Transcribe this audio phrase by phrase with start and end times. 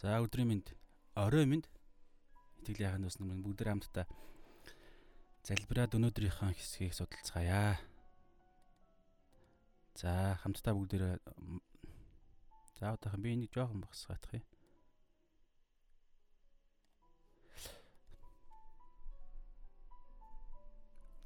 [0.00, 0.72] За өдрийн мэнд,
[1.12, 1.68] орой мэнд
[2.64, 4.08] итгэлийн яханд ус нам бүгд хамтдаа
[5.44, 7.76] залбираад өнөөдрийнхөө хэсгийг судалцгаая.
[10.00, 11.20] За хамтдаа бүгдээ
[12.80, 14.44] за одоохон би энийг жоохон багсгаах юм.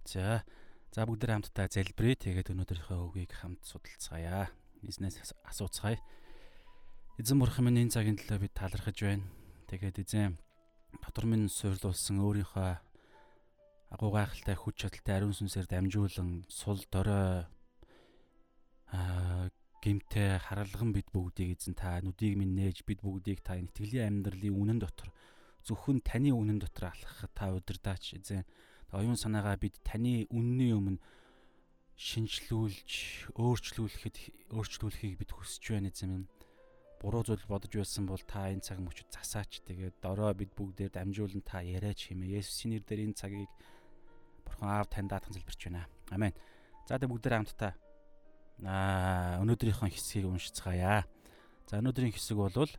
[0.03, 0.43] За
[0.91, 2.19] за бүгд хамтдаа залбирая.
[2.19, 4.51] Тэгээд өнөөдрийнхөө үгийг хамт судалцгаая.
[4.83, 6.03] Эзнээс асууцгаая.
[7.15, 9.23] Эзэн бурхан минь энэ цагийн төлөө бид талархаж байна.
[9.71, 10.35] Тэгээд эзэн
[10.99, 12.75] дотор минь суйрлуулсан өөрийнхөө
[13.95, 17.47] агуу гайхалтай хүч чадалтай ариун сүнсээр дамжуулан сул дорой
[18.91, 19.47] аа
[19.79, 24.83] гимтэй харалган бид бүгдийг эзэн та нүдийг минь нээж бид бүгдийг та итгэлийн амьдралын үнэн
[24.83, 25.15] дотор
[25.63, 28.43] зөвхөн таны үнэн дотор алхахад та удирдаач эзэн
[28.91, 30.99] оюун санаагаа бид таны үнний өмнө
[31.95, 36.27] шинжлүүлж өөрчлүүлэхэд өөрчлүүлэхийг бид хүсэж байна эзэн минь
[37.01, 41.43] буруу зүйл бодож байсан бол та энэ цаг мөчөд засаач тэгээд дорой бид бүгдээр дамжуулан
[41.43, 43.51] та яриач хэмээ Есүсийн нэрээр энэ цагийг
[44.45, 45.89] Бурхан аав тань даатан залбирч байна.
[46.11, 46.33] Амен.
[46.89, 47.73] За тэгээд бүгдээр хамтдаа
[48.63, 51.05] аа өнөөдрийнхөө хэсгийг уншицгаая.
[51.67, 52.71] За өнөөдрийн хэсэг бол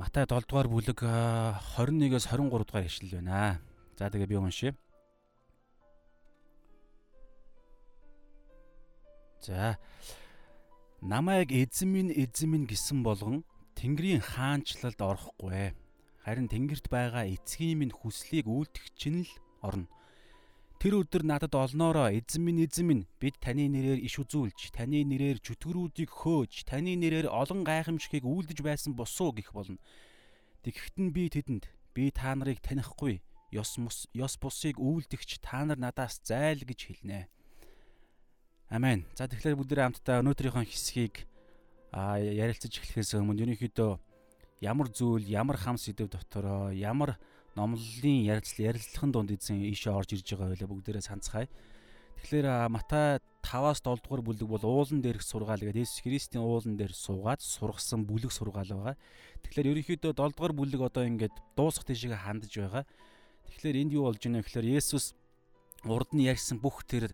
[0.00, 3.60] Матай 7 дугаар бүлэг 21-с 23 дугаар ишлэл байна.
[3.98, 4.72] За тэгээ би уншия.
[9.44, 9.76] За
[11.00, 15.72] намайг эзэн минь эзэн минь гэсэн болгон Тэнгэрийн хаанчлалд орохгүй.
[16.20, 19.32] Харин Тэнгэрт байгаа эцгийн минь хүслийг үйлдэх чинь л
[19.64, 19.88] орно.
[20.76, 25.40] Тэр өдөр надад олноороо эзэн минь эзэн минь бид таны нэрээр иш үзүүлж, таны нэрээр
[25.40, 29.80] чөтгөрүүдийг хөөж, таны нэрээр олон гайхамшигыг үйлдэж байсан босуу гэх болно.
[30.60, 31.64] Тэгэхэд нь би тэдэнд
[31.96, 33.24] би та нарыг танихгүй,
[33.56, 33.80] ёс
[34.12, 37.28] ёс бусыг үйлдэгч та нар надаас зайл гэж хэлнэ.
[38.70, 39.02] Амен.
[39.18, 41.26] За тэгэхээр бүгдээ хамтдаа өнөөдрийнхөө хэсгийг
[41.90, 43.98] ярилцаж эхлэхээс өмнө ерөнхийдөө
[44.62, 47.18] ямар зүйл, ямар хам сэдв дотороо, ямар
[47.58, 51.50] номлолын ярилцлал ярилцлагын дунд эзэн ийшээ орж ирж байгаа байлаа бүгдээрээ санацгаая.
[52.22, 56.94] Тэгэхээр Матай 5-аас 7 дугаар бүлэг бол уулан дээрх сургаал гэдэг Есүс Христийн уулан дээр
[56.94, 58.94] суугаад сургасан бүлэг сургаал байгаа.
[59.42, 62.86] Тэгэхээр ерөнхийдөө 7 дугаар бүлэг одоо ингээд дуусах тийшээ хандж байгаа.
[63.50, 65.18] Тэгэхээр энд юу болж байна вэ гэхээр Есүс
[65.88, 67.10] урд нь ярьсан бүх тэр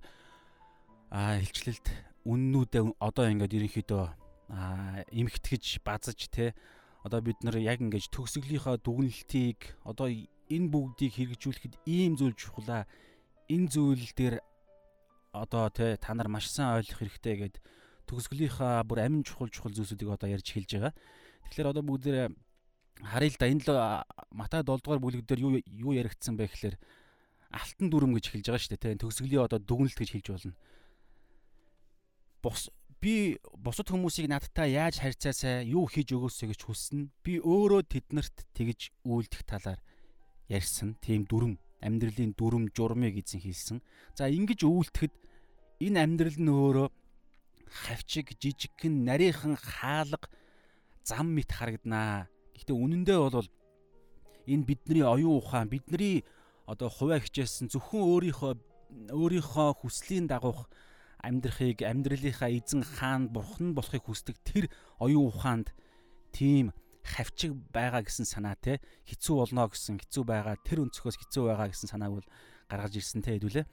[1.10, 1.86] а хилчлэлт
[2.26, 4.04] үннүүдээ одоо ингээд ерөнхийдөө
[5.14, 6.54] эмхтгэж базаж те.
[7.06, 12.90] Одоо бид нар яг ингэж төгсгөлийнхаа дүгнэлтийг одоо энэ бүгдийг хэрэгжүүлэхэд ийм зүйл чухлаа.
[13.46, 14.42] Энэ зүйл дээр
[15.30, 17.56] одоо те та нар маш сайн ойлгох хэрэгтэй гэд
[18.10, 20.94] төгсгөлийнхаа бүр амин чухал чухал зүйлсүүдийг одоо ярьж хэлж байгаа.
[21.46, 22.34] Тэгэхээр одоо бүгдээ
[23.06, 23.46] харъя л да.
[23.46, 23.62] Энэ
[24.34, 26.74] Матай 7 дугаар бүлэг дээр юу юу яригдсан бэ гэхээр
[27.54, 30.54] алтан дүрм гэж хэлж байгаа шүү дээ төгсгөлийн одоо дүгнэлт гэж хэлж болно
[32.46, 32.70] бус
[33.02, 37.10] би бусад хүмүүсийг надтай яаж харьцаасаа юу хийж өгөөсэй гэж хүснэ.
[37.26, 39.82] Би өөрөө тэднэрт тэгж үйлдэх талаар
[40.46, 40.94] ярьсан.
[41.02, 43.78] Тийм дүрм, амьдралын дүрм, журмыг эзэн хэлсэн.
[44.14, 45.14] За ингэж үйлдэхэд
[45.82, 46.88] энэ амьдрал нь өөрөө
[47.66, 50.30] хавчиг, жижигхэн, нарийнхан хаалга
[51.02, 52.30] зам мэт харагданаа.
[52.54, 53.50] Гэхдээ үнэндээ бол
[54.46, 56.22] энэ бидний оюун ухаан, бидний
[56.64, 58.52] одоо хуваа хичээсэн зөвхөн өөрийнхөө
[59.10, 60.70] өөрийнхөө хүслийн дагуух
[61.26, 64.64] амьдрахыг амьдралынхаа эзэн хаан бурхан болохыг хүсдэг тэр
[65.02, 65.74] оюун ухаанд
[66.30, 66.70] тийм
[67.02, 68.78] хавчиг байгаа гэсэн санаа те
[69.10, 72.28] хэцүү болно гэсэн хэцүү байгаа тэр өнцгөөс хэцүү байгаа гэсэн санааг бол
[72.70, 73.66] гаргаж ирсэн те хэдүүлээ.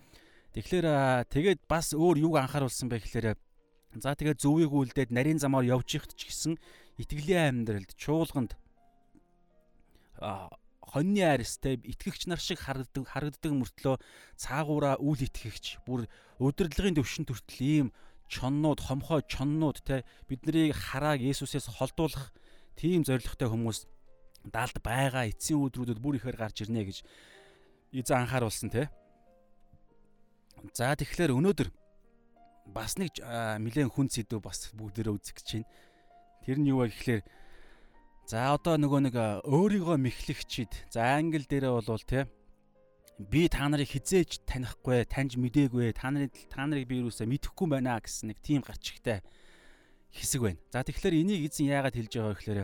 [0.53, 0.85] Тэгэхээр
[1.33, 3.33] тэгээд бас өөр юуг анхааруулсан бэ гэхээр
[3.97, 6.53] за тэгээд зөвийг үлдээд нарийн замаар явж ихт ч гэсэн
[7.01, 8.53] итгэлийн амьдралд чуулганд
[10.83, 13.95] хоньны арьстай итгэгч нар шиг харагддаг харагддаг мөртлөө
[14.35, 16.05] цаагаараа үл итгэгч бүр
[16.43, 17.87] удирдлагын төвшин төртөл ийм
[18.27, 22.33] чоннууд хомхой чоннууд те биднийг харааг Есүсээс холдуулах
[22.75, 23.87] тийм зоригтой хүмүүс
[24.43, 26.97] далд байгаа эцсийн өдрүүдэд бүр ихээр гарч ирнэ гэж
[27.93, 28.89] эзэн анхааруулсан те.
[30.73, 31.69] За тэгэхээр өнөөдөр
[32.73, 35.69] бас нэг нэлээд хүн сэдв бас бүгдээрээ үзэх гэж байна.
[36.43, 37.21] Тэр нь юу вэ гэхээр
[38.23, 42.23] За одоо нөгөө нэг өөрийгөө мэхлэгчид за англ дээрээ болвол те
[43.19, 47.99] би та нарыг хизээж танихгүй, таньж мдээгүй, та нарыг та нарыг би юусаа мэдэхгүй байна
[47.99, 49.19] гэсэн нэг тийм гарчигтай
[50.15, 50.59] хэсэг байна.
[50.71, 52.59] За тэгэхээр энийг эзэн яагаад хэлж байгаа гэхээр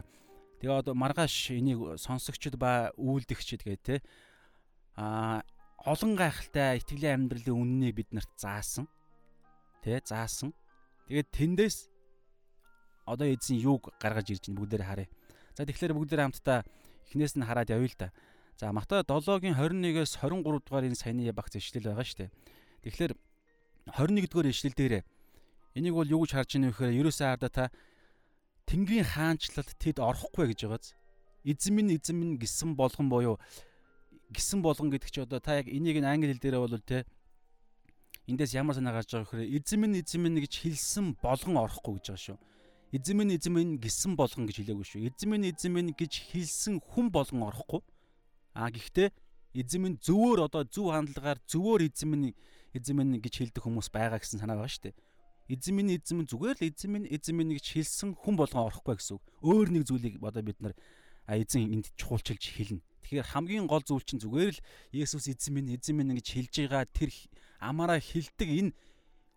[0.64, 3.96] тэгээ одоо маргааш энийг сонсогчд ба үйлдэгчд гэдэг те
[4.96, 5.44] а
[5.84, 8.88] олон гайхалтай итгэлийн амьдралын үннийг бид нарт заасан.
[9.84, 10.56] Тэ заасан.
[11.12, 11.78] Тэгээд тэндээс
[13.06, 15.10] одоо эзэн юуг гаргаж ирж байна бүгдээр харъя.
[15.60, 16.64] За тэгэхээр бүгдээ хамтдаа
[17.12, 18.08] эхнээс нь хараад явъя л да.
[18.56, 22.32] За Матай 7-гийн 21-ээс 23 дугаар энэ саяны багц ишлэл байгаа шүү дээ.
[22.88, 23.12] Тэгэхээр
[23.92, 25.04] 21 дугаар ишлэл дээр
[25.76, 27.64] энийг бол юу гэж харж вэ гэхээр ерөөсөө харда та
[28.72, 30.96] Тэнгэрийн хаанчлалд тэд орохгүй гэж байгааз.
[31.44, 33.36] Эзэн минь эзэн минь гисэн болгон буюу
[34.32, 37.04] гисэн болгон гэдэг чи одоо та яг энийг англи хэл дээрээ бол те
[38.32, 42.16] эндээс ямар санаа гарч байгаа вэхээр эзэн минь эзэн минь гэж хэлсэн болгон орохгүй гэж
[42.16, 42.40] байгаа шүү.
[42.90, 45.08] Эзэн минь эзэн минь гисэн болгон гэж хэлээгүй шүү.
[45.14, 47.82] Эзэн минь эзэн минь гэж хэлсэн хүн болгон орохгүй.
[48.58, 49.14] А гэхдээ
[49.54, 52.34] эзэн минь зөвөр одоо зөв хандлагаар зөвөр эзэн минь
[52.74, 54.98] эзэн минь гэж хэлдэг хүмүүс байгаа гэсэн санаа байгаа шүү дээ
[55.50, 59.02] эзэн минь эзэн минь зүгээр л эзэн минь эзэн минь гэж хэлсэн хүн болгон орохгүй
[59.02, 59.26] гэсэн үг.
[59.42, 60.78] Өөр нэг зүйлийг одоо бид нар
[61.26, 62.86] эзэн энд чухалчилж хэлнэ.
[63.02, 64.62] Тэгэхээр хамгийн гол зүйл чинь зүгээр л
[64.94, 67.10] Есүс эзэн минь эзэн минь гэж хэлж байгаа тэр
[67.58, 68.72] амаараа хилдэг энэ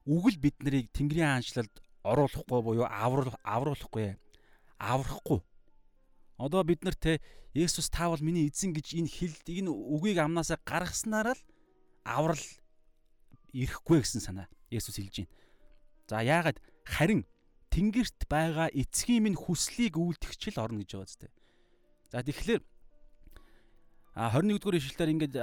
[0.05, 4.17] үг л бид нарыг Тэнгэрийн хаанчлалд оруулахгүй буюу аврал авруулахгүй
[4.79, 5.41] аврахгүй.
[6.39, 7.21] Одоо бид нар те
[7.55, 11.43] Есүс таавал миний эзэн гэж энэ хилд энэ үгийг амнаасаа гаргаснараа л
[12.03, 12.45] аврал
[13.53, 15.33] ирэхгүй гэсэн санаа Есүс хэлж байна.
[16.09, 16.59] За яагаад
[16.89, 17.29] харин
[17.69, 21.29] тэнгэрт байгаа эцгийн минь хүслийг үйлдэгчл орно гэж байгаа зү.
[22.13, 22.63] За тэгэхээр
[24.17, 25.37] а 21 дугаар ишлэлээр ингээд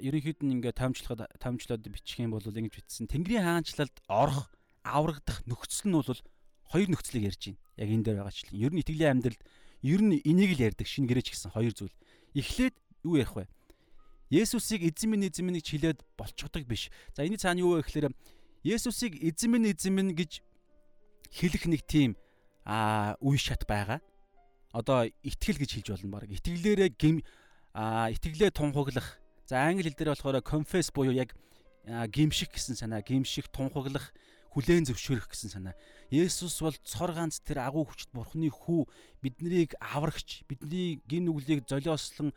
[0.00, 3.08] ерөнхийд нь ингээд томчлоход томчлоод бичих юм бол ингэж бичсэн.
[3.08, 4.52] Тэнгэрийн хаанчлалд орох,
[4.84, 6.20] аврагдах нөхцөл нь бол
[6.68, 7.60] хоёр нөхцөлийг ярьж байна.
[7.80, 8.54] Яг энэ дээр байгаачлан.
[8.54, 9.42] Ер нь итгэлийн амьдралд
[9.82, 11.96] ер нь энийг л ярьдаг шинэ гэрээч гэсэн хоёр зүйл.
[12.36, 13.48] Эхлээд юу ярих вэ?
[14.30, 16.92] Есүсийг эзэн минь эзэн минь гэж хэлээд болчихдог биш.
[17.16, 18.12] За энэ цаана юу вэ гэхээр
[18.64, 20.40] Есүсийг эзэн минь эзэн минь гэж
[21.32, 22.16] хэлэх нэг тийм
[22.64, 24.00] а үе шат байгаа.
[24.72, 26.32] Одоо итгэл гэж хэлж болно баг.
[26.32, 27.20] Итгэлээрээ гим
[27.76, 29.20] а итгэлээ тунхаглах.
[29.44, 31.36] За англи хэл дээр болохоор confess буюу яг
[31.84, 34.10] гимших гэсэн санаа, гимших, тунхаглах,
[34.54, 35.74] хүлээн зөвшөөрөх гэсэн санаа.
[36.14, 38.86] Есүс бол цор ганц тэр агуу хүчит бурхны хүү
[39.18, 42.30] биднийг аврагч, бидний гим нүглийг золиослон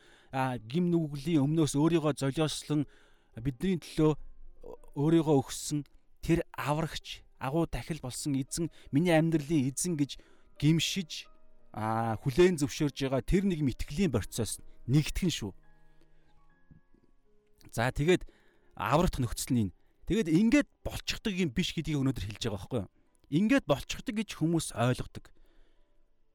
[0.66, 2.90] гим нүглийн өмнөөс өөрийгөө золиослон
[3.38, 4.18] бидний төлөө
[4.98, 5.86] өөрийгөө өгсөн
[6.26, 10.18] тэр аврагч агуу дахил болсон эзэн миний амьдралын эзэн гэж
[10.58, 11.30] гимшиж
[11.78, 14.58] хүлээн зөвшөөрж байгаа тэр нэг мэтгэлийн процесс
[14.90, 15.54] нэгтгэн шүү.
[17.70, 18.26] За тэгээд
[18.74, 19.72] аврагт нөхцөл нь
[20.08, 22.92] тэгээд ингээд болчихдог юм биш гэдгийг өнөөдөр хэлж байгаа байхгүй юу?
[23.28, 25.26] Ингээд болчихдог гэж хүмүүс ойлгодог.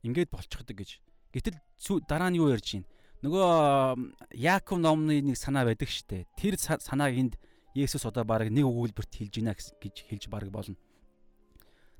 [0.04, 1.00] Ингээд болчихдог гэж.
[1.32, 1.56] Гэтэл
[2.04, 2.88] дараа нь юу ярьж байна?
[3.24, 6.28] Нөгөө Яаков номны нэг санаа байдаг штэ.
[6.36, 7.34] Тэр санааг энд
[7.72, 10.76] Есүс одоо баг нэг өгүүлбэрт хэлж байна гэж хэлж баг болно.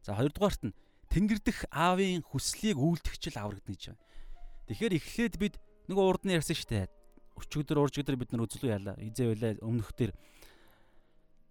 [0.05, 0.77] За хоёрдугаарт нь
[1.09, 4.03] Тэнгэр дэх аавын хүслийг үйлдэгчл аврагдана гэж байна.
[4.69, 5.55] Тэгэхээр эхлээд бид
[5.89, 6.91] нөгөө урд нь ярьсан шүү дээ.
[7.39, 8.97] Өчигдөр уржигдөр бид нар үзлүү яалаа.
[9.01, 10.11] Изээ байлаа өмнөх төр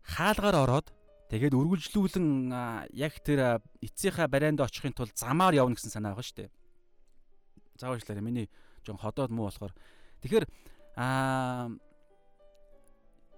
[0.05, 0.87] хаалгаар ороод
[1.29, 6.51] тэгээд үргэлжлүүлэн яг тэр эцсийнхаа барайнд очихын тулд замаар явна гэсэн санаа байгаа шүү дээ.
[7.79, 8.47] Заавчлаарай миний
[8.85, 9.73] жон ходоод муу болохоор
[10.21, 10.45] тэгэхээр
[10.97, 11.71] аа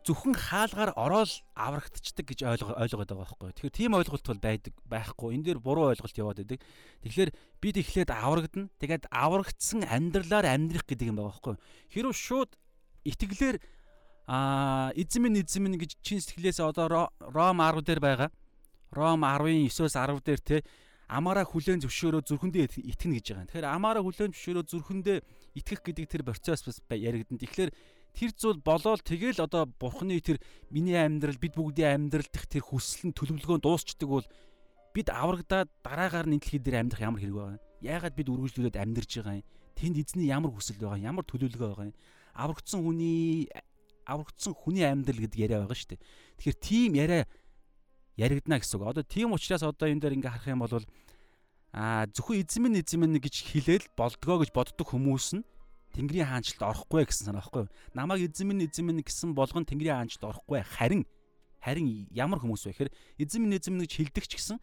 [0.03, 3.49] зөвхөн хаалгаар ороод аврагдчихдаг гэж ойлгоод байгаа байхгүй.
[3.55, 5.29] Тэгэхээр тийм ойлголт бол байдаг байхгүй.
[5.31, 6.59] Энэ дээр буруу ойлголт яваад байдаг.
[7.07, 7.31] Тэгэхээр
[7.63, 8.67] бид эхлээд аврагдана.
[8.83, 11.55] Тэгээд аврагдсан амьдралаар амьдрах гэдэг юм байгаа байхгүй.
[11.95, 12.51] Хэрвээ шууд
[13.07, 13.57] итгэлээр
[15.19, 18.29] минь эзэн минь гэж чин сэтгэлээсээ одоо Ром 10 дээр байгаа.
[18.91, 20.57] Ром 10-9-оос 10 дээр те
[21.13, 23.47] амаараа хүлэн зөвшөөрөө зүрхэндээ итгэнэ гэж байгаа.
[23.51, 25.17] Тэгэхээр амаараа хүлэн зөвшөөрөө зүрхэндээ
[25.59, 27.41] итгэх гэдэг тэр процесс бас яригдана.
[27.43, 27.71] Тэгэхээр
[28.13, 33.11] тэр зүйл болоод тэгэл одоо бурхны тэр миний амьдрал бид бүгдийн амьдрал дэх тэр хүсэл
[33.11, 34.25] нь төлөвлөгөө дуусчдаг бол
[34.93, 37.65] бид аврагдаад дараагаар нь дэлхий дээр амьдрах ямар хэрэг байгаа юм?
[37.81, 39.47] Яагаад бид үргэлжлүүлээд амьдарч байгаа юм?
[39.73, 41.09] Тэнд эзний ямар хүсэл байгаа юм?
[41.09, 41.97] Ямар төлөвлөгөө байгаа юм?
[42.37, 43.49] Аврагдсан хүний
[44.05, 46.01] аврагдсан хүний амьдрал гэдэг яриа байгаа шүү дээ.
[46.39, 47.23] Тэгэхээр тийм яриа
[48.17, 48.87] яригдана гэсэн үг.
[48.89, 50.85] Одоо тийм учраас одоо энэ дээр ингээ харах юм бол
[51.73, 55.45] аа зөвхөн эзэн минь эзэн минь гэж хэлээл болдгоо гэж боддог хүмүүс нь
[55.93, 57.73] Тэнгэрийн хаанчлалд орохгүй гэсэн санаа байхгүй юу?
[57.93, 60.65] Намайг эзэн минь эзэн минь гэсэн болгон Тэнгэрийн хаанчлалд орохгүй.
[60.65, 61.05] Харин
[61.61, 62.91] харин ямар хүмүүс вэ гэхээр
[63.21, 64.57] эзэн минь эзэн минь гэж хэлдэг ч гэсэн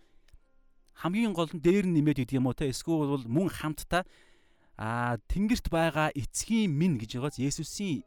[1.01, 4.05] хамгийн гол нь дээр нь нэмээд гэдэг юм уу те эсвэл бол мөн хамтдаа
[4.77, 8.05] а тэнгэрт байгаа эцгийн минь гэж байгаас Есүсийн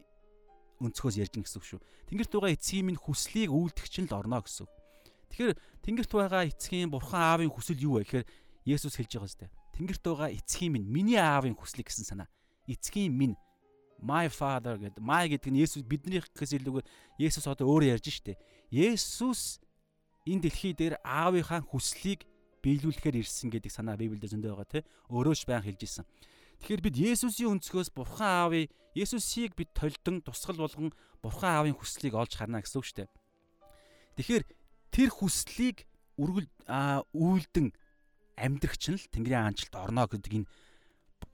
[0.84, 1.82] өнцгөөс ярьж гин гэсэн үг шүү.
[2.12, 4.72] Тэнгэрт байгаа эцгийн минь хүслийг үйлдэх чинь л орно гэсэн үг.
[5.32, 8.26] Тэгэхээр тэнгэрт байгаа эцгийн бурхан аавын хүсэл юу вэ гэхээр
[8.64, 9.52] Есүс хэлж байгаа зү.
[9.76, 12.30] Тэнгэрт байгаа эцгийн минь миний аавын хүслийг гэсэн санаа
[12.68, 13.36] эцгийн минь
[14.00, 16.88] my father гэдэг my гэдэг нь Есүс биднийхээс илүүгээр
[17.20, 18.40] Есүс одоо өөрөө ярьж штэ.
[18.72, 19.64] Есүс
[20.28, 22.28] энэ дэлхий дээр аавынхаа хүслийг
[22.64, 24.84] биелүүлэхээр ирсэн гэдэг санаа Библиэд зөндөө байгаа тий.
[25.12, 26.06] Өөрөө ч байн хэлж исэн.
[26.64, 32.40] Тэгэхээр бид Есүсийн өнцгөөс Бурхан аавын Есүсийг бид толдон тусгал болгон Бурхан аавын хүслийг олж
[32.40, 33.12] харна гэсэн үг штэ.
[34.16, 34.44] Тэгэхээр
[34.96, 35.84] тэр хүслийг
[36.16, 36.48] үргэл
[37.12, 37.68] үйлдэн
[38.40, 40.48] амьдрагч нь л Тэнгэрийн аанчлалд орно гэдэг энэ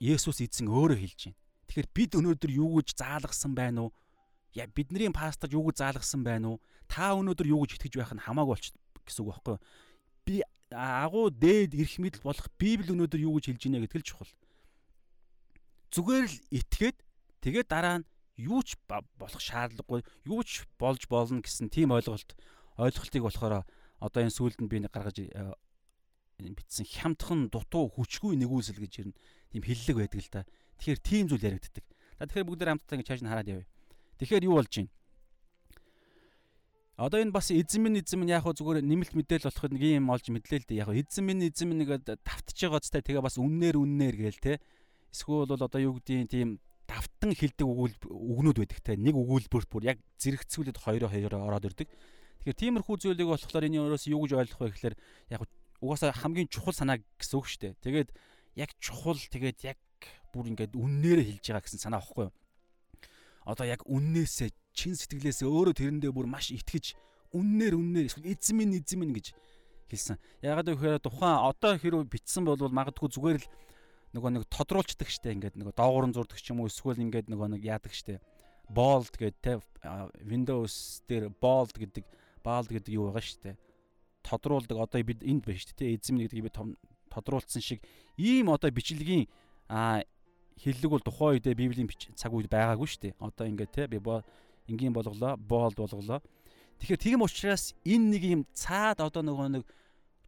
[0.02, 1.38] Есүс эзэн өөрөө хэлж байна.
[1.70, 3.94] Тэгэхээр бид өнөөдөр юу гэж заалгасан байна уу?
[4.58, 6.62] Я бидний пасторч юу гэж заалгасан байна уу?
[6.90, 8.74] Та өнөөдөр юу гэж итгэж байх нь хамаагүй болч
[9.06, 9.66] гэсэн үг байхгүй юу?
[10.26, 10.42] Би
[10.74, 14.34] агуу дээд эрх мэдэл болох Библи өнөөдөр юу гэж хэлж байна гэдэг л чухал.
[15.90, 16.98] Зүгээр л итгээд
[17.42, 22.38] тэгээд дараа нь юу ч болох шаардлагагүй, юу ч болж болно гэсэн тийм ойлголт
[22.80, 23.66] ойлголтыг болохоор
[24.00, 25.54] одоо энэ сүулд нь би гаргаж э,
[26.40, 29.18] битсэн хямдхан дутуу хүчгүй нэгүсэл гэж ирнэ.
[29.52, 30.42] Тийм хиллэг байдаг л да.
[30.80, 31.84] Тэгэхээр тийм зүйл яригддаг.
[32.16, 33.68] За тэгэхээр бүгд хамтдаа ингэ чааш нь хараад явъя.
[34.24, 34.92] Тэгэхээр юу болж байна?
[37.00, 40.12] Одоо энэ бас эзэн минь эзэн минь яг хөө зүгээр нэмэлт мэдээл болоход нэг юм
[40.12, 40.82] олж мэдлээ л дээ.
[40.84, 44.54] Яг эзэн минь эзэн минь нэгэд давтж байгаа цтай тэгээ бас үннээр үннээр гээл те
[45.14, 46.50] эсвэл бол одоо юу гэдгийг тийм
[46.90, 51.88] давтан хилдэг өгнүүд байдаг те нэг өгүүлбэрт бүр яг зэрэгцүүлээд хоёроо хоёроо ороод ирдэг.
[52.42, 54.96] Тэгэхээр тиймэрхүү зүйлийг болохоор энэ өрөөс юу гэж ойлгох вэ гэхээр
[55.38, 55.42] яг
[55.86, 57.74] угаасаа хамгийн чухал санаа гэсэн үг шүү дээ.
[57.86, 58.10] Тэгээд
[58.58, 59.78] яг чухал тэгээд яг
[60.34, 62.34] бүр ингээд үннээр хэлж байгаа гэсэн санаа аахгүй юу?
[63.46, 66.98] Одоо яг үннээсээ чин сэтгэлээсээ өөрөө тэрэндээ бүр маш итгэж
[67.34, 69.28] үннээр үннээр эсвэл эзэмэн эзэмэн гэж
[69.90, 70.18] хэлсэн.
[70.42, 73.48] Ягаад гэвэл тухайн одоо хэрв битсэн бол магадгүй зүгээр л
[74.16, 75.36] нөгөө нэг тодруулцдаг штэ.
[75.38, 78.18] Ингээд нөгөө доогуурн зурдаг ч юм уу эсвэл ингээд нөгөө нэг яадаг штэ.
[78.70, 79.62] Bold гэдэг те
[80.26, 82.06] Windows дээр bold гэдэг
[82.42, 83.58] bold гэдэг юу байгаа штэ.
[84.26, 86.52] Тодруулдаг одоо бид энд байна штэ те эзэм гэдгийг би
[87.10, 87.82] тодруулсан шиг
[88.18, 89.30] ийм одоо бичлэгийн
[90.60, 93.18] хиллэг бол тухайн үедээ библийн цаг үед байгаагүй штэ.
[93.18, 94.02] Одоо ингээд те би
[94.70, 96.22] энгийн болголоо, боолд болголоо.
[96.80, 99.64] Тэгэхээр тийм учраас энэ нэг юм цаад одоо нөгөө нэг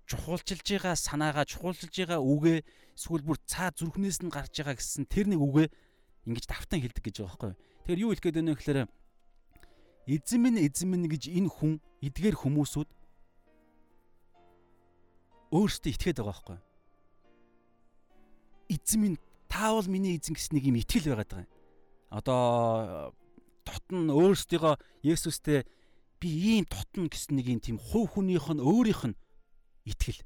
[0.08, 2.58] чухалчилж байгаа санаагаа чухалчилж байгаа үгээ
[2.98, 5.67] эсвэл бүр цаад зүрхнээс нь гарч байгаа гэсэн тэр нэг үгээ
[6.27, 7.53] ингэж давтан хэлдэг гэж байгаа байхгүй.
[7.86, 8.79] Тэгэхээр юу хэлэх гээд байна вэ гэхээр
[10.12, 12.89] эзэн минь эзэн минь гэж энэ хүн эдгээр хүмүүсүүд
[15.51, 16.58] өөрсдөө итгээд байгаа байхгүй.
[18.72, 19.17] Эзэн минь
[19.51, 21.51] таавал миний эзэн гэсэн нэг юм итгэл байгаад байгаа юм.
[22.12, 23.13] Одоо
[23.65, 25.65] дотн өөрсдийгөө Есүстэй
[26.22, 29.17] би ийм дотн гэсэн нэг юм тийм хувь хүнийх нь өөрийнх нь
[29.86, 30.22] итгэл.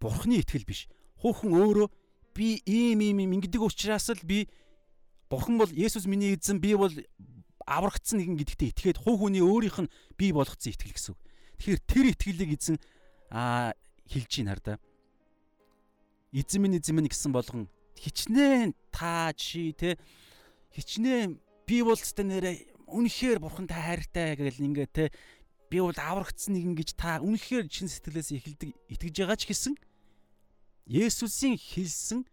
[0.00, 0.88] Бурхны итгэл биш.
[1.20, 1.88] Хүн өөрөө
[2.34, 4.48] би ийм ийм юм ингэдэг учраас л би
[5.30, 6.90] Бурхан бол Есүс миний эзэн би бол
[7.62, 11.20] аврагдсан нэгэн гэдэгтээ итгээд хувь хүний өөрийнх нь бий болгоцсон итгэл гэсэн үг.
[11.62, 12.76] Тэгэхээр тэр итгэлийг эзэн
[13.30, 13.76] аа
[14.10, 14.74] хэлж ийн хар да.
[16.34, 19.94] Эзэн минь эзэн минь гэсэн болгон хичнээн таа чи те
[20.74, 25.04] хичнээн би бол өстө нэрээ үнэхээр бурхантай хайртай гэл ингээ те
[25.70, 29.74] би бол аврагдсан нэг ингэж та үнэхээр чин сэтгэлээс эхэлдэг итгэж байгаа ч гэсэн
[30.90, 32.26] Есүсийн хэлсэн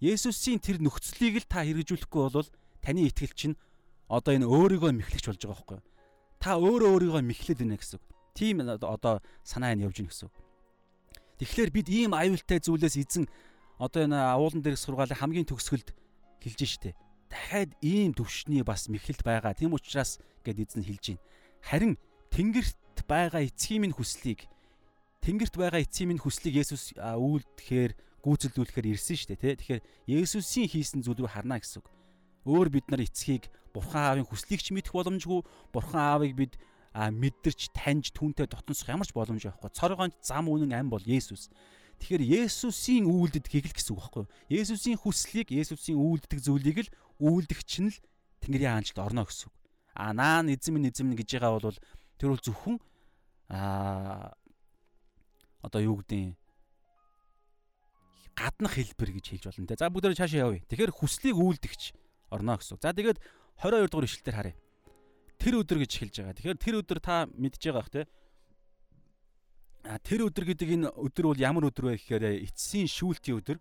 [0.00, 2.48] Есүсийн тэр нөхцөлийг л та хэрэгжүүлэхгүй бол
[2.80, 3.60] таны итгэл чинь
[4.08, 5.80] одоо энэ өөрийгөө мэхлэгч болж байгаа байхгүй
[6.40, 8.04] та өөрөө өөрийгөө мэхлээд байна гэсэн үг.
[8.36, 10.36] Тийм одоо санаа нь явж гин гэсэн үг.
[11.40, 13.24] Тэгэхээр бид ийм аюултай зүйлээс эзэн
[13.80, 15.90] одоо энэ агуулн дээрх сургаалын хамгийн төгсгөлд
[16.38, 16.94] хэлж штэ
[17.26, 19.56] дахиад ийм төвшний бас мэхэлт байгаа.
[19.56, 21.24] Тийм учраас гэд эзэн хэлж байна.
[21.66, 21.92] Харин
[22.36, 24.44] тэнгэрт байгаа эцгийн минь хүслийг
[25.24, 29.80] тэнгэрт байгаа эцгийн минь хүслийг Есүс үйлдэхээр гүйцэлдүүлэхээр ирсэн шүү дээ тий.
[29.80, 29.82] Тэгэхээр
[30.20, 31.88] Есүсийн хийсэн зүйл рүү харна гэсэн үг.
[32.44, 35.40] Өөр бид нар эцгийг Бурхан аавын хүслийг ч мэдэх боломжгүй,
[35.72, 36.52] Бурхан аавыг бид
[36.92, 39.70] мэдэрч таньж түүнтэй дотносох ямар ч боломж байхгүй.
[39.72, 41.50] Цоргоонд зам үнэн ам бол Есүс.
[42.02, 44.32] Тэгэхээр Есүсийн үйлдэд хийх гэсэн үг байхгүй юу?
[44.52, 46.92] Есүсийн хүслийг, Есүсийн үйлддэг зүйлийг л
[47.24, 47.98] үйлдэгч нь л
[48.44, 49.54] Тэнгэрийн хаанчлалд орно гэсэн үг.
[49.96, 51.78] А наа эзэм минь эзэм минь гэж байгаа бол
[52.18, 52.76] тэр бол зөвхөн
[53.48, 54.32] а
[55.62, 56.34] одоо юу гэдэг
[58.36, 59.80] гаднах хэлбэр гэж хэлж болно те.
[59.80, 60.64] За бүгдээрээ цаашаа явъя.
[60.68, 61.82] Тэгэхээр хүслийг үйлдэгч
[62.30, 62.78] орно гэсэн.
[62.84, 63.18] За тэгээд
[63.64, 64.56] 22 дугаар ишлэлээр харъя.
[65.40, 66.36] Тэр өдөр гэж хэлж байгаа.
[66.36, 68.02] Тэгэхээр тэр өдөр та мэдж байгаа бах те.
[69.88, 73.58] А тэр өдөр гэдэг энэ өдөр бол ямар өдөр вэ гэхээр эцсийн шүүлтийн өдөр.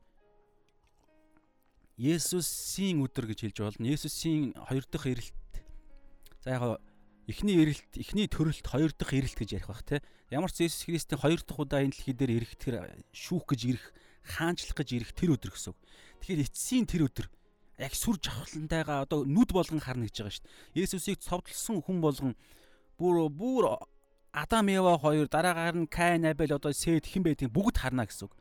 [1.95, 3.87] Есүсийн өдөр гэж хэлж болно.
[3.87, 5.53] Есүсийн хоёр дахь ирэлт.
[6.43, 6.83] За яг
[7.27, 10.01] эхний ирэлт, эхний төрөлт, хоёр дахь ирэлт гэж ярих бах те.
[10.29, 12.75] Ямар ч Есүс Христийн хоёр дахь удаа энэ дэлхий дээр ирэх тэр
[13.13, 13.85] шүүх гэж ирэх,
[14.23, 15.73] хаанчлах гэж ирэх тэр өдөр гэсэн.
[16.21, 17.27] Тэгэхээр эцсийн тэр өдөр
[17.81, 20.81] яг сүр жавхлантайгаа одоо нүд болгон харна гэж байгаа шүү дээ.
[20.85, 22.33] Есүсийг цовдлсон хүн болгон
[22.97, 23.81] бүр бүр
[24.31, 28.31] Адам Ева хоёр дараагаар нь Каин Абель одоо Сет хэн байдгийг бүгд харна гэсэн.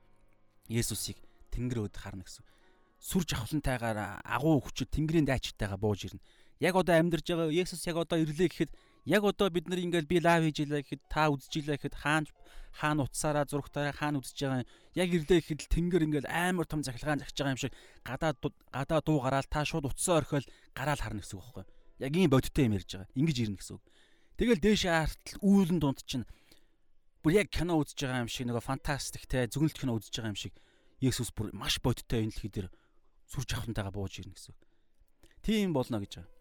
[0.70, 1.18] Есүсийг
[1.50, 2.42] Тэнгэр өд харна гэсэн
[3.04, 6.24] сүр жавхлантайгаар агуу хүчит тэнгэрийн дайчтайгаа бууж ирнэ.
[6.60, 8.70] Яг одоо амьдарч байгаа Есүс яг одоо ирлээ гэхэд
[9.04, 12.24] яг одоо бид нар ингээл би лав хийж илаа гэхэд та үзэж илаа гэхэд хаан
[12.72, 14.64] хаан утсаараа зургатаараа хаан үзэж байгаа
[14.96, 17.74] яг ирлээ гэхэд тэнгэр ингээл амар том захилгаан загч байгаа юм шиг
[18.06, 18.32] гадаа
[18.72, 21.64] гадаа дуу гараал та шууд утсаа орхиол гараал харна гэсэн үг байхгүй.
[22.00, 23.12] Яг ийм бодиттой юм ярьж байгаа.
[23.14, 23.84] Ингиж ирнэ гэсэн үг.
[24.40, 26.26] Тэгэл дээшээ хартал үүлэн дунд чинь
[27.22, 30.40] бүр яг кино үзэж байгаа юм шиг нөгөө фантастик те зөгнөлт кино үзэж байгаа юм
[30.40, 30.54] шиг
[30.98, 32.68] Есүс бүр маш бодиттой энэ дэлхий дээр
[33.30, 34.54] сүр жавхантайгаа бууж ирнэ гэсэн.
[35.44, 36.33] Тийм болно гэж байгаа.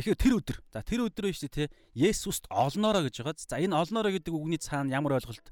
[0.00, 0.58] Тэгэхээр тэр өдөр.
[0.72, 3.36] За тэр өдөр биш те Есүст олноороо гэж байгаа.
[3.36, 5.44] За энэ олноороо гэдэг үгний цаана ямар ойлголт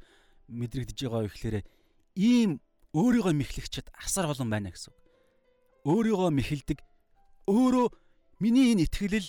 [0.48, 1.56] мэдрэгдэж байгаа вэ гэхээр
[2.16, 2.64] ийм
[2.96, 4.96] өөрийгөө мэхлэгчэд асар олон байна гэсэн.
[5.84, 6.80] Өөрийгөө мэхэлдэг
[7.44, 7.86] өөрөө
[8.40, 9.28] миний энэ итгэлэл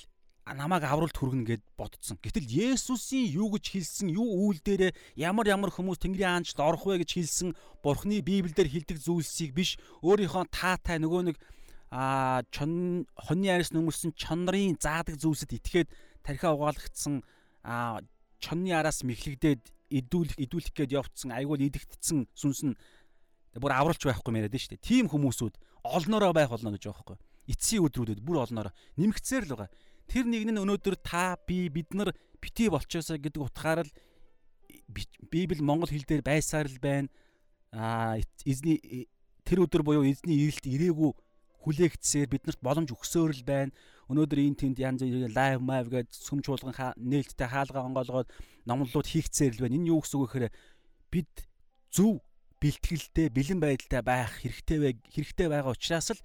[0.55, 2.15] намайг авралт хүргэнэ гэд бодцсон.
[2.23, 7.03] Гэтэл Есүсийн юу гэж хэлсэн, юу үйл дээрээ ямар ямар хүмүүс Тэнгэрийн хаанчд орох вэ
[7.03, 7.49] гэж хэлсэн
[7.83, 11.37] Бурхны Библиэлд хэлдэг зүйлсийг биш өөрийнхөө таатай нөгөө нэг
[11.89, 15.89] а чон хоньны арьс нөмөрсөн чонрын заадаг зүйлсэд итгээд
[16.21, 17.25] тархиа угаалгдсан
[17.65, 18.01] а
[18.37, 22.77] чонны араас мэхлэгдээд идүүлэх идүүлэх гээд явцсан айгуул идэгдсэн сүнс нь
[23.57, 24.85] бүр авралч байхгүй мяриад нь шүү дээ.
[24.85, 27.17] Тим хүмүүсүүд олноороо байх болно гэж байгаа байхгүй.
[27.49, 29.73] Эцсийн өдрүүдэд бүр олноороо нэмгцээр л байгаа.
[30.05, 33.91] Тэр нэг нь өнөөдөр та би бид нар бити болчоосаа гэдэг утгаар л
[35.29, 37.09] Библи монгол хэл дээр байсаар л байна.
[37.73, 39.05] Аа эзний э,
[39.45, 41.13] тэр өдөр буюу эзний ирэлт ирээгүй
[41.63, 43.71] хүлээгдсээр биднэрт боломж өгсөөр л байна.
[44.09, 48.29] Өнөөдөр энэ тэнд янз бүрийн лайв мав гэж сүм чуулган нээлттэй хаалгаа онгоолгоод
[48.65, 49.77] номлолууд хийгцээр л байна.
[49.77, 50.53] Энэ юу гэсэн үг гэхээр
[51.13, 51.33] бид
[51.91, 52.23] зөв
[52.59, 56.21] бэлтгэлтэй бэлэн байдалтай байх хэрэгтэй вэ хэрэгтэй байгаа учраас л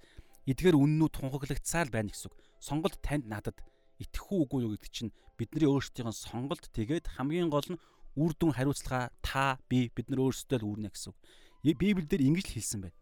[0.49, 2.35] эдгээр үннүүд тунхаглагдсаар байна гэсэн үг.
[2.59, 3.57] Сонголт танд надад
[3.99, 7.79] итгэх үү үгүй юу гэдэг чинь бидний өөрсдийн сонголт тэгээд хамгийн гол нь
[8.19, 11.17] үр дүн хариуцлага та би бид нар өөрсдөө л үүрнэ гэсэн үг.
[11.65, 12.97] Библиэлд ингэж л хэлсэн байна.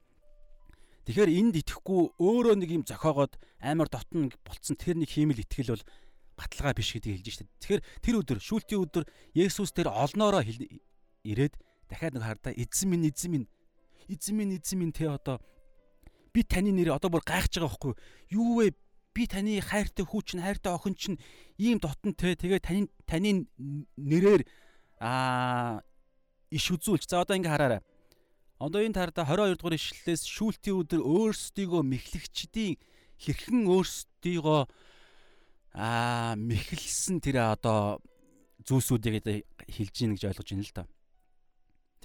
[1.04, 5.86] Тэгэхээр энд итгэхгүй өөрөө нэг юм зохиогоод амар дотно болцсон тэр нэг хиймэл итгэл бол
[6.40, 7.52] баталгаа биш гэдгийг хэлж штэ.
[7.60, 9.04] Тэгэхээр тэр өдөр шүүлтийн өдөр
[9.36, 11.54] Есүс тэр олноороо ирээд
[11.92, 13.48] дахиад нэг хардаа эзэн минь эзэн минь
[14.08, 15.44] эзэн минь эзэн минь те одоо
[16.34, 17.94] би таны нэрээ одоо бүр гайхаж байгаа байхгүй
[18.34, 18.74] юу вэ
[19.14, 21.22] би таны хайртай хүүч нь хайртай охин чинь
[21.62, 23.46] ийм дотнтой тэгээ таны таны
[24.00, 24.42] нэрээр
[24.98, 25.86] аа
[26.50, 27.82] иш үзүүлж за одоо ингээ хараарай.
[28.64, 32.80] Одоо энэ тарда 22 дугаар ишлэлээс шүүлтийн өдөр өөрсдийгөө мэхлэгчдийн
[33.20, 34.62] хэрхэн өөрсдийгөө
[35.76, 38.00] аа мэхэлсэн тэр одоо
[38.64, 39.20] зүйлсүүдийг
[39.68, 40.88] хэлж гин гэж ойлгож байна л да.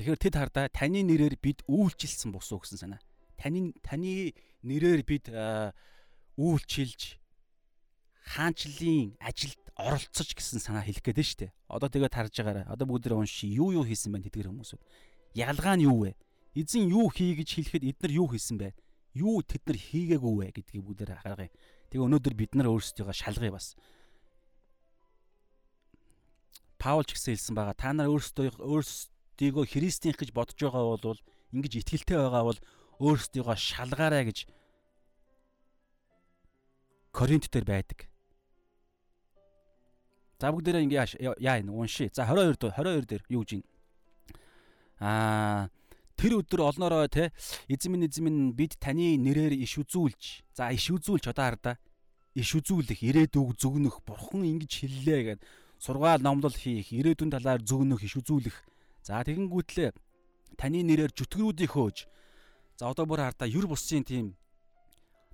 [0.03, 2.99] Тэгэхээр тэд хардаа таны нэрээр бид үйлчилсэн босуу гэсэн санаа.
[3.39, 4.35] Таны таны
[4.67, 5.31] нэрээр бид
[6.35, 7.23] үйлчилж
[8.35, 11.55] хаанчлалын ажилд оролцож гэсэн санаа хэлэх гээд нь шүү дээ.
[11.71, 12.67] Одоо тэгээд харж байгаарай.
[12.67, 13.47] Одоо бүгдээ унши.
[13.47, 14.83] Юу юу хийсэн байна тэдгэр хүмүүсүүд.
[15.39, 16.19] Ялгаа нь юу вэ?
[16.59, 18.75] Эзэн юу хий гэж хэлэхэд эдгээр юу хийсэн бэ?
[19.15, 21.55] Юу тэд нар хийгээгүй вэ гэдгийг бүгдээ харгая.
[21.87, 23.79] Тэгээ өнөөдөр бид нар өөрсдийгөө шалгая бас.
[26.83, 27.79] Паул ч гэсэн хэлсэн байгаа.
[27.79, 31.21] Та нар өөрсдөө өөрсдийгөө христийнх гэж бодож байгаа бол
[31.55, 32.61] ингэж итгэлтэй байгаа бол
[33.07, 34.39] өөрсдийгөө шалгаарай гэж
[37.15, 38.11] Коринт дээр байдаг.
[40.39, 42.11] За бүгдээрээ ингээ яа энэ унши.
[42.15, 43.63] За 22 дөө 22 дээр юу гэж юм?
[45.03, 45.67] Аа
[46.19, 47.31] тэр өдөр олноороо те
[47.71, 51.77] эзэн минь бид таны нэрээр иш үзүүлж за иш үзүүлж одоо хардаа.
[52.35, 55.41] Иш үзүүлэх ирээдүг зүгнөх бурхан ингэж хэллээ гэд.
[55.79, 58.57] Сургаал номлол хийх ирээдүйн талаар зүгнөх иш үзүүлэх.
[59.07, 59.95] За тэгэнгүүтлээ
[60.59, 61.97] таны нэрээр жүтгэрүүдийг хөөж.
[62.79, 64.35] За одоо бүр хардаа юр бусын тийм.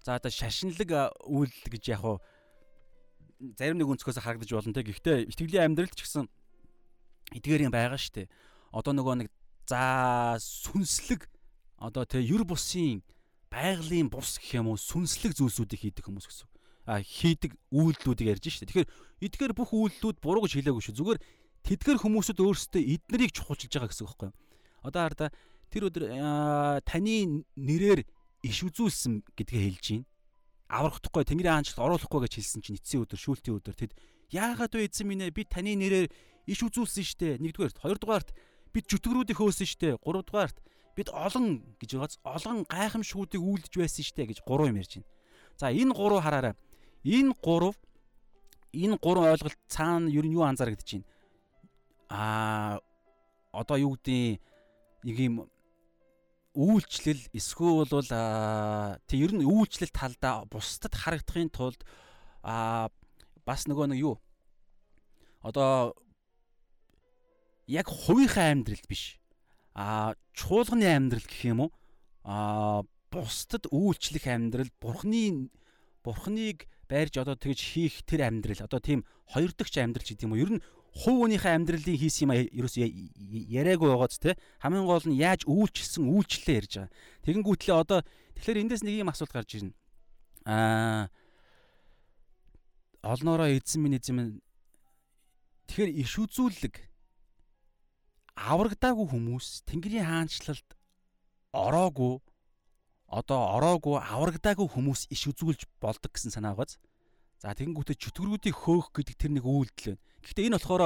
[0.04, 2.20] За одоо шашинлаг үйл гэж яг уу
[3.56, 4.84] зарим нэг өнцгөөс харагдаж болно те.
[4.84, 6.28] Гэхдээ итгэлийн амьдрал ч гэсэн
[7.36, 8.28] эдгээр юм байгаа шүү дээ.
[8.72, 9.28] Одоо нөгөө нэг
[9.68, 11.28] за сүнслэг
[11.78, 13.02] одоо те юр бусын
[13.50, 16.48] байгалийн бус гэх юм уу сүнслэг зүйлсүүдийг хийдэг хүмүүс гэсэн.
[16.84, 18.68] А хийдэг үйлдэлүүдийг ярьж штэ.
[18.68, 18.90] Тэгэхээр
[19.24, 20.98] эдгээр бүх үйлдэлүүд буруу гэж хэлээгүй шүү.
[21.00, 21.20] Зүгээр
[21.64, 24.36] тэдгэр хүмүүсүүд өөрсдөө эднэрийг чухалчилж байгаа гэсэн үг байхгүй юу?
[24.84, 25.30] Одоо хараа
[25.72, 26.04] тэр өдөр
[26.84, 27.16] таны
[27.56, 28.00] нэрээр
[28.44, 30.06] иш үзүүлсэн гэдгээ хэлж байна.
[30.68, 33.92] Аврагдахгүй Тэнгэрийн хаанчлалд оруулахгүй гэж хэлсэн чинь эцсийн өдөр шүүлтийн өдөр тэд
[34.28, 36.12] яагаад вэ эзэн минь ээ би таны нэрээр
[36.44, 37.40] иш үзүүлсэн штэ.
[37.40, 38.36] Нэгдүгээрт, хоёрдугаарт
[38.74, 39.96] бид жүтгэрүүдийг хөөсөн штэ.
[40.02, 40.58] Гуравдугаарт
[40.98, 45.08] бид олон гэж байгааз олон гайхамшгуудыг үйлдэж байсан штэ гэж гурав юм ярьж байна.
[45.56, 46.54] За энэ гурав хараарай.
[47.06, 47.78] Энэ гурав
[48.74, 51.06] энэ гурван ойлголт цаана ер нь юу анзаарэгдэж байна?
[52.10, 52.80] Аа
[53.54, 54.42] одоо юу гэдэг
[55.06, 55.36] нэг юм
[56.54, 58.10] үйлчлэл эсвэл бол
[59.06, 61.82] тэг ер нь үйлчлэл талдаа бусдад харагдахын тулд
[62.42, 62.90] а
[63.46, 64.18] бас нөгөө нэг юу
[65.42, 65.94] одоо
[67.66, 69.18] яг хувийнхаа амьдралд биш
[69.74, 71.70] а чуулганы амьдрал гэх юм уу
[72.22, 75.50] а бусдад үйлчлэх амьдрал бурхны
[76.04, 80.42] бурхныг байрж одоо тэгж хийх тэр амьдрал одоо тийм хоёр дахь амьдрал гэдэг юм уу
[80.42, 85.42] ер нь хувь өөнийхөө амьдралын хийсэн юм ерөөс яриаггүй байгааз те хамгийн гол нь яаж
[85.42, 86.94] үйлчлсэн үйлчлэлээ ярьж байгаа.
[87.26, 88.00] Тэгэнгүүтлээ одоо
[88.38, 89.74] тэгэхээр эндээс нэг юм асуулт гарч ирнэ.
[90.46, 91.10] Аа
[93.02, 94.32] олноороо эзэн минь эзэн минь
[95.66, 96.74] тэгэхээр иш үзүүлэг
[98.34, 100.68] аврагдаагүй хүмүүс Тэнгэрийн хаанчлалд
[101.54, 102.18] ороогүй
[103.08, 106.82] одоо ороогүй аврагдаагүй хүмүүс иш үзүүлж болдог гэсэн санаа байгааз.
[107.38, 110.02] За тэгэнгүүтээ чөтгөрүүдийг хөөх гэдэг тэр нэг үйлдэл байна.
[110.24, 110.82] Гэхдээ энэ болохоор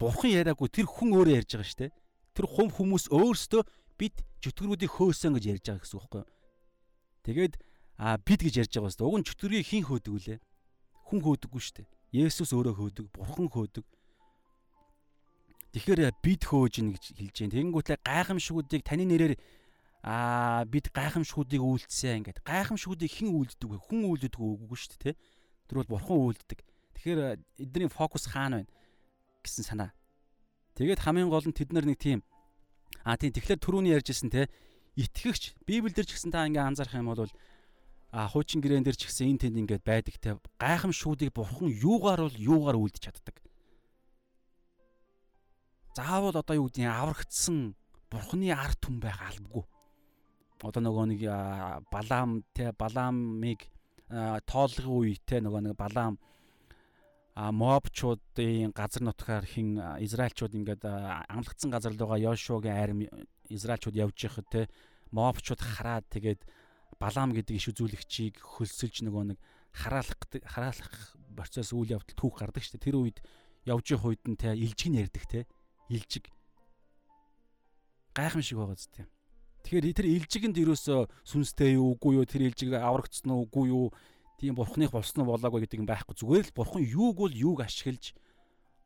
[0.00, 1.92] бурхан яриаггүй тэр хүн өөрөө ярьж байгаа шүү дээ.
[2.32, 3.62] Тэр хум хүмүүс өөрсдөө
[4.00, 6.30] бид чөтгөрүүдийг хөөсөн гэж ярьж байгаа гэсэн үг байхгүй юу?
[7.26, 7.54] Тэгээд
[8.00, 9.10] а бид гэж ярьж байгаа шүү дээ.
[9.10, 10.38] Уг нь чөтгөрийг хэн хөөдөг вүлээ?
[11.12, 11.88] Хүн хөөдөггүй шүү дээ.
[12.12, 13.84] Есүс өөрөө хөөдөг, бурхан хөөдөг.
[15.72, 17.54] Тэгэхээр бид хөөж ийн гэж хэлж байна.
[17.56, 19.34] Тэгэнгүүтлээ гайхамшгуудыг таны нэрээр
[20.04, 23.78] аа бид гайхамшгуудыг үйлдсэн ингээд гайхамшгуудыг хэн үйлддэг вэ?
[23.80, 25.20] Хүн үйлддэг үгүй шүү дээ, тэ?
[25.70, 26.58] Тэр бол бурхан үйлддэг.
[27.00, 27.20] Тэгэхээр
[27.56, 28.70] эдний фокус хаана байна
[29.40, 29.90] гэсэн санаа.
[30.76, 32.20] Тэгээд хамгийн гол нь тэд нар нэг тийм
[33.04, 34.48] аа тийм тэгэхээр түрүүний ярьжсэн те
[34.96, 37.32] итгэгч Библиэлд ч гэсэн та ингээ анзаарах юм бол
[38.12, 42.36] а хуучин гэрээн дээр ч гэсэн энэ тэнд ингээд байдаг те гайхамшгуудыг бурхан юугаар бол
[42.36, 43.36] юугаар үлдэж чаддаг.
[45.96, 47.74] Заавал одоо юу нь аврагдсан
[48.10, 49.64] бурханы арт хүн байх албагүй
[50.62, 51.22] одоо нөгөө нэг
[51.90, 53.66] балаам те балаамыг
[54.46, 56.16] тоолгын үе те нөгөө нэг балаам
[57.34, 63.00] а мобчуудын газар нутгаар хин израилчууд ингээд амлагдсан газар руугаа Йошуагийн арим
[63.48, 64.60] израилчууд явж байхад те
[65.10, 66.44] мобчууд хараад тэгээд
[67.00, 69.38] балаам гэдэг иш үзүүлэгчийг хөлсөлж нөгөө нэг
[69.72, 72.84] хараалах хараалах процесс үйл явдал түүх гардаг шүү дээ.
[72.84, 73.18] Тэр үед
[73.64, 75.40] явж явах үед нь те илжиг нь ярддаг те
[75.88, 76.28] илжиг.
[78.14, 79.08] Гайхамшиг байгаа зү.
[79.62, 82.26] Тэгэхээр тэр илжигэнд ерөөсөө сүнстэй юу үгүй юу?
[82.26, 83.94] Тэр илжиг аврагдсан уу үгүй юу?
[84.42, 86.18] Тийм бурхных болсон уу болоогүй гэдэг юм байхгүй.
[86.18, 88.10] Зүгээр л бурхан юуг бол юуг ашиглаж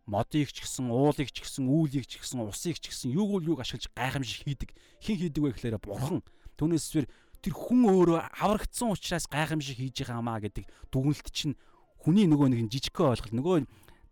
[0.04, 3.60] модыг ч гэсэн уулыг ч гэсэн үүлийг ч гэсэн усыг ч гэсэн юуг бол юуг
[3.64, 4.70] ашиглаж гайхамшиг хийдэг.
[5.00, 6.20] Хэн хийдэг вэ гэхээр бурхан.
[6.60, 7.08] Түүнээсвэр
[7.40, 11.56] тэр хүн өөрөө аврагдсан учраас гайхамшиг хийж байгаа маа гэдэг дүгнэлт чинь
[12.04, 13.34] хүний нөгөө нэг жижигхэн ойлголт.
[13.34, 13.56] Нөгөө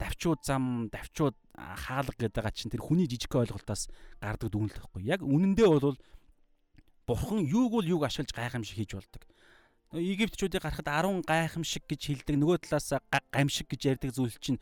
[0.01, 3.88] давчууд зам давчууд хаалга гэдэг чинь тэр хүний жижигхэн ойлголтоос
[4.19, 5.99] гардаг дүгнэлт байхгүй яг үнэндээ бол
[7.07, 9.23] бурхан юуг бол юуг ашиглаж гайхамшиг хийж болдог.
[9.95, 12.35] Египтчүүдийг гарахад 10 гайхамшиг гэж хэлдэг.
[12.35, 12.99] Нөгөө талаас
[13.31, 14.59] гамшиг гэж ярьдаг зүйл чинь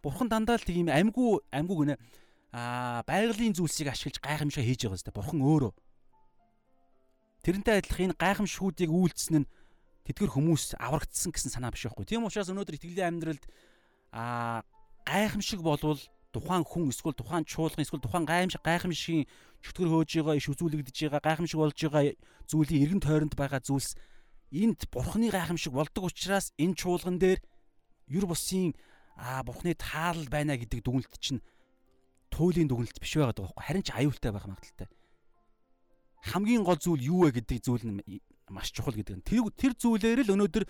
[0.00, 1.94] бурхан дандаа л тийм амьгүй амьгүй гинэ
[2.56, 5.72] аа байгалийн зүйлсийг ашиглаж гайхамшиг хийж байгаа зү бурхан өөрөө.
[7.44, 9.50] Тэрнтэй адилхан энэ гайхамшгуудыг үйлдсэн нь
[10.06, 12.06] тэдгэр хүмүүс аврагдсан гэсэн санаа биш байхгүй.
[12.06, 13.44] Тийм учраас өнөөдөр итгэлийн амьдралд
[14.14, 14.62] аа
[15.04, 15.98] гайхамшиг болвол
[16.32, 19.28] тухайн хүн эсвэл тухайн чуулган эсвэл тухайн гайхамшиг гайхамшигын
[19.60, 22.16] чөтгөр хөөж байгаа иш үзүүлэгдэж байгаа гайхамшиг болж байгаа
[22.48, 23.92] зүйлийн эргэн тойронд байгаа зүйлс
[24.50, 27.40] энд бурхны гайхамшиг болдог учраас энэ чуулган дээр
[28.08, 28.72] юр бусын
[29.20, 31.44] аа бурхны таалал байна гэдэг дүгнэлт чинь
[32.32, 34.88] туйлын дүгнэлт биш байгаа байхгүй харин ч аюултай байх магадaltaй.
[36.32, 38.00] Хамгийн гол зүйл юу вэ гэдэг зүйл нь
[38.48, 40.64] маш чухал гэдэг нь тэр тэр зүйлээр л өнөөдөр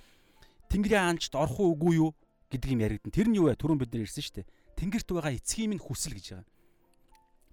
[0.75, 2.11] Тэнгэрийн аанчд орох уугүй юу
[2.51, 3.13] гэдэг юм яригдэн.
[3.13, 3.61] Тэр нь юу вэ?
[3.61, 4.47] Түрүүн бид нар ирсэн шүү дээ
[4.83, 6.49] тэнгэрт байгаа эцгийн минь хүсэл гэж байгаа.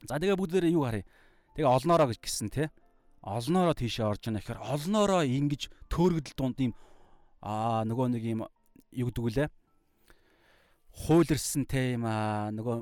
[0.09, 1.05] За тэгээ бүгдээрээ юу харъя.
[1.53, 2.73] Тэгээ олноороо гэж гисэн те.
[3.21, 6.73] Олноороо тийшээ орж яана гэхээр олноороо ингэж төөргөдөл дунд ийм
[7.45, 8.41] аа нөгөө нэг ийм
[8.97, 9.47] юу гэдэг үлээ.
[11.05, 12.81] Хуйлэрсэн те юм аа нөгөө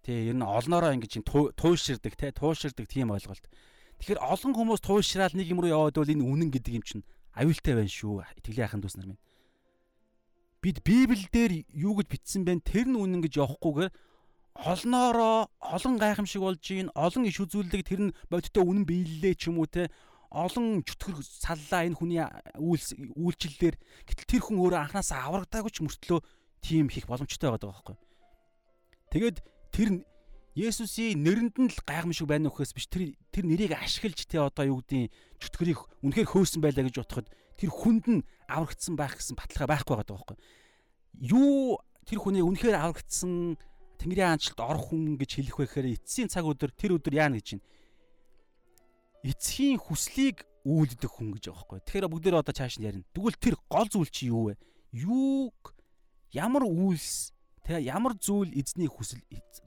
[0.00, 3.44] Тэ ер нь олноороо ингэж тууширдаг те тууширдаг тийм ойлголт.
[4.00, 7.04] Тэгэхээр олон хүмүүс туушраад нэг юм руу яваад бол энэ үнэн гэдэг юм чинь
[7.36, 8.24] аюултай байна шүү.
[8.40, 9.20] Итгэлийн ахын дүүс нар минь
[10.60, 12.60] бид Библиэлд юу гэж бичсэн бэ?
[12.60, 13.90] Тэр нь үнэн гэж явахгүйгээр
[14.54, 19.62] олноороо олон гайхамшиг болж гин олон иш үзүүлдэг тэр нь бодиттой үнэн биеллээ ч юм
[19.62, 19.88] уу те
[20.30, 22.20] олон чөтгөр саллаа энэ хүний
[22.60, 26.20] үйлс үйлчлэлээр гэтэл тэр хүн өөрөө анханасаа аврагдаагүй ч мөртлөө
[26.60, 27.96] тийм хийх боломжтой байгаа байхгүй.
[29.10, 29.38] Тэгээд
[29.72, 29.88] тэр
[30.54, 34.66] Есүсийн нэрэнд нь л гайхамшиг байна уу гэхээс биш тэр тэр нэрийг ашиглаж те одоо
[34.66, 37.26] юу гэдгийг чөтгөрийг үнэхээр хөөсөн байлаа гэж бодоход
[37.60, 40.38] тэр хүнд нь аврагдсан байх гэсэн баталгаа байхгүй байгаа байхгүй.
[41.20, 41.76] Юу
[42.08, 43.60] тэр хүний үнэхээр аврагдсан
[44.00, 47.60] Тэнгэрийн аанчлалд орох хүн гэж хэлэх вэ гэхээр эцсийн цаг өдөр тэр өдөр яана гэж
[47.60, 47.68] байна.
[49.28, 51.80] Эцгийн хүслийг үйлдэх хүн гэж байгаа байхгүй.
[51.84, 53.04] Тэгэхээр бүгдээр одоо цааш нь ярина.
[53.12, 54.56] Тэгвэл тэр гол зүйл чи юу вэ?
[54.96, 55.76] Юуг
[56.32, 57.36] ямар үйлс
[57.68, 59.20] тэгээ ямар зүйл эзний хүсэл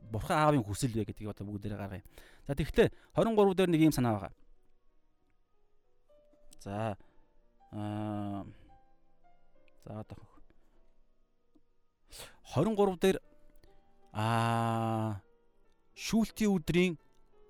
[0.10, 2.04] бурхан аавын хүсэл вэ гэдгийг одоо бүгдээрээ гаргая.
[2.50, 4.34] За тэгэхээр 23 дээр нэг юм санаа байгаа.
[6.58, 6.98] За
[7.74, 8.46] аа
[9.84, 10.18] за одоо
[12.54, 13.18] 23 дээр
[14.14, 15.22] аа
[15.98, 16.94] шүүлтийн өдрийн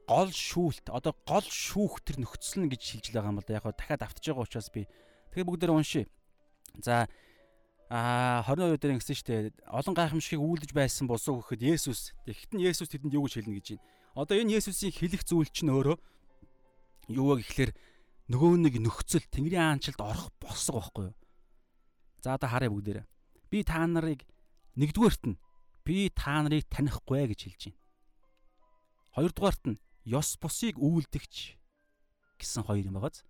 [0.08, 4.08] гол шүүлт одоо гол шүүх тэр нөхцөл нь гэж хэлж байгаа юм бол яг дахиад
[4.08, 4.88] автж байгаа учраас би
[5.36, 6.08] тэгээ бүгдээр уншия.
[6.80, 7.08] За
[7.94, 9.54] Аа 22 дээр ингэсэн шүү дээ.
[9.70, 13.68] Олон гайхамшигыг үүлдэж байсан болсоо гэхэд Есүс тэгэхэд нь Есүс тэдэнд юу гэж хэлнэ гэж
[13.78, 13.86] байна.
[14.18, 15.98] Одоо энэ Есүсийн хэлэх зүйл чинь өөрөө
[17.14, 17.72] юу вэ гэхэлэр
[18.32, 21.16] нөгөө нэг нөхцөл Тэнгэрийн аанчлалд орох босго байхгүй юу?
[22.24, 23.06] За одоо харъя бүгдээрээ.
[23.52, 24.24] Би та нарыг
[24.80, 25.40] нэгдүгээрт нь
[25.84, 27.80] би та нарыг танихгүй гэж хэлж байна.
[29.16, 31.60] Хоёрдугаарт нь ёс бусыг үйлдэгч
[32.40, 33.28] гэсэн хоёр юм байгааз.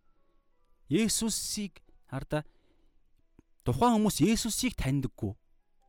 [0.94, 2.46] Есүсийг хардаа
[3.66, 5.34] тухайн хүмүүс Есүсийг таньдаггүй.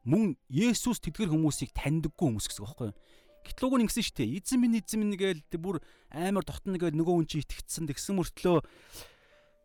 [0.08, 2.96] Мөн Есүс тэдгэр хүмүүсийг таньдаггүй хүмүүс гэсэн үг байхгүй юу?
[3.44, 4.36] Гэтэл уг нь ингэсэн шүү дээ.
[4.40, 8.64] Эзэн минь эзэн минь гээл бүр амар дотно гээл нөгөө хүн чи итгэцсэн тэгсэн мөртлөө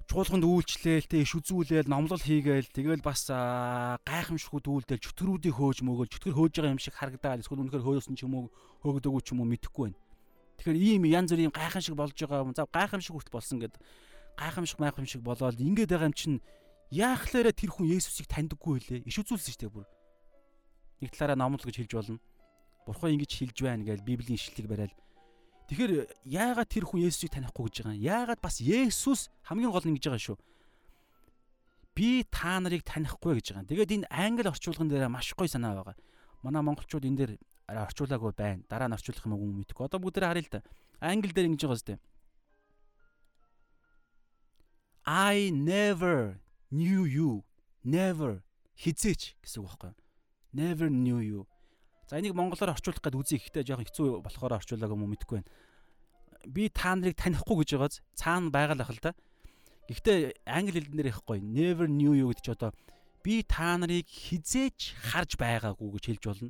[0.10, 6.34] чуулганд үйлчлээл тэ иш үзүүлээл номлол хийгээл тэгэл бас гайхамшигуд үйлдэл чөтгөрүүдийг хөөж мөгөөл чөтгөр
[6.34, 8.46] хөөж байгаа юм шиг харагдаад эсвэл үнэхээр хөөсөн ч юм уу
[8.82, 10.02] хөөгдөөгүй ч юм уу мэдэхгүй байна.
[10.58, 12.58] Тэгэхээр ийм янз бүрийн гайхамшиг болж байгаа юм.
[12.58, 13.78] За гайхамшиг хүртэл болсон гэд
[14.34, 16.42] гайхамшиг майхамшиг болоод ингээд байгаа юм чинь
[16.90, 19.06] яахлаараа тэр хүн Есүсийг таньдаггүй хэлээ.
[19.06, 19.86] Иш үзүүлсэн шүү дээ бүр.
[21.06, 22.18] Нэг талаараа номлол гэж хэлж болно.
[22.90, 24.94] Бурхан ингэж хэлж байна гэж Библийн ишлэлийг бариад
[25.70, 28.02] Тэгэхээр яагаад тэр хүн Есүсийг танихгүй гэж байгаа юм?
[28.02, 30.38] Яагаад бас Есүс хамгийн гол нь ингэж байгаа шүү.
[31.94, 33.70] Би та нарыг танихгүй гэж байгаа.
[33.70, 35.94] Тэгээд энэ англи орчуулган дээр маш гоё санаа байгаа.
[36.42, 37.32] Манай монголчууд энэ дээр
[37.70, 38.66] орчуулаагүй байна.
[38.66, 39.86] Дараа нь орчуулах юм уу мэдэхгүй.
[39.86, 40.66] Одоо бүгд харъя л да.
[40.98, 42.02] Англи дээр ингэж байгаа зү.
[45.06, 46.42] I never
[46.74, 47.46] knew you.
[47.86, 48.42] Never
[48.74, 49.94] хизээч гэсэн үг байхгүй.
[50.50, 51.46] Never knew you.
[52.10, 55.52] За энийг монголоор орчуулах гээд үзье ихтэй жоохон хэцүү болохоор орчуулаагүй юм мэдэхгүй байна.
[56.50, 59.14] Би та нарыг танихгүй гэж байгааз цаана байгаал ах л да.
[59.86, 61.38] Гэхдээ англи хэлнээр их гоё.
[61.38, 62.74] Never knew you гэдэг чи одоо
[63.22, 66.50] би та нарыг хизээч харж байгаагүй гэж хэлж болно.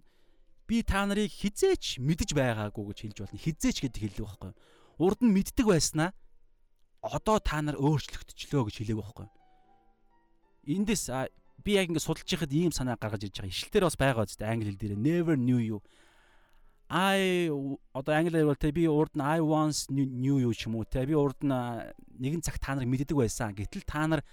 [0.63, 3.43] Би та нарыг хизээч мэдэж байгаагүй гэж хэлж болно.
[3.43, 4.51] Хизээч гэдэг хэллэг байхгүй.
[4.95, 6.15] Урд нь мэддэг байснаа
[7.03, 9.27] одоо та нар өөрчлөгдчихлөө гэж хэлээг байхгүй.
[10.71, 11.11] Эндээс
[11.63, 13.53] би яг ингэ судалж байхад ийм санаа гаргаж ирж байгаа.
[13.53, 15.79] Ишлэлээр бас байгаа үстэй англи хэл дээр never knew you.
[16.89, 17.49] I
[17.93, 21.05] одоо англиар бол тэ би урд нь I once knew you ч юм уу тэ
[21.05, 21.53] би урд нь
[22.17, 23.53] нэгэн цаг та нарыг мэддэг байсан.
[23.53, 24.25] Гэтэл та нар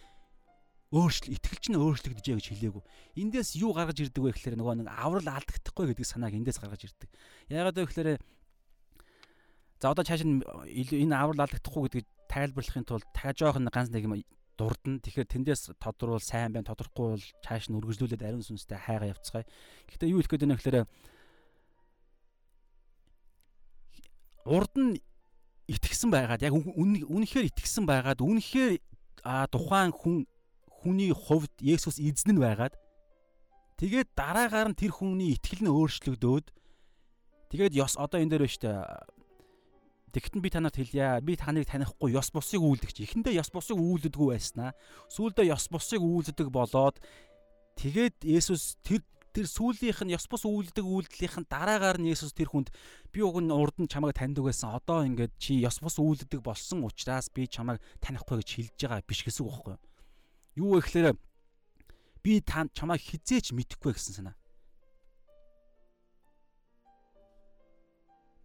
[0.95, 2.83] өөрчлө итгэлч нь өөрчлөгдөж гэж хэлээгүү.
[3.21, 7.11] Эндээс юу гаргаж ирдэг вэ гэхээр нөгөө нэг аврал алдагдахгүй гэдэг санааг эндээс гаргаж ирдэг.
[7.53, 8.11] Яагаад вэ гэхээр
[9.83, 14.17] за одоо цааш нь энэ аврал алдагдахгүй гэдгийг тайлбарлахын тулд та жоохон ганц нэг юм
[14.57, 14.99] дурдна.
[15.05, 19.47] Тэгэхээр тэндээс тодорвол сайн байна, тодорхгүй бол цааш нь үргэлжлүүлээд ариун сүнстэй хайгаа явцгаая.
[19.93, 20.79] Гэхдээ юу хэлэх гээд байна гэхээр
[24.47, 24.97] урд нь
[25.67, 28.79] итгэсэн байгаад яг үнэхээр итгэсэн байгаад үнэхээр
[29.51, 30.31] тухайн хүн
[30.71, 32.79] хүний хувьд Есүс эзэн нь байгаад
[33.83, 36.47] тэгээд дараагаар нь тэр хүний итгэл нь өөрчлөгдөөд
[37.51, 39.16] тэгээд ёс одоо энэ дээр байна шүү дээ
[40.17, 41.21] Тэгэхдээ би танарт хэлье.
[41.21, 43.05] Би таныг танихгүй ёс бусыг үйлдэгч.
[43.05, 44.73] Эхэндээ ёс бусыг үйлддэггүй байснаа.
[45.13, 46.97] Сүүлдээ ёс бусыг үйлддэг болоод
[47.77, 49.05] тэгээд Есүс тэр
[49.37, 52.73] тэр сүүлийнх нь ёс бус үйлддэг үйлдэлийнх нь дараагаар нь Есүс тэр хүнд
[53.13, 54.73] би уг нь урд нь чамайг таньдаг байсан.
[54.73, 59.21] Одоо ингээд чи ёс бус үйлддэг болсон учраас би чамайг танихгүй гэж хэлж байгаа биш
[59.21, 59.85] гэсэн үг байхгүй юу?
[60.57, 61.09] Юу вэ гэхээр
[62.25, 64.37] би та чамайг хизээч мэдэхгүй гэсэн санаа.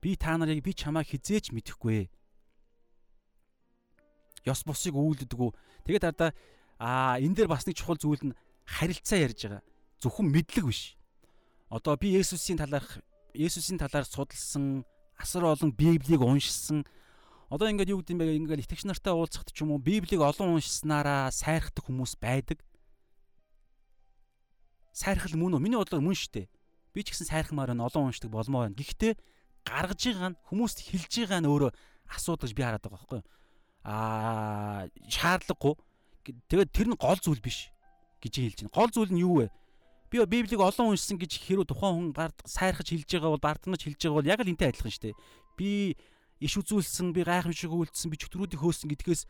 [0.02, 2.10] Би та нарыг би чамаа хизээч мэдэхгүй.
[4.50, 5.54] Ёс бусыг үүлддэггүй.
[5.86, 6.34] Тэгээд ардаа
[6.82, 9.64] аа энэ дээр бас нэг чухал зүйл нь харилцаа ярьж байгаа.
[10.02, 10.98] Зөвхөн мэдлэг биш.
[11.70, 13.06] Одоо би Есүсийн талаарх
[13.38, 14.84] Есүсийн талаар судалсан,
[15.16, 16.84] асар олон Библийг уншсан.
[17.54, 18.36] Одоо ингээд юу гэдэг юм бэ?
[18.42, 22.60] Ингээд итгэгч нартай уулзахад ч юм уу Библийг олон уншсанараа сайрхдаг хүмүүс байдаг.
[24.92, 25.64] Сайрхал мөн үү?
[25.64, 26.48] Миний бодлоор мөн шүү дээ.
[26.92, 28.76] Би ч гэсэн сайрхмаар байна, олон уншдаг болмоо байна.
[28.76, 29.16] Гэхдээ
[29.66, 31.72] гаргаж байгаа нь хүмүүст хэлж байгаа нь өөрөө
[32.12, 33.28] асуудал гэж би хараад байгаа байхгүй юу?
[33.86, 35.76] Аа шаардлагагүй.
[36.50, 37.74] Тэгээд тэр нь гол зүйл биш
[38.22, 38.76] гэж хэлж байна.
[38.76, 39.48] Гол зүйл нь юу вэ?
[40.12, 44.00] Би Библийг олон уншсан гэж хэрүү тухайн хүн бард сайрхаж хэлж байгаа бол бардамж хэлж
[44.02, 45.16] байгаа бол яг л энтэй адилхан шүү дээ.
[45.56, 45.70] Би
[46.44, 49.24] иш үзүүлсэн, би гайхамшиг үйлдэлсэн, би чөтгөрүүдийг хөөсөн гэдгээс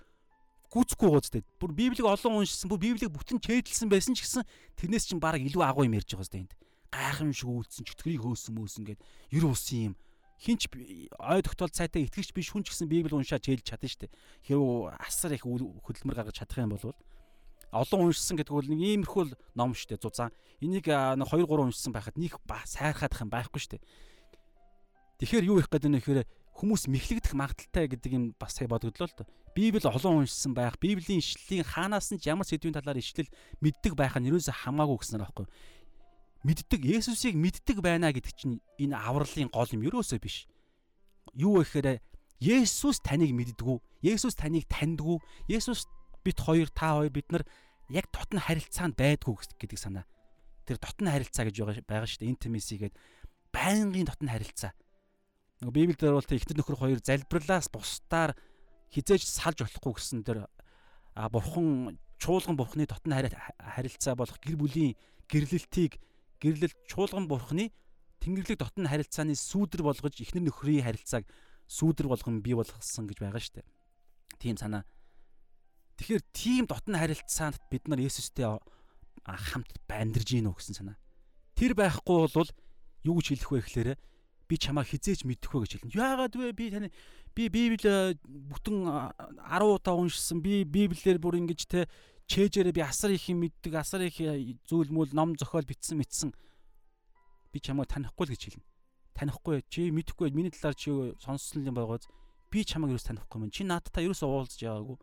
[0.74, 1.44] гүцэхгүй гоцтэй.
[1.62, 4.48] Бүр Библийг олон уншсан, бүр Библийг бүтэн чэйдэлсэн байсан ч гэсэн
[4.80, 6.56] тэрнээс чинь баг илүү агуу юм ярьж байгаа зү энд.
[6.89, 9.00] Гайхамшиг үйлдэлсэн, чөтгөрийг хөөсөн мөөсөн гэд
[9.36, 9.96] ер усын юм
[10.42, 14.16] хинч ой тогтоолт сайтай итгэгч биш хүн ч гэсэн Библийг уншаад хэлж чадна шүү дээ.
[14.50, 16.98] Хэрвээ асар их хөдөлмөр гаргаж чадах юм бол
[17.72, 20.34] олон уншсан гэдэг бол нэг иймэрхүү ном шүү дээ зузаан.
[20.60, 23.86] Энийг 2 3 уншсан байхад нэг сайрхаадах юм байхгүй шүү дээ.
[25.22, 26.26] Тэгэхээр юу их гэдэг нь гэхээр
[26.58, 29.28] хүмүүс мэхлэгдэх магадaltaй гэдэг юм бас сая бодогдлоо л доо.
[29.56, 33.30] Библи олон уншсан байх, Библийн ишлэлийн хаанаас нь ямар сэдвийн талаар ишлэл
[33.62, 35.46] мэддэг байх нь юусаа хамаагүй гэсэн байхгүй
[36.42, 40.48] мэддэг Есүсийг мэддэг байна гэдэг чинь энэ авралын гол юм ерөөсөө биш.
[41.38, 41.88] Юу вэ гэхээр
[42.42, 43.78] Есүс таныг мэддэггүй.
[44.02, 45.22] Есүс таныг таньдгүй.
[45.46, 45.86] Есүс
[46.26, 47.46] бит хоёр та хоёр бид нар
[47.94, 50.10] яг дотн харилцаанд байдгүй гэдэг санаа.
[50.66, 52.34] Тэр дотн харилцаа гэж байгаа шүү дээ.
[52.34, 52.98] Intimacy гэдэг
[53.54, 54.74] байнгын дотн харилцаа.
[55.62, 58.34] Нөгөө Библиэлд бол ихтер нөхөр хоёр залбирлаас бусдаар
[58.90, 60.50] хизээж салж болохгүй гэсэн тэр
[61.30, 64.98] бурхан чуулган бурхны дотн харилцаа болох гэр бүлийн
[65.30, 66.02] гэрлэлтийг
[66.42, 67.72] гэрлэл чуулган бурхны
[68.22, 71.26] Тэнгэрлэг дотн харилцааны сүүдэр болгож эхнэр нөхрийн харилцааг
[71.66, 73.68] сүүдэр болгон бий болгосон гэж байгаа шүү дээ.
[74.38, 74.86] Тийм санаа.
[75.98, 78.46] Тэгэхээр тийм дотн харилцаанд бид нар Есүстэй
[79.26, 80.98] хамт амьдарж гинөө гэсэн санаа.
[81.58, 82.50] Тэр байхгүй бол
[83.06, 83.90] юу гэж хэлэх вэ гэхээр
[84.50, 85.98] би чамаа хизээж мэдэхгүй гэж хэлнэ.
[85.98, 86.54] Яагаад вэ?
[86.54, 86.90] Би таны
[87.34, 90.44] би Библи бүтэн 10 удаа уншсан.
[90.44, 91.88] Би Библиэр бүр ингэж те
[92.32, 94.15] чэжээрээ би асар их юм мэддэг, асар их
[94.63, 96.32] зүйл мөл ном зохиол бичсэн мэдсэн.
[97.52, 98.63] Би чамаа танихгүй л гэж хэлнэ.
[99.20, 102.08] Танихгүй чи мэдэхгүй миний талаар чи сонссон юм байгааз
[102.48, 103.52] би чамайг юус танихгүй юм.
[103.52, 104.96] Чи наадтай юус уулзж яваагүй.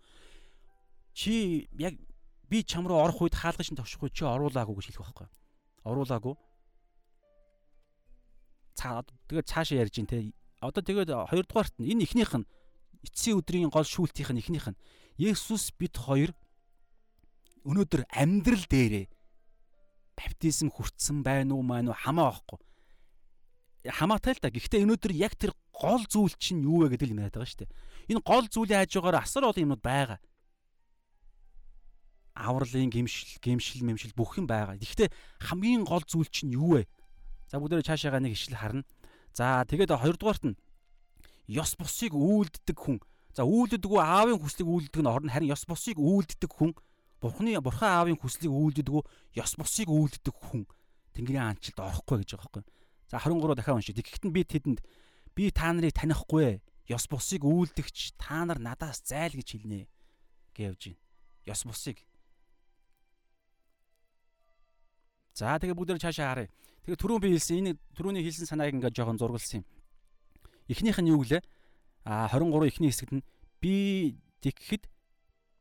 [1.13, 2.01] Чи яг
[2.49, 5.29] би чам руу орох үед хаалгаж тавшихгүй чи оруулаагүй гэж хэлэх байхгүй.
[5.85, 6.35] Оруулаагүй.
[8.73, 10.33] Цаа тэгээд цаашаа ярьж ин те.
[10.65, 12.49] Одоо тэгээд хоёрдугаарт нь энэ ихнийх нь
[13.05, 14.81] эцсийн өдрийн гол шүүлтийнх нь ихнийх нь
[15.19, 16.33] Есүс бид хоёр
[17.65, 19.07] өнөөдөр амьдрал дээрээ
[20.19, 22.59] баптизм хүртсэн байна уу маань уу хамаа байхгүй.
[23.89, 24.51] Хамаатай л да.
[24.51, 27.75] Гэхдээ өнөөдөр яг тэр гол зүйл чинь юу вэ гэдэг л яриад байгаа шүү дээ.
[28.11, 30.19] Энэ гол зүйлийн хажуугаар асар олон юмнууд байгаа
[32.39, 34.79] авралын гимшил, гимшил, мэмшил бүх юм байгаа.
[34.79, 35.11] Гэхдээ
[35.43, 36.87] хамгийн гол зүйл чинь юу вэ?
[37.51, 38.87] За бүгдээ цаашаага нэг ишлэл харна.
[39.35, 40.57] За тэгээд хоёрдугаарт нь
[41.51, 43.03] ёс бусыг үйлддэг хүн.
[43.35, 46.79] За үйлддэг үү аавын хүслийг үйлддэг нь орно харин ёс бусыг үйлддэг хүн
[47.21, 49.03] Бурхны бурхан аавын хүслийг үйлддэг үү
[49.43, 50.67] ёс бусыг үйлддэг хүн
[51.19, 52.65] Тэнгэрийн аанчлалд орохгүй гэж байгаа байхгүй.
[53.11, 53.97] За 23 дахиад уншия.
[53.99, 54.81] Тэгэхэд би тэдэнд
[55.35, 59.91] би та нарыг танихгүй ёс бусыг үйлдэгч та нар надаас зайл гэж хэлнэ
[60.55, 61.03] гэж байна.
[61.51, 61.99] Ёс бусыг
[65.39, 66.51] За тэгээ бүгдээр цаашаа харъя.
[66.83, 69.67] Тэгээ түрүүн би хэлсэн энэ түрүүний хэлсэн санааг ингээд жоохон зургалсан юм.
[70.67, 71.43] Эхнийх нь юу гэлээ?
[72.03, 73.23] А 23 эхний хэсэгт нь
[73.63, 74.91] би тэгэхэд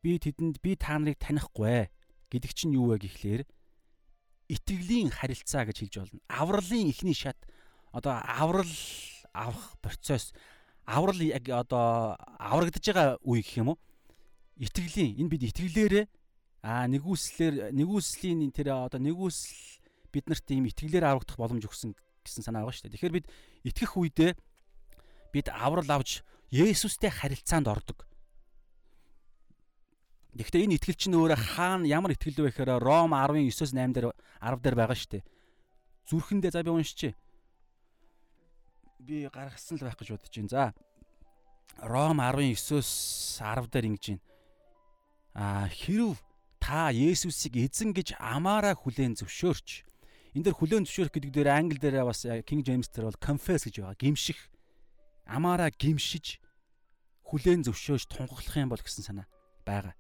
[0.08, 1.92] би тэдэнд би та нарыг танихгүй
[2.32, 3.44] гэдэг чинь юу вэ гэхлээр
[4.48, 6.20] итгэлийн харилцаа гэж хэлж болно.
[6.32, 7.36] Авралын эхний шат
[7.92, 8.72] одоо аврал
[9.36, 10.32] авах процесс
[10.88, 13.80] аврал яг одоо аврагдж байгаа үе гэх юм уу?
[14.56, 16.06] Итгэлийн энэ бид итгэлээрээ
[16.64, 19.84] аа нэгүслэр нэгүслийн тэр одоо нэгүсэл
[20.16, 21.92] бид нарт ийм итгэлээр аврагдах боломж өгсөн
[22.24, 22.96] гэсэн санаа байгаа шүү дээ.
[22.96, 23.28] Тэгэхээр бид
[23.68, 24.32] итгэх үедээ
[25.36, 28.08] бид аврал авч Есүстэй харилцаанд ордог.
[30.38, 34.76] Гэхдээ энэ итгэл чинь өөрөө хаана ямар итгэл вэ гэхээр Ром 19-9-8 дээр 10 дээр
[34.78, 35.24] байгаа шүү дээ.
[36.06, 37.18] Зүрхэндээ за би уншчихъя.
[39.02, 40.54] Би гаргасан л байх гэж бодож байна.
[40.54, 40.66] За.
[41.82, 44.24] Ром 19-9-10 дээр ингэж байна.
[45.34, 46.22] Аа хэрв
[46.62, 49.86] та Есүсийг эзэн гэж амаараа хүлээн зөвшөөрч
[50.38, 53.82] энэ дэр хүлээн зөвшөөрөх гэдэг дээр англи дээр бас King James дээр бол confess гэж
[53.82, 53.98] байгаа.
[53.98, 54.38] Гимших.
[55.26, 56.38] Амаараа гимшиж
[57.26, 59.28] хүлээн зөвшөөрч тунхаглах юм бол гэсэн санаа
[59.66, 59.98] байгаа.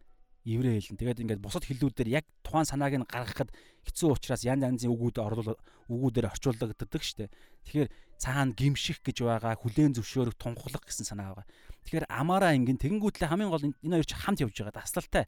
[0.47, 0.95] Еврей хэлэн.
[0.95, 3.51] Тэгээд ингээд бусад хэллүүдээр яг тухайн санааг нь гаргахад
[3.83, 5.59] хэцүү учраас янз янзын үгүүд орлол
[5.91, 6.71] үгүүдээр орчуулдаг
[7.03, 7.35] штеп.
[7.67, 11.47] Тэгэхээр цаана гимших гэж байгаа, хүлээн зөвшөөрөх, тунхаглах гэсэн санаа байгаа.
[11.83, 14.79] Тэгэхээр амаараа ингэн тэгэнгүүтлээ хамгийн гол энэ хоёр ч хамт явж байгаа.
[14.79, 15.27] Таслалтай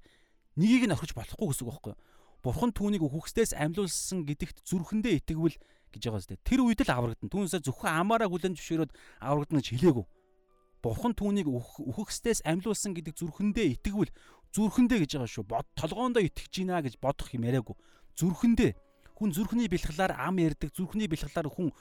[0.60, 2.02] Нёгийг нь орхиж болохгүй гэсэн үг байхгүй юу?
[2.44, 5.56] Бурхан түүнийг үхгсдээс амьлуулсан гэдэгт зүрхэндээ итгэвэл
[5.96, 6.36] гэж байгаа зү.
[6.44, 7.32] Тэр үед л аврагдана.
[7.32, 8.92] Түүнээсээ зөвхөн амаараа хүлэн зөвшөөрөөд
[9.24, 10.06] аврагдана гэж хэлээгүй.
[10.84, 14.12] Бурхан түүнийг үхгсдээс амьлуулсан гэдэг зүрхэндээ итгэвэл
[14.56, 15.46] зүрхэндээ гэж байгаа шүү.
[15.46, 17.76] Бод толгоондоо итгэж гинэ гэж бодох юм яриаггүй.
[18.18, 18.72] Зүрхэндээ
[19.20, 21.76] хүн зүрхний бэлхлаар ам ярддаг, зүрхний бэлхлаар хүн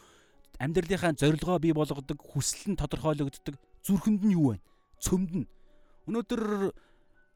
[0.59, 3.55] амьдралынхаа зорилгоо бий болгодог, хүсэл нь тодорхойлогддог.
[3.87, 4.61] Зүрхэнд нь юу вэ?
[4.99, 5.47] Цөмд нь.
[6.11, 6.75] Өнөөдөр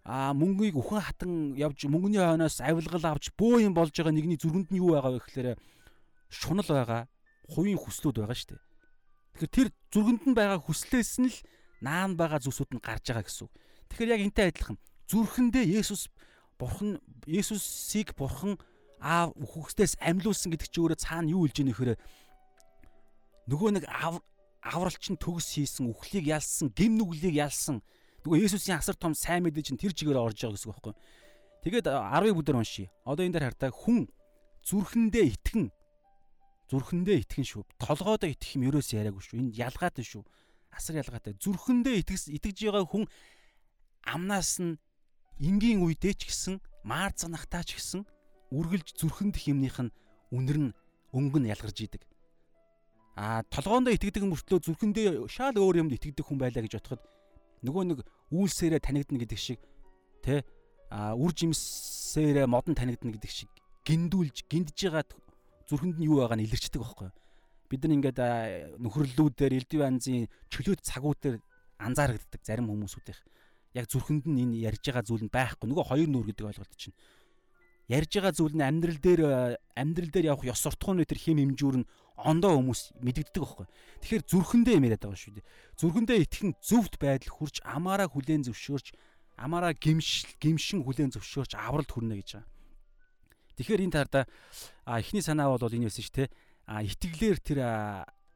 [0.02, 4.74] а мөнгөийг үхэн хатан явж мөнгөний хойноос авилгал авч бөө юм болж байгаа нэгний зүрхэнд
[4.74, 5.48] нь юу байгаа вэ гэхээр
[6.26, 7.06] шунал байгаа,
[7.46, 8.62] хувийн хүслүүд байгаа шүү дээ.
[9.38, 11.38] Тэгэхээр тэр зүрхэнд нь байгаа хүслээс нь л
[11.78, 13.54] наан байгаа зүйлсүүд нь гарч байгаа гэсэн үг.
[13.94, 14.78] Тэгэхээр яг энтэй адилхан
[15.10, 16.10] зүрхэндээ Есүс
[16.58, 18.58] бурхан Есүсийг бурхан
[19.02, 21.98] аав үхгсдээс амьлуулсан гэдэг чи өөрөө цаана юу хэлж ийнэ гэхээр
[23.50, 23.84] нөгөө нэг
[24.62, 27.82] авралч нь төгс хийсэн, үхлийг ялсан, гим нүглийг ялсан
[28.22, 30.94] Нөгөө Есүсийн асар том сайн мэдээ чинь тэр чигээр орж байгаа гэсэн үг байхгүй.
[31.66, 32.86] Тэгээд 10-ыг бүдэр уншия.
[33.02, 34.06] Одоо энэ дээр хартаа хүн
[34.62, 35.74] зүрхэндээ итгэн
[36.70, 37.62] зүрхэндээ итгэн шүү.
[37.82, 39.38] Толгоодоо итгэх юм ерөөс яриаггүй шүү.
[39.42, 40.22] Энэ ялгаатай шүү.
[40.70, 41.34] Асар ялгаатай.
[41.34, 43.10] Зүрхэндээ итгэс итгэж байгаа хүн
[44.06, 44.78] амнаас нь
[45.40, 48.02] энгийн үедээ ч гэсэн маар занахтаа ч гэсэн
[48.52, 49.94] үргэлж зүрхэнд хэмнийх нь
[50.34, 50.70] үнэр нь
[51.12, 52.02] өнгө нь ялгарч идэг.
[53.16, 57.02] А толгоондоо итгэдэг мөртлөө зүрхэндээ шал өөр юмд итгэдэг хүн байлаа гэж бодоход
[57.64, 57.98] нөгөө нэг
[58.32, 59.60] үйлсээрээ танигдна гэдэг шиг
[60.24, 60.44] тэ
[60.88, 63.50] а үр жимсээрээ модон танигдна гэдэг шиг
[63.84, 65.04] гиндүүлж гиндж байгаа
[65.68, 67.12] зүрхэнд нь юу байгаа нь илэрчдэг байхгүй
[67.72, 68.20] бид нар ингээд
[68.84, 71.40] нөхөрлөлүүдээр элдв анзын чөлөөт цагуудаар
[71.80, 73.20] анзаарэгддэг зарим хүмүүсүүдийнх
[73.74, 76.96] яг зүрхэнд нь энэ ярьж байгаа зүйл нь байхгүй нөгөө хоёр нүүр гэдэг ойлголт чинь
[77.88, 79.22] ярьж байгаа зүйл нь амьдрал дээр
[79.76, 83.66] амьдрал дээр явах ёс суртахууны тэр хим хэмжүүр нь ондоо хүмүүс мэдэгддэг байхгүй.
[84.04, 85.48] Тэгэхээр зүрхэндээ юм яриад байгаа шүү дээ.
[85.80, 88.86] Зүрхэндээ итгэн зөвхт байдал хурж амаараа хүлээн зөвшөөрч
[89.40, 92.48] амаараа гимшил гимшин хүлээн зөвшөөрч авралт хүрнэ гэж байгаа.
[93.58, 94.20] Тэгэхээр энэ тарда
[94.86, 96.28] эхний санаа бол энэ байсан шүү.
[96.68, 97.58] А итгэлээр тэр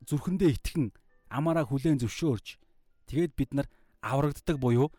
[0.08, 0.90] зүрхэндээ итгэн
[1.30, 2.58] амаараа хүлээн зөвшөөрч
[3.06, 3.68] тэгээд бид нар
[4.02, 4.90] аврагддаг буюу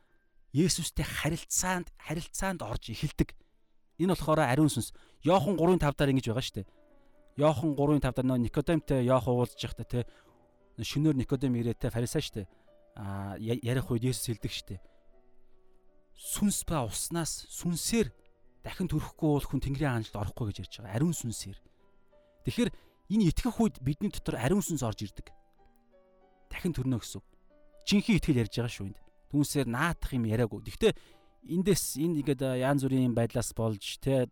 [0.55, 3.35] Есүстэй харилцаанд харилцаанд орж эхэлдэг.
[3.99, 4.95] Энэ болохоор ариун сүнс.
[5.25, 6.67] Йохан 3:5 дараа ингэж байгаа шүү дээ.
[7.37, 9.99] Йохан 3:5 дараа нөө Никодемтэй Йох уулзж явахдаа те
[10.79, 12.47] шөнөөр Никодем ирээтэй фарисеа шүү дээ.
[12.95, 14.79] А ярих үед Есүс хэлдэг шүү дээ.
[16.15, 18.09] Сүнс ба уснаас сүнсээр
[18.63, 20.95] дахин төрөхгүй бол хүн Тэнгэрийн хаанчлалд орохгүй гэж ярьж байгаа.
[20.97, 21.59] Ариун сүнсээр.
[22.47, 22.69] Тэгэхээр
[23.13, 25.29] энэ итгэх үед бидний дотор ариун сүнс орж ирдэг.
[26.49, 27.21] Дахин төрнө гэсэн.
[27.85, 30.61] Жинхэнэ итгэл ярьж байгаа шүү энд түүнсээр наатах юм яриаггүй.
[30.63, 30.93] Гэхдээ
[31.47, 34.27] эндээс энэ ингээд янз бүрийн байдлаас болж те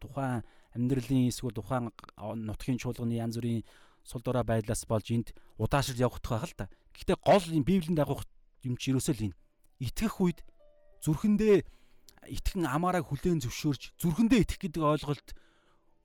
[0.00, 0.42] тухайн
[0.76, 3.62] амьдралын эсвэл тухайн нутгийн чуулганы янз бүрийн
[4.04, 6.72] сул дорой байдлаас болж энд удаашрал явагдах байх л та.
[6.96, 8.24] Гэхдээ гол энэ Библийн дагуух
[8.64, 9.38] юм чи ерөөсөө л энэ.
[9.80, 10.38] Итгэх үед
[11.04, 11.64] зүрхэндээ
[12.30, 15.28] итгэн амаараа хүлээн зөвшөөрч зүрхэндээ итгэх гэдэг ойлголт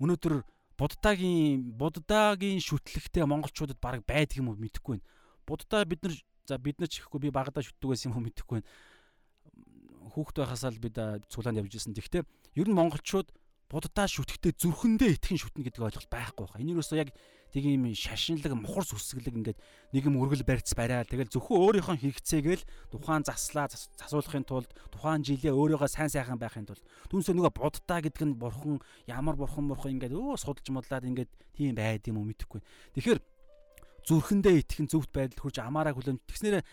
[0.01, 0.45] өнөөдөр
[0.77, 5.05] буддагийн буддагийн шүтлэгтэй монголчуудад баг байдаг юм уу мэдэхгүй байна.
[5.45, 6.13] Буддаа бид нар
[6.47, 8.71] За бид нар ч ихгүй би багадаа шүтдэг байсан юм уу мэдэхгүй байна.
[10.15, 10.95] Хүүхэд байхасаа л бид
[11.27, 11.91] цуглаанд явж ирсэн.
[11.91, 13.27] Гэхдээ ер нь монголчууд
[13.67, 16.63] буддаа шүтгэхдээ зүрхэндээ итгэн шүтнэ гэдэг ойлголт байхгүй байна.
[16.63, 17.11] Энэ юусоо яг
[17.51, 19.59] тийм шашинлаг мухар сүсгэлэг ингээд
[19.91, 21.03] нэг юм өргөл барьц бариа.
[21.03, 22.63] Тэгэл зөвхөн өөрийнхөө хэрэгцээгээл
[22.95, 28.23] тухайн заслаа засуулахын тулд тухайн жилээ өөрийгөө сайн сайхан байхын тулд түнсээ нөгөө буддаа гэдэг
[28.23, 32.63] нь бурхан ямар бурхан бурхан ингээд өө судалж модлаад ингээд тийм байд юм уу мэдэхгүй.
[32.95, 33.19] Тэгэхээр
[34.07, 36.63] зүрхэндээ итгэн зөвхт байдалд хүрч амаараа хүлэмж тэгснээр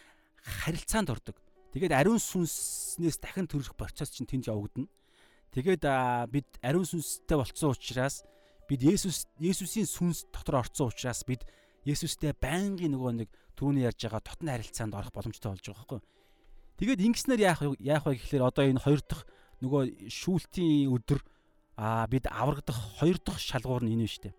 [0.40, 1.36] харилцаанд ордог.
[1.74, 4.86] Тэгээд ариун сүнснээс дахин төрөх процесс чинь тэнд явагдана.
[5.50, 5.82] Тэгээд
[6.30, 8.22] бид ариун сүнстэй болцсон учраас
[8.70, 11.42] бид Есүс Есүсийн сүнс дотор орцсон учраас бид
[11.82, 13.28] Есүстэй байнгын нөгөө нэг
[13.58, 16.00] түүний ярьж байгаа дотн харилцаанд орох боломжтой болж байгаа байхгүй.
[16.78, 19.26] Тэгээд ингэснээр яах яах вэ гэхэлэр одоо энэ хоёр дахь
[19.62, 21.20] нөгөө шүүлтийн өдөр
[21.78, 24.34] аа бид аврагдах хоёр дахь шалгуур нь энэ шүү дээ.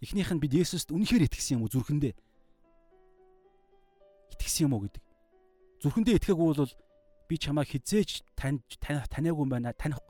[0.00, 2.14] Эхнийх нь бид Есүст үнэхээр итгэсэн юм уу зүрхэндээ?
[4.36, 5.02] Итгэсэн юм уу гэдэг.
[5.80, 6.72] Зүрхэндээ итгэхээгүй бол
[7.28, 9.72] би чамайг хизээч танд таниагүй юм байна.
[9.72, 10.00] Таних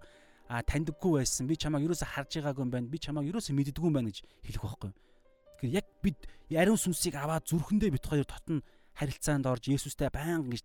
[0.49, 1.47] а таньдаггүй байсан.
[1.47, 2.91] Би чамайг юусоо харж байгаагүй юм байна.
[2.91, 4.91] Би чамайг юусоо мэддэггүй юм байна гэж хэлэх байхгүй.
[4.91, 6.19] Тэгэхээр яг бид
[6.51, 8.63] ариун сүнсийг аваад зүрхэндээ бит хоёр дотн
[8.95, 10.65] харилцаанд орж Есүстэй байнга гэж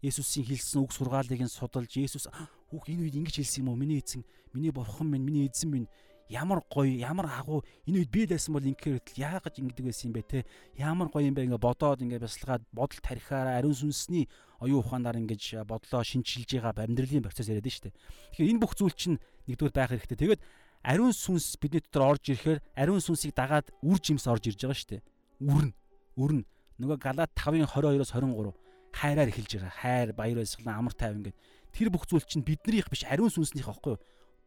[0.00, 2.32] Есүсийн хэлсэн үг сургаалыг нь судалж Есүс
[2.72, 3.76] хүүх энэ үед ингэж хэлсэн юм уу?
[3.76, 4.24] Миний эзэн,
[4.56, 5.88] миний бурхан минь, миний эзэн минь
[6.30, 10.22] ямар гоё ямар агуу энэ үед би дайсан бол ингэхээр яагаад ингэдэг байсан юм бэ
[10.22, 10.38] те
[10.78, 14.30] ямар гоё юм бэ ингээ бодоод ингээ бясалгаад бодол тарихаараа ариун сүнсний
[14.62, 18.94] оюун ухаанаар ингэж бодлоо шинчилж байгаа амьдралын процесс яриад нь штэ тэгэхээр энэ бүх зүйл
[18.94, 19.18] чинь
[19.50, 20.42] нэгдүгээр байх хэрэгтэй тэгээд
[20.86, 25.02] ариун сүнс бидний дотор орж ирэхээр ариун сүнсийг дагаад үр жимс орж ирж байгаа штэ
[25.42, 25.74] үрнэ
[26.14, 26.44] үрнэ
[26.78, 28.54] нөгөө галаад 5-ын 22-оос 23
[28.94, 31.36] хайраар эхэлж байгаа хайр баяр баясгалан амар тайван гэдэг
[31.74, 34.00] тэр бүх зүйл чинь биднийх биш ариун сүнснийх аахгүй юу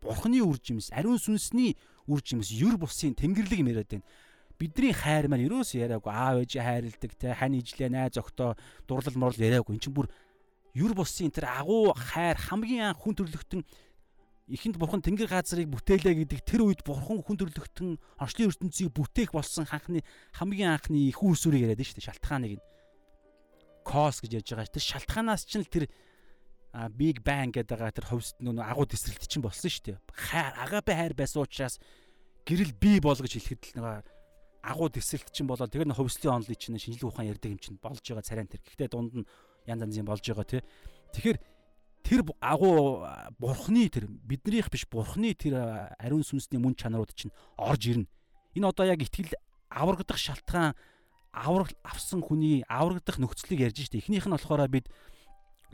[0.04, 1.78] бурхны үр жимс, ариун сүнсний
[2.08, 4.06] үр жимс, юр бусын тэнгэрлэг юм яриад байна.
[4.60, 6.12] Бидний хайр маань юу ч яриаггүй.
[6.14, 8.54] Аав ээжээ хайрладаг те, хань ижлээ, найз зөктөө
[8.88, 9.76] дурлал морл яриаггүй.
[9.76, 10.08] Энд чинь бүр
[10.78, 13.66] юр бусын тэр агуу хайр хамгийн анх хүн төрлөختөн
[14.44, 19.64] Эхэнд бурхан тэнгэр газрыг бүтээлээ гэдэг тэр үед бурхан хүн төрлөختөн орчлын ертөнцийг бүтээх болсон
[19.72, 20.04] анхны
[20.36, 22.64] хамгийн анхны их үүсвэрийг яриад нь шүү дээ шалтгааныг нь.
[23.88, 24.68] Кос гэж ярьж байгаа.
[24.68, 25.88] Тэр шалтгаанаас чинь л тэр
[26.74, 29.98] Big Bang гэдэг байгаа тэр ховсд нөө агуу тесрэлт чинь болсон шүү дээ.
[30.10, 31.78] Хайр агапе хайр байсан учраас
[32.50, 34.06] гэрэл бий бол гэж хэлэхэд л нэг
[34.66, 38.02] агуу тесрэлт чинь болоод тэр нь ховслын онлыг чинь шинжлэх ухаан ярьдаг юм чинь болж
[38.02, 38.66] байгаа царайн тэр.
[38.66, 39.28] Гэхдээ дунд нь
[39.70, 40.62] янз янзын болж байгаа тий.
[41.14, 41.38] Тэгэхээр
[42.02, 43.06] тэр агуу
[43.38, 48.10] бурхны тэр биднийх биш бурхны тэр ариун сүнсний мөн чанарууд чинь орж ирнэ.
[48.58, 49.38] Энэ одоо яг ихтгэл
[49.70, 50.74] аврагдах шалтгаан
[51.34, 54.02] авраг авсан хүний аврагдах нөхцөлийг ярьж штэ.
[54.02, 54.90] Эхнийх нь болохоор бид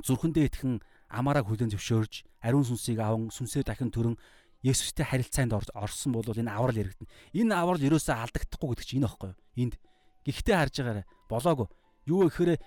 [0.05, 0.79] зүрхэндээ итгэн
[1.09, 4.15] амаараа хүлэн зөвшөөрж ариун сүнсийг аван сүнсээ дахин төрөн
[4.59, 7.07] Есүстэй харилцаанд орсон бол энэ аврал яригдана.
[7.31, 9.39] Энэ аврал ерөөсөө алдагдахгүй гэдэг чинь энэ байхгүй юу?
[9.55, 9.73] Энд.
[10.27, 11.05] Гэхдээ харж байгаарай.
[11.31, 11.67] Болоогүй.
[12.11, 12.59] Юу гэхээр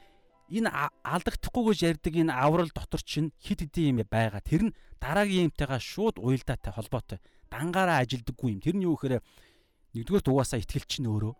[0.56, 0.70] энэ
[1.04, 4.40] алдагдахгүй гэж ярьдаг энэ аврал дотор чинь хид хидийн юм байгаа.
[4.40, 7.20] Тэр нь дараагийн юмтайгаа шууд уялдаатай холбоотой.
[7.52, 8.64] Дангаараа ажилдаггүй юм.
[8.64, 9.20] Тэр нь юу гэхээр
[9.92, 11.36] нэгдүгээр дугаасаа итгэл чинь өөрөө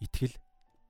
[0.00, 0.32] итгэл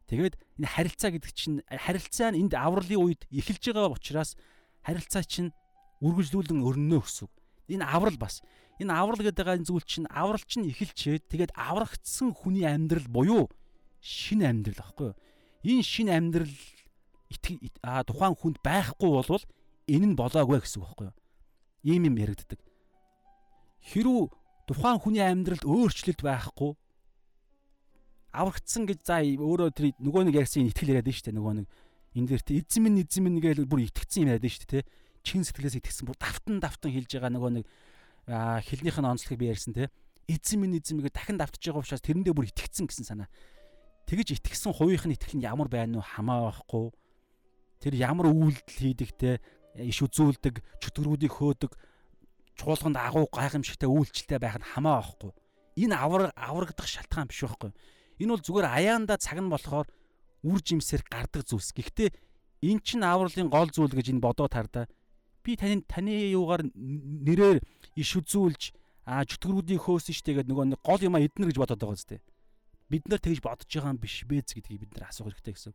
[0.09, 4.37] Тэгээд энэ харилцаа гэдэг чинь харилцаа нь энд авралын үед эхэлж байгаа учраас
[4.85, 5.51] харилцаа чинь
[6.05, 7.29] үргэлжлүүлэн өрнөнө гэсэн.
[7.73, 8.45] Энэ аврал бас.
[8.77, 13.49] Энэ аврал гэдэг зүйл чинь аврал чинь эхэлчээд тэгээд аврагдсан хүний амьдрал буюу
[14.05, 15.17] шинэ амьдрал аахгүй юу?
[15.65, 16.53] Энэ шинэ амьдрал
[18.05, 19.45] тухайн хүнд байхгүй болвол
[19.89, 21.17] энэ нь болоогүй гэсэн үг байхгүй юу?
[21.89, 22.61] Ийм юм яригддаг.
[23.89, 24.21] Хэрүү
[24.69, 26.77] тухайн хүний амьдралд өөрчлөлт байхгүй
[28.35, 31.67] аврагдсан гэж за өөрөө тэр нөгөө нэг ярьсан итгэл яриад нь шүү дээ нөгөө нэг
[32.19, 34.83] энэ дээр тэ эзэн минь эзэн минь гэж бүр итгэцэн юм яриад нь шүү дээ
[34.83, 34.89] тэ
[35.25, 37.67] чин сэтгэлээс итгэсэн бүр давтан давтан хэлж байгаа нөгөө нэг
[38.29, 39.91] хилнийх нь онцлогийг би ярьсан те.
[40.29, 43.29] Эзэн минь эзэн мэгээ дахин давтж байгаа учраас тэрэндээ бүр итгэцэн гэсэн санаа.
[44.09, 46.93] Тэгэж итгэсэн хувийнх нь итгэл нь ямар байна уу хамаа байхгүй.
[47.81, 49.41] Тэр ямар үйлдэл хийдэг те
[49.77, 51.73] иш үзүүлдэг, чөтгөрүүдийг хөөдөг,
[52.57, 55.33] чуулганд агуу гайхамшигтай үйлчлэлтэй байх нь хамаа байхгүй.
[55.85, 57.73] Энэ авар аврагдах шалтгаан биш байхгүй.
[58.21, 59.87] Энэ бол зүгээр аяанда цаг нь болохоор
[60.45, 61.73] үр жимсээр гардаг зүйлс.
[61.73, 62.11] Гэхдээ
[62.63, 64.87] эн чин авралын гол зүйл гэж энэ бодоод хардаа.
[65.45, 67.61] Би таны таны юугаар нэрээр
[67.97, 68.73] иш үзүүлж
[69.05, 72.21] а чөтгөрүүдийг хөөсөн штэ гэдэг нөгөө гол юм а эднэр гэж бодоод байгаа зү.
[72.89, 75.75] Бид нар тэгж бодож байгаа юм биш бэз гэдгийг бид нар асуух хэрэгтэй гэсэн.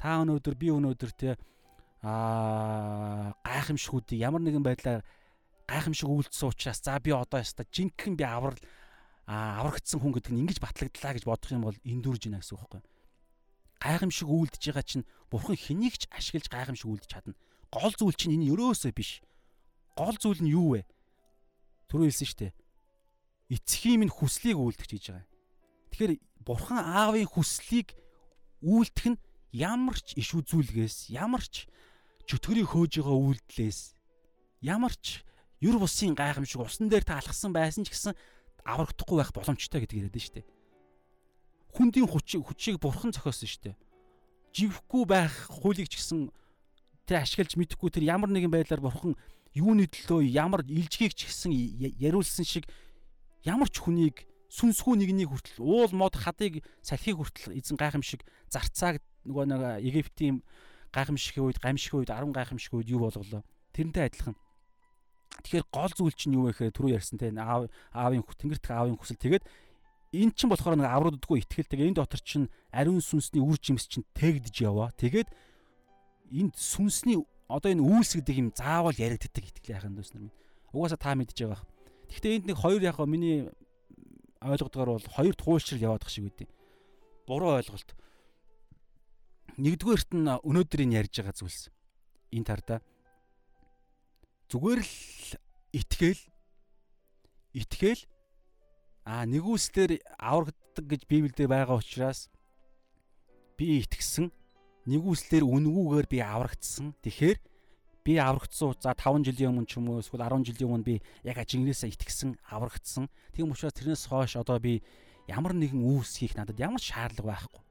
[0.00, 1.36] Та өнөөдөр би өнөөдөр те
[2.00, 5.04] аа гайхамшигүүдийг ямар нэгэн байдлаар
[5.68, 8.60] гайхамшиг үйлдэлсэн учраас за би одоо яста жинхэнэ би аврал
[9.26, 12.82] аврагдсан хүн гэдэг нь ингэж батлагдлаа гэж бодох юм бол эндүрж гинэ гэсэн үг байхгүй.
[13.80, 17.36] Гайхамшиг үйлдэж байгаа чинь бурхан хэнийг ч ашиглаж гайхамшиг үйлдэж чадна.
[17.72, 19.24] Гол зүйл чинь энэ өрөөсөө биш.
[19.96, 20.84] Гол зүйл нь юу вэ?
[21.88, 22.52] Түрүү хэлсэн шүү дээ.
[23.56, 25.26] Эцгийн минь хүслийг үйлдэж хийж байгаа.
[25.92, 26.12] Тэгэхээр
[26.44, 27.96] бурхан аавын хүслийг
[28.60, 29.18] үйлдэх нь
[29.52, 31.68] ямар ч иш үзүүлгээс ямар ч
[32.28, 33.80] чөтгөрийг хөөж байгаа үйлдэлээс
[34.64, 35.22] ямар ч
[35.60, 38.16] юр бусын гайхамшиг усан дээр та алхсан байсан ч гэсэн
[38.64, 40.44] аврагдахгүй байх боломжтой гэдэг яриад дээ.
[41.76, 43.76] Хүндийн хүчийг хүчийг бурхан зохиосон дээ.
[44.54, 46.32] Живхгүй байх хуулийг ч гэсэн
[47.04, 49.14] тэр ашиглаж мэдэхгүй тэр ямар нэгэн байдлаар бурхан
[49.52, 51.52] юуны төлөө ямар илжгийг ч гэсэн
[52.00, 52.64] яриулсан шиг
[53.44, 59.44] ямар ч хүнийг сүнсгүй нэгнийг хүртэл уул мод хадыг салхийг хүртэл эзэн гайхамшиг зарцааг нөгөө
[59.50, 60.46] нэг Египтийн
[60.94, 63.42] гайхамшигын үед гамшигын үед 10 гайхамшигын үед юу болголоо.
[63.74, 64.38] Тэрнтэй адилхан.
[65.42, 69.18] Тэгэхээр гол зүйл чинь юу вэ гэхээр түрүү ярьсан те аав аавын тэнгэрт аавын хүсэл
[69.18, 69.44] тэгээд
[70.14, 74.06] эн чинь болохоор нэг аврагддаггүй ихтгэл тэгээ энэ дотор чинь ариун сүнсний үр жимс чинь
[74.14, 74.94] тэгдэж яваа.
[74.94, 75.28] Тэгээд
[76.30, 77.18] энд сүнсний
[77.50, 80.36] одоо энэ үйлс гэдэг юм заавал яригддаг итгэл яхаа дэс нар минь.
[80.70, 81.66] Угаасаа та мэдж байгаа.
[82.14, 83.50] Гэхдээ энд нэг хоёр яг миний
[84.38, 86.46] ойлгодгоор бол хоёр туулшрал яваадах шиг үгүй.
[87.26, 87.90] Буруу ойлголт
[89.58, 91.74] нэгдүгээрт нь өнөөдрийн ярьж байгаа зүйлс.
[92.30, 92.78] Энэ тардаа
[94.54, 94.94] зүгээр л
[95.74, 96.22] итгэл
[97.58, 98.02] итгэл
[99.02, 102.30] а нэгүслэр аврагддаг гэж Библиэд байгаа учраас
[103.58, 104.30] би итгэсэн
[104.86, 106.94] нэгүслэр үнгүүгээр би аврагдсан.
[107.02, 107.38] Тэгэхээр
[108.06, 108.78] би аврагдсан.
[108.78, 110.94] За 5 жилийн өмнө ч юм уу эсвэл 10 жилийн өмнө би
[111.26, 113.10] яг ажигнээсээ итгэсэн, аврагдсан.
[113.34, 114.86] Тийм учраас тэрнээс хойш одоо би
[115.26, 117.64] ямар нэгэн үүс хийх надад ямар шаардлага байхгүй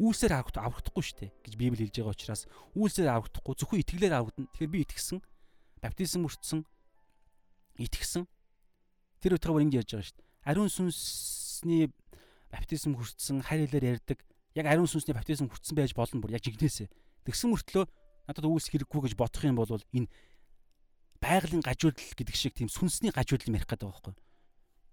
[0.00, 2.42] Үйлсээр аврахдахгүй шүү дээ гэж Библи хэлж байгаа учраас
[2.72, 4.48] үйлсээр аврахдахгүй зөвхөн итгэлээр аврагдана.
[4.56, 5.18] Тэгэхээр би итгэсэн,
[5.80, 6.64] баптизм өртсөн,
[7.80, 8.28] итгэсэн.
[9.20, 10.28] Тэр утгаараа ингэ ярьж байгаа шүү дээ.
[10.48, 11.92] Ариун сүнсний
[12.52, 14.18] баптизм хүртсэн, харь хэлээр ярьдаг.
[14.56, 16.88] Яг ариун сүнсний баптизм хүртсэн байж болно бүр яг жигнэсээ.
[17.28, 17.84] Тэгсэн мөртлөө
[18.28, 20.08] надад үйлс хэрэггүй гэж бодох юм бол энэ
[21.20, 24.14] байгалийн гажуудал гэдэг шиг тийм сүнсний гажуудал ярих гэдэг байгаа байхгүй.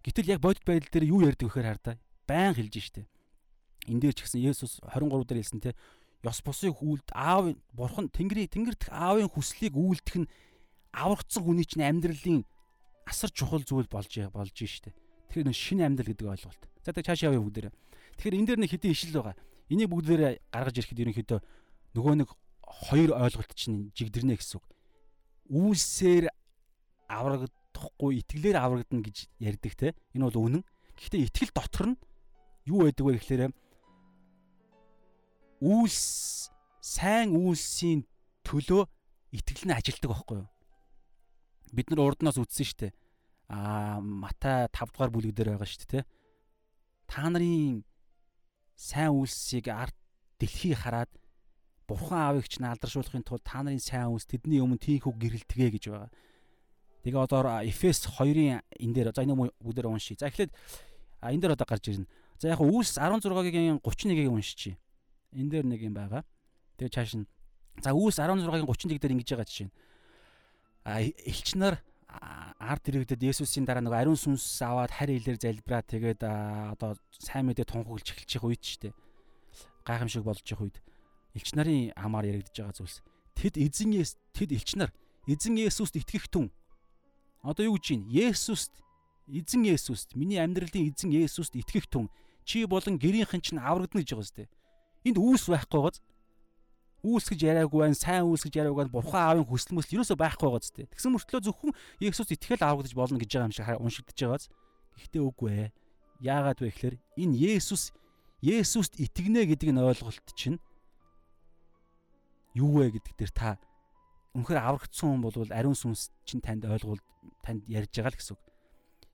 [0.04, 1.96] Гэтэл яг бодит байдал дээр юу ярьдаг вэхээр хардаа
[2.28, 3.08] байн хэлж штэ
[3.88, 5.72] энэ дээр ч гэсэн Есүс 23 дээр хэлсэн те
[6.28, 10.32] ёс бусыг үлд аав бурхан тэнгэрийн тэнгэр дэх аавын хүслийг үйлдэх нь
[10.94, 12.46] аврагдсан хүний чинь амьдралын
[13.08, 14.92] асар чухал зүйл болж болж штэ.
[15.32, 16.62] Тэгэхээр нөө шинэ амьдрал гэдэг ойлголт.
[16.84, 17.74] За тэг цаашаа явъя бүгдээрээ.
[18.20, 19.36] Тэгэхээр энэ дээр нэг хэдийн ишил байгаа.
[19.68, 21.40] Энийг бүгдээрээ гаргаж ирэхэд ерөнхийдөө
[21.96, 22.30] нөгөө нэг
[22.68, 24.66] хоёр ойлголт чинь жигдэрнэ гэсэн үг.
[25.52, 26.26] Үйлсээр
[27.08, 29.96] аврагдахгүй итгэлээр аврагдана гэж ярьдаг те.
[30.16, 30.64] Энэ бол үнэн.
[30.96, 32.00] Гэхдээ итгэл дотор нь
[32.68, 33.52] юу байдаг вэ гэхээр
[35.64, 36.52] үйлс
[36.84, 38.06] сайн үйлсийн
[38.44, 38.86] төлөө
[39.36, 40.48] итгэл нь ажилдаг байхгүй юу?
[41.74, 42.92] Бид нар урднаас үтсэн дээ.
[43.52, 46.08] Аа Матай 5 дугаар бүлэг дээр байгаа дээ, тэ.
[47.08, 47.84] Та нарын
[48.76, 49.96] сайн үйлсийг ард
[50.40, 51.10] дэлхий хараад
[51.88, 56.12] Бурхан аавыг ч наалдаршуулахын тулд та нарын сайн үйлс тэдний өмнө тийхүү гэрэлтгэ гэж байгаа.
[57.08, 60.20] Тэгээ одоо Эфес 2-ын энэ дээр за энэ бүгдээр уншия.
[60.20, 60.52] За эхлээд
[61.24, 62.12] энэ дээр одоо гарч ирнэ.
[62.44, 64.76] За яг үйлс 16-гийн 31-ийг уншичи.
[65.32, 66.28] Энэ дээр нэг юм байгаа.
[66.76, 67.26] Тэгээ чааш нь
[67.80, 69.72] за үүс 16-гийн 31 дээр ингэж байгаа жишээ.
[69.72, 69.87] А
[70.88, 76.96] элч нар ард иргэдэд Есүсийн дараа нөгөө ариун сүнс аваад харь илээр залбираа тэгээд одоо
[77.12, 78.96] сайн мэдээ тунхаглаж байгаа үед ч тийм
[79.84, 80.78] гайхамшиг болж байгаа үед
[81.36, 83.04] элч нарын амаар яригдж байгаа зүйлс.
[83.36, 83.92] Тэд эзэн
[84.34, 84.92] тэд элч нар
[85.28, 86.52] эзэн Есүст итгэх түн.
[87.44, 88.02] Одоо юу гэж юм?
[88.10, 88.74] Есүст
[89.28, 92.10] эзэн Есүст миний амьдралын эзэн Есүст итгэх түн.
[92.44, 94.48] Чи болон гэрийнхэн чинь аврагдана гэж байгаа зү.
[95.04, 96.00] Энд үүс байхгүй гоц.
[97.08, 100.50] Үүс гэж яриаггүй байх, сайн үүс гэж яриаггүй байх, бурхан аавын хүсэл мөсөл ерөөсөө байхгүй
[100.52, 100.92] гоц тээ.
[100.92, 101.72] Тэгсэн мөртлөө зөвхөн
[102.04, 104.46] Есүс итгэл аврагдаж болно гэж байгаа юм шиг уншигдэж байгааз.
[105.00, 105.70] Гэхдээ үгүй ээ.
[106.20, 107.96] Яагаад вэ гэхээр энэ Есүс
[108.44, 110.60] Есүст итгэнэ гэдэг нь ойлголт чинь
[112.54, 113.58] юу вэ гэдэг дээр та
[114.38, 117.02] үнэхээр аврагдсан хүн бол ариун сүнс чинь танд ойлгуул
[117.42, 118.44] танд ярьж байгаа л гэсэн үг.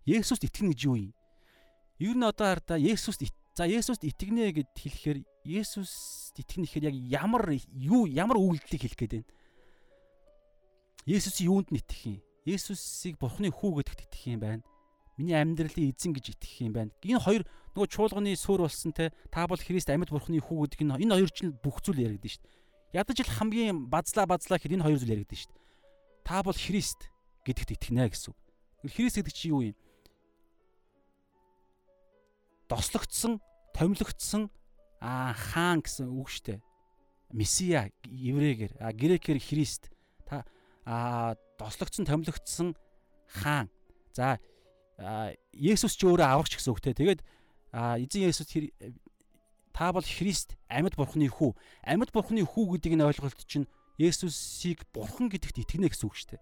[0.04, 1.16] Есүст итгэнэ гэж юу юм?
[2.04, 3.24] Ер нь одоо хардаа Есүст
[3.56, 6.96] за Есүст итгэнэ гэд хэлэхээр Есүст итгэнэ гэхээр яг
[7.28, 9.32] ямар юу ямар үйлдэлийг хэлэх гээд байна?
[11.04, 12.20] Есүс юунд нь итгэх юм?
[12.48, 14.64] Есүсийг Бурхны хүү гэдэгт итгэх юм байна.
[15.20, 16.96] Миний амьдралын эзэн гэж итгэх юм байна.
[17.04, 17.44] Энэ хоёр
[17.76, 21.32] нөгөө чуулганы суурь болсон те та бол Христ амьд Бурхны хүү гэдэг нь энэ хоёр
[21.36, 23.04] чинь бүх зүйл яригдэн шүү дээ.
[23.04, 25.64] Ядаж л хамгийн базлаа базлаа гэхэд энэ хоёр зүйл яригдэн шүү дээ.
[26.24, 27.12] Та бол Христ
[27.44, 28.32] гэдэгт итгэнэ гэсэн.
[28.88, 29.78] Христ гэдэг чинь юу юм?
[32.72, 33.44] Дослогдсон,
[33.76, 34.48] томилогдсон
[35.04, 36.64] аа хаан гэсэн үг дээ.
[37.36, 39.91] Месиа еврейгээр, а грекээр Христ.
[40.24, 40.47] Та
[40.88, 42.72] аа дослогдсон, томилогдсон
[43.28, 43.68] хаан.
[44.16, 44.39] За
[45.51, 46.95] Есүс ч өөрөө аврагч гэсэн үг те.
[46.95, 47.20] Тэгээд
[47.76, 48.47] эзэн Есүс
[49.76, 51.51] та бол Христ амьд бурхны хүү.
[51.84, 53.68] Амьд бурхны хүү гэдэг нь ойлголт чинь
[53.99, 56.41] Есүсийг бурхан гэдэгт итгэнэ гэсэн үг шүү дээ.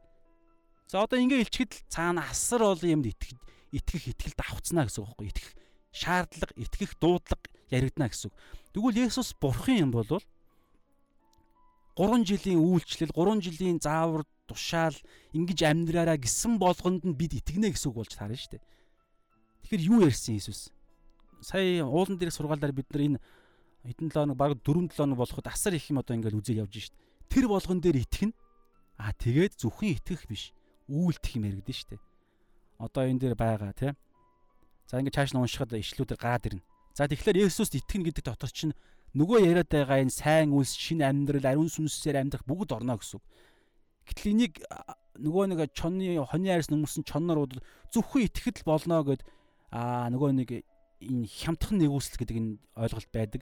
[0.92, 3.40] За одоо ингээ илчгэд цаана асар олон юмд итгэх
[3.72, 5.28] итгэх итгэлд авцнаа гэсэн үг байхгүй.
[5.32, 5.50] Итгэх
[5.96, 8.36] шаардлага, итгэх дуудлага яригдана гэсэн үг.
[8.76, 10.06] Тэгвэл Есүс бурхан юм бол
[11.96, 14.96] 3 жилийн үйлчлэл, 3 жилийн заавар, тушаал
[15.32, 18.64] ингэж амьдраараа гисэн болгонд нь бид итгэнэ гэсэн үг болж таарна шүү дээ.
[19.64, 20.72] Тэгэхээр юу ярьсан Иесус?
[21.40, 23.20] Сая уулан дээрх сургаалаар бид нар энэ
[23.88, 26.92] хэдэн 7 хоног баг 4 7 хоног болоход асар их юм одоо ингээд үзэл явж
[26.92, 26.96] шít.
[27.32, 28.36] Тэр болгон дээр итгэнэ.
[29.00, 30.52] Аа тэгээд зөвхөн итгэх биш
[30.92, 31.98] үйлдэх юм яригдэн штэ.
[32.78, 33.96] Одоо энэ дээр байгаа тий.
[34.86, 36.64] За ингээд цааш нь уншихад ишлүүдээр гараад ирнэ.
[36.96, 38.76] За тэгэхээр Есүст итгэнэ гэдэг дотор чинь
[39.16, 43.26] нөгөө яриад байгаа энэ сайн үйлс, шинэ амьдрал, ариун сүнсээр амьдрах бүгд орно гэсэн үг.
[44.08, 44.54] Гэтэл энийг
[45.20, 47.52] нөгөө нэг чонны хоны айрс нөмсөн чонноор
[47.92, 49.24] зөвхөн итгэхэд л болно гэд
[49.72, 50.50] аа нөгөө нэг
[51.04, 53.42] энэ хямдхан нэгүсэл гэдэг энэ ойлголт байдаг.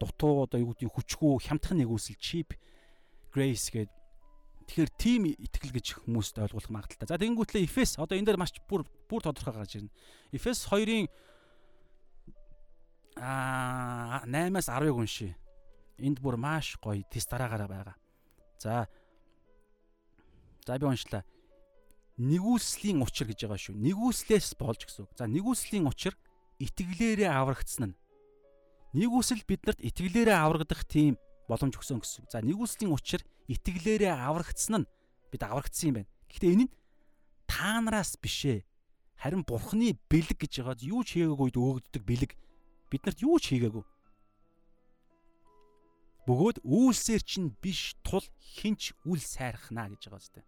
[0.00, 2.56] Дутуу одоо юу гэдэг хүчгүй хямдхан нэгүсэл cheap
[3.32, 4.00] grace гэдэг
[4.70, 7.10] Тэгэхээр тим итгэл гэж хүмүүст ойлгуулах магадaltaй.
[7.10, 9.90] За тэгэнгүүтлээ Эфес одоо энэ дээр маш бүр бүр тодорхой гарч ирнэ.
[10.30, 11.10] Эфес 2-ын
[13.20, 15.36] аа 8-аас 10-ыг уншия.
[16.00, 17.96] Энд бүр маш гоё тест дараагаараа байгаа.
[18.56, 18.88] За
[20.66, 21.24] За би уншлаа.
[22.20, 23.76] Нэгүслийн учир гэж байгаа шүү.
[23.80, 25.12] Нэгүслээс болж гэсэн үг.
[25.16, 26.14] За нэгүслийн учир
[26.60, 27.98] итгэлээрээ аврагдсан нь.
[28.92, 31.16] Нэгүсэл биднэрт итгэлээрээ аврагдах тийм
[31.48, 32.28] боломж өгсөн гэсэн.
[32.28, 34.90] За нэгүслийн учир итгэлээрээ аврагдсан нь
[35.32, 36.10] бид аврагдсан юм байна.
[36.28, 36.72] Гэхдээ энэ нь
[37.48, 38.68] та нараас бишээ.
[39.16, 42.32] Харин бурхны бэлэг гэж байгаад юу ч хийгээгүй өгөгддөг бэлэг.
[42.90, 43.84] Биднэрт юу ч хийгээгүй.
[46.26, 50.42] Бөгөөд үйлсээр чинь биш тул хинч үл сайрхнаа гэж байгаа зү.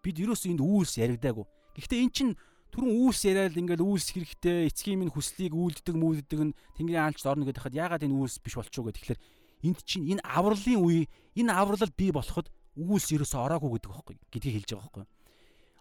[0.00, 1.44] Бид ерөөсөө энд үйлс яригдаагүй.
[1.76, 2.32] Гэхдээ эн чинь
[2.72, 7.44] түрүүн үйлс яриад ингээл үйлс хэрэгтэй эцгийн минь хүслийг үйлддэг мүүлддэг нь тэнгэрийн аалчд орно
[7.44, 9.18] гэдэг хад ягаад энэ үйлс биш болчихоо гэдэг.
[9.18, 9.20] Тэгэхээр
[9.66, 11.00] энд чинь энэ авралын үе
[11.36, 12.48] энэ аврал бий болоход
[12.78, 15.06] үүс ерөөсөө ороогүй гэдэг байхгүй гэдгийг хэлж байгаа байхгүй.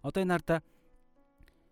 [0.04, 0.60] Одоо энэ хараа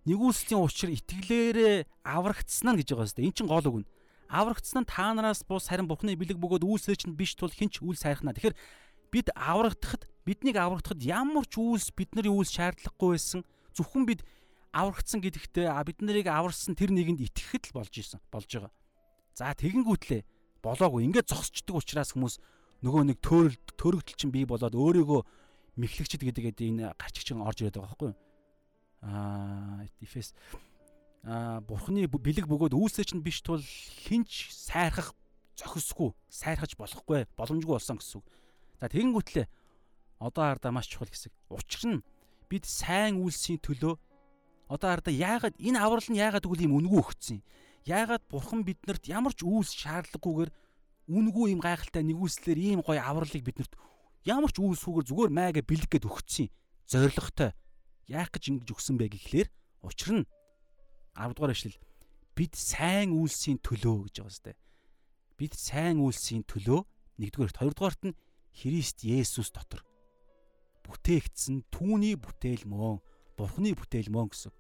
[0.08, 3.28] нэгүслийн учир итгэлээрээ аврагдсан нь гэж байгаа хэвээр.
[3.28, 3.90] Эн чинь гол үг нь.
[4.32, 8.00] Аврагдсан нь та нараас бус харин Бурхны бэлэг бөгөөд үйлсээ чинь биш тул хинч үйл
[8.00, 8.32] сайрхна.
[8.32, 8.56] Тэгэхээр
[9.12, 13.44] бид аврагдахад биднийг аврагдахад ямар ч үйлс бидний үйлс шаардлагагүй байсан.
[13.76, 14.24] Зөвхөн бид
[14.72, 18.72] аврагдсан гэдэгтээ бид нарыг аварсан тэр нэгэнд итгэхэд л болж исэн болж байгаа.
[19.36, 20.22] За тэгэнгүүтлээ
[20.64, 21.04] болоогүй.
[21.08, 22.40] Ингээд зогсчдөг учраас хүмүүс
[22.84, 25.22] нөгөө нэг төөрөл төрөгдөл чинь бий болоод өөрийгөө
[25.78, 28.18] мэхлэгчд гэдэг энэ гарчигчин орж ирээд байгаа байхгүй юу?
[29.08, 30.36] Аа, Эфес
[31.24, 35.16] аа бурхны бэлэг бөгөөд үүсээ чинь биш тул хинч сайрхах
[35.56, 38.28] зохисгүй, сайрхаж болохгүй, боломжгүй болсон гэсэн үг.
[38.80, 39.48] За тэгэнгүүтлээ
[40.20, 41.32] одоо хардаа маш чухал хэсэг.
[41.50, 42.06] Учир нь
[42.52, 43.96] бид сайн үйлсийн төлөө
[44.68, 47.44] одоо хардаа яагаад энэ аврал нь яагаад гэвэл ийм үнгүү өгцөн юм
[47.88, 50.52] яагаад бурхан биднэрт ямар ч үүс шаардлагагүйгээр
[51.08, 53.74] үнгүй юм гайхалтай нэгүслэр ийм гоё авралыг биднэрт
[54.28, 56.52] ямар ч үүсгүйгээр зүгээр майга бэлэг гэд өгсөн
[56.92, 57.56] зоригтой
[58.08, 59.48] яах гэж ингэж өгсөн бэ гэхлээр
[59.84, 60.26] учир нь
[61.16, 61.78] 10 дугаар эшлэл
[62.36, 64.54] бид сайн үйлсийн төлөө гэж байгаа сте
[65.38, 66.82] бид сайн үйлсийн төлөө
[67.20, 68.18] нэгдүгээрт хоёрдугаарт нь
[68.58, 69.86] Христ Есүс дотор
[70.88, 73.04] бүтээгдсэн түүний бүтээл мөн
[73.38, 74.54] бурхны бүтээл мөн гэсэн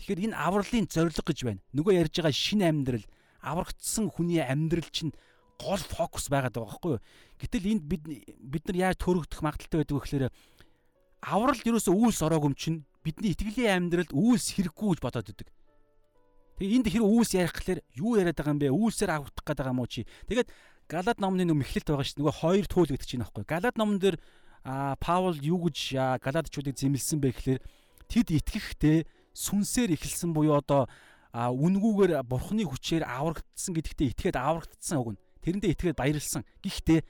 [0.00, 1.60] Тэгэхээр энэ авралын зорилго гэж байна.
[1.76, 3.04] Нөгөө ярьж байгаа шинэ амьдрал,
[3.44, 5.12] аврагдсан хүний амьдрал чинь
[5.60, 7.04] гол фокус байгаад байгаа байхгүй юу?
[7.36, 8.08] Гэтэл энд бид
[8.40, 10.32] бид нар яаж төрөгдөх магадaltaй байдаг вэ гэхээр
[11.20, 15.48] аврал ерөөсөө үйлс ороогүй чинь бидний итгэлийн амьдралд үйлс хэрэггүй гэж бодоод идэг.
[16.60, 18.68] Тэгээ энд хэрэг үйлс ярих гэхээр юу яриад байгаа юм бэ?
[18.68, 20.04] Үйлсээр аврагдах гэдэг юм уу чи?
[20.28, 20.48] Тэгээд
[20.90, 22.18] Галаад номны нэг мэхлэлт байгаа шүү.
[22.18, 23.46] Нөгөө хоёр туул гэдэг чинь аахгүй.
[23.46, 24.18] Галаад номон дээр
[25.00, 27.60] Паул юу гэж Галадчуудыг зэмлсэн бэ гэхээр
[28.10, 30.90] тэд итгэхтэй сүнсээр эхэлсэн буюу одоо
[31.32, 35.20] үнгүүгээр бурхны хүчээр аврагдсан гэдэгтээ итгээд аврагдсан үг нь.
[35.46, 36.42] Тэрэндээ итгээд баярлсан.
[36.60, 37.00] Гэхдээ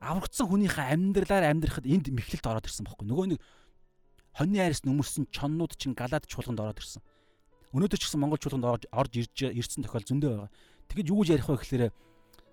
[0.00, 3.06] аврагдсан хүнийхээ амьдралаар амьдрахад энд мэхлэлт ороод ирсэн байхгүй.
[3.08, 3.40] Нөгөө нэг
[4.36, 7.00] хоньны айрс нүмерсэн чоннууд чинь галаад чуулганд ороод ирсэн.
[7.72, 10.50] Өнөөдөр ч гэсэн Монгол чуулганд орж ирж ирсэн тохиол зөндөө байгаа.
[10.92, 11.84] Тэгэж юу гэж ярих вэ гэхээр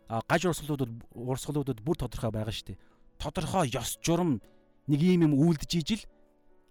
[0.10, 2.82] гаж урсгалуудад урсгалуудад бүр тодорхой байгаа шүү дээ.
[3.20, 4.40] Тодорхой ёс журам
[4.88, 6.04] нэг юм юм үлдэж ижил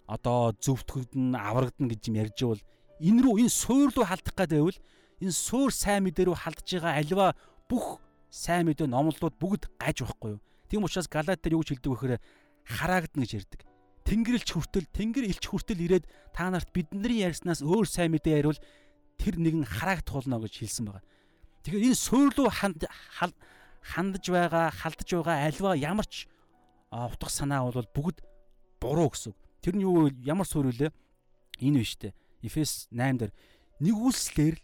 [0.08, 2.62] одоо зөвтгөгдөн аврагдана гэж юм ярьж байвал
[3.00, 4.78] энэ рүү энэ суур руу халдах гэдэг байвал
[5.22, 7.26] энэ суур сайн мэдээ рүү халдж байгаа альва
[7.68, 7.86] бүх
[8.28, 10.40] сайн мэдээ номлолууд бүгд гаж байхгүй юу.
[10.72, 12.24] Тийм учраас Галат дээр юу гэж хэлдэг вэ гэхээр
[12.64, 13.60] хараагдана гэж ярьдаг.
[14.08, 18.56] Тэнгэр элч хүртэл тэнгэр элч хүртэл ирээд та нарт бидний ярьснаас өөр сайн мэдээ ярил
[19.20, 21.04] тэр нэгэн хараагдах болно гэж хэлсэн байгаа.
[21.60, 22.88] Тэгэхээр энэ суурлуу ханд
[23.84, 26.24] хандж байгаа, халдж байгаа альва ямар ч
[26.88, 28.24] утга санаа бол бүгд
[28.80, 29.36] буруу гэсэн.
[29.60, 30.90] Тэр нь юу ямар суурь вүлээ?
[31.60, 32.16] Энэ биш үү?
[32.48, 33.32] Эфес 8 дээр
[33.84, 34.56] нэгүслэр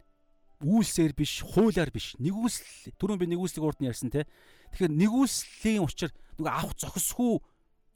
[0.65, 2.19] үйлсээр биш, хуулиар биш.
[2.19, 4.27] Нэгүсэл түрүүн би нэгүслийг урд нь ярьсан те.
[4.73, 7.41] Тэгэхээр нэгүслийн учир нөгөө авах зохисгүй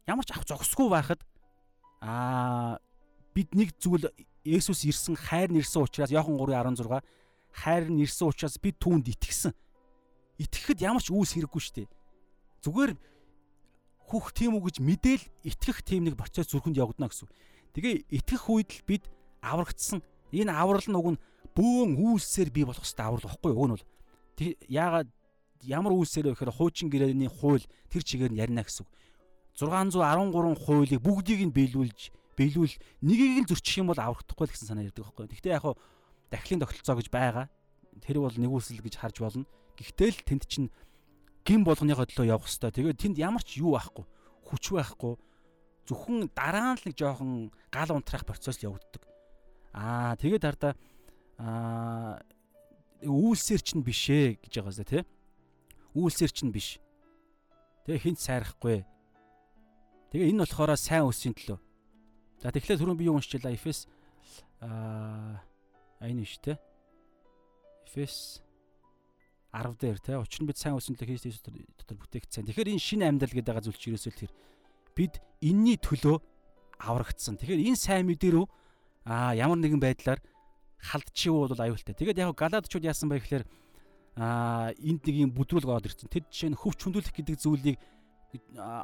[0.06, 1.20] ямар ч авах зохисгүй байхад
[2.02, 2.78] аа
[3.34, 4.10] бид нэг зүйл
[4.42, 7.06] Есүс ирсэн хайр нэрсэн учраас Иохан 3:16
[7.54, 9.54] хайр нэрсэн учраас бид түүнд итгэсэн.
[10.42, 11.88] Итгэхэд ямар ч үүс хэрэггүй шүү дээ.
[12.66, 12.92] Зүгээр
[14.10, 17.30] хүүх тийм үг гэж мэдээл итгэх тийм нэг процесс зүрхэнд явагдана гэсэн.
[17.78, 19.04] Тэгээ итгэх үед л бид
[19.38, 20.02] аврагдсан.
[20.34, 21.22] Энэ аврал нь уг нь
[21.54, 23.52] бөөн үйлсээр бий болох хэвээр аврал واخгүй.
[23.54, 23.86] Уг нь бол
[24.66, 25.08] яагаад
[25.62, 28.86] ямар үйлсээр вэ гэхээр хуучин гэрээний хууль тэр чигээр нь ярина гэсэн.
[29.56, 34.88] 613 хуулийг бүгдийг нь биелүүлж биелүүл нэгийг л зөрчих юм бол аврахдахгүй л гэсэн санаа
[34.88, 35.28] ярьдаг байхгүй.
[35.28, 35.76] Гэхдээ яг хуу
[36.32, 37.46] дахлын тогтолцоо гэж байгаа.
[38.00, 39.44] Тэр бол нэгүүлсэл гэж харж болно.
[39.76, 40.68] Гэхдээ л тэнд чинь
[41.44, 42.96] гин болгоныхоо төлөө явах хэвээр.
[42.96, 44.04] Тэгээд тэнд ямар ч юу байхгүй.
[44.48, 45.14] Хүч байхгүй.
[45.84, 49.04] Зөвхөн дараа нь л нэг жоохон гал унтрах процесс явагддаг.
[49.76, 50.72] Аа тэгээд хардаа
[51.36, 52.24] аа
[53.04, 55.02] үйлсээр чинь биш ээ гэж байгаа зү тий.
[55.92, 56.80] Үйлсээр чинь биш.
[57.84, 58.84] Тэгээ хинт сайрахгүй.
[60.12, 61.58] Тэгээ энэ болохоор сайн өссөн төлөө.
[62.42, 63.86] За тэгэхээр түрүүн би юу уншчихлаа Эфес
[64.60, 65.40] аа
[66.00, 66.58] энэ шүү дээ.
[67.86, 68.42] Эфес
[69.52, 72.48] 10 дээр те учир нь бид сайн өссөн төлөө Христ Иесус дотор бүтээгдсэн.
[72.48, 74.32] Тэгэхээр энэ шинэ амьдрал гэдэг зүйл чи ерөөсөө тэр
[74.96, 76.16] бид энэний төлөө
[76.80, 77.36] аврагдсан.
[77.36, 78.46] Тэгэхээр энэ сайн мэдээ рүү
[79.04, 80.24] аа ямар нэгэн байдлаар
[80.80, 81.94] халдчихвол бол аюултай.
[81.94, 83.44] Тэгээд яг галадчууд яасан бэ гэхээр
[84.16, 86.12] аа энд нэг юм бүдрүүл гоод ирсэн.
[86.12, 87.78] Тэд жишээ нь хөвч хүндүүлэх гэдэг зүйлийг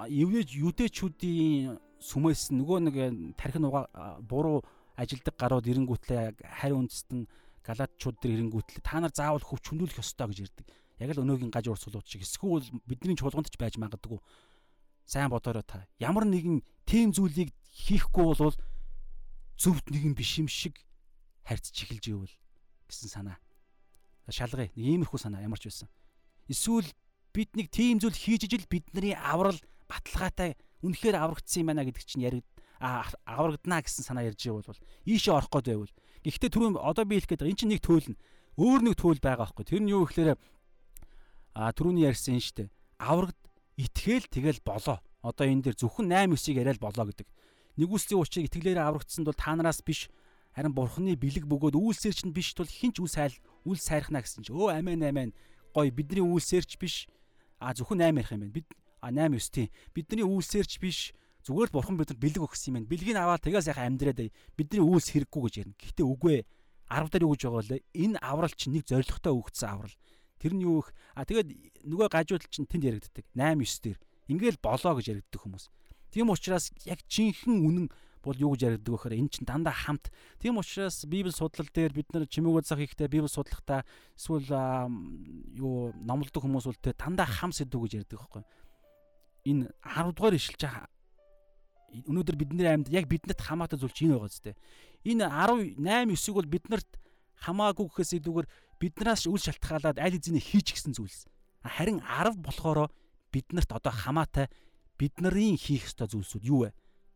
[0.09, 2.97] евнэж юдэчүүдийн сүмээс нөгөө нэг
[3.37, 4.65] тархин угаа буруу
[4.97, 7.29] ажилдаг гарууд эренгүүтлээ харь үндэстэн
[7.65, 10.67] галаадчууд дэр эренгүүтлээ та нар заавал хөвч хүндүүлэх ёстой гэж ярьдаг.
[10.99, 14.21] Яг л өнөөгийн гаж урсгалууд шиг эсвэл бидний чуулганд ч байж магадгүй.
[15.05, 15.89] Сайн бодорой та.
[16.01, 18.57] Ямар нэгэн тийм зүйлийг хийхгүй бол
[19.57, 20.77] зөвхт нэгэн биш юм шиг
[21.45, 22.35] харьц чиглэж ивэл
[22.89, 23.39] гэсэн санаа.
[24.29, 24.71] Шалгая.
[24.77, 25.89] Нэг иймэрхүү санаа ямар ч байсан.
[26.49, 26.89] Эсвэл
[27.33, 29.57] бид нэг тийм зүйл хийж ижил бидний аврал
[29.89, 32.45] баталгаатай үнэхээр аврагдсан юм байна гэдэг чинь яриг
[32.81, 35.95] аврагдана гэсэн санаа ярьж байгаа бол ийшээ орох гээд байвал.
[36.23, 38.21] Гэхдээ түрүүн одоо би хэлэх гээд байгаа эн чинь нэг төөл нь
[38.59, 39.65] өөр нэг төөл байгаа байхгүй.
[39.67, 40.39] Тэр нь юу гэхээр
[41.59, 42.69] а түрүүний ярьсан шүү дээ.
[43.03, 43.39] Аврагд
[43.79, 44.99] итгэл тэгэл болоо.
[45.23, 47.27] Одоо энэ дээр зөвхөн 8 9-ийг яриад болоо гэдэг.
[47.79, 50.11] Нэгүслийн учрыг итгэлээрээ аврагдсанд бол та нараас биш
[50.55, 53.35] харин бурхны бэлэг бөгөөд үйлсээр чинь биш тул хинч үл сайл
[53.65, 55.31] үл сайрхна гэсэн чинь өө амин амин
[55.75, 57.07] гой бидний үйлсээрч биш
[57.61, 58.55] а зөвхөн 8 ярих юм байна.
[58.55, 58.67] Бид
[59.01, 59.69] а 8 9 тийм.
[59.95, 61.13] Бидний үйлсээрч биш
[61.47, 62.91] зүгээр л бурхан бидэнд бэлэг өгсөн юм байна.
[62.91, 64.21] Бэлгийг аваад тэгээс яхаа амьдраад
[64.57, 65.77] бидний үйлс хэрэггүй гэж ярина.
[65.79, 66.45] Гэхдээ үгүй ээ.
[66.89, 67.79] 10 дээр юу гэж байгаа вэ?
[67.95, 69.97] Энэ аврал чинь нэг зоригтой өгдсөн аврал.
[70.41, 73.27] Тэр нь юу их а тэгээд нөгөө гажууд чинь тэнд яригддаг.
[73.37, 73.99] 8 9 дээр.
[74.29, 75.69] Ингээл болоо гэж яригддаг хүмүүс.
[76.09, 77.87] Тийм учраас яг жинхэнэ үнэн
[78.29, 80.13] бол юу гэж яригддаг вэ гэхээр эн чинь дандаа хамт.
[80.37, 84.45] Тийм учраас Библи судлал дээр бид нар чимээгөө зах ихтэй Библи судлахдаа эсвэл
[85.57, 88.45] юу номлодог хүмүүс бол тэ дандаа хам сэдв гэж ярьдаг байхгүй.
[89.49, 90.87] Энэ 10 дугаар байгаа
[91.89, 94.53] өнөөдөр бидний амьд яг биднэрт хамаатай зүйл чинь байгаа зү.
[95.09, 96.91] Энэ 18 9-ийг бол биднэрт
[97.49, 101.25] хамаагүй гэхээс илүүгээр биднээс үл шалтгаалаад аль хэзээ хийж гисэн зүйлс.
[101.65, 102.93] Харин 10 болохоор
[103.33, 104.47] биднэрт одоо хамаатай
[104.99, 106.71] бидний хийх ёстой зүйлсүүд юу вэ?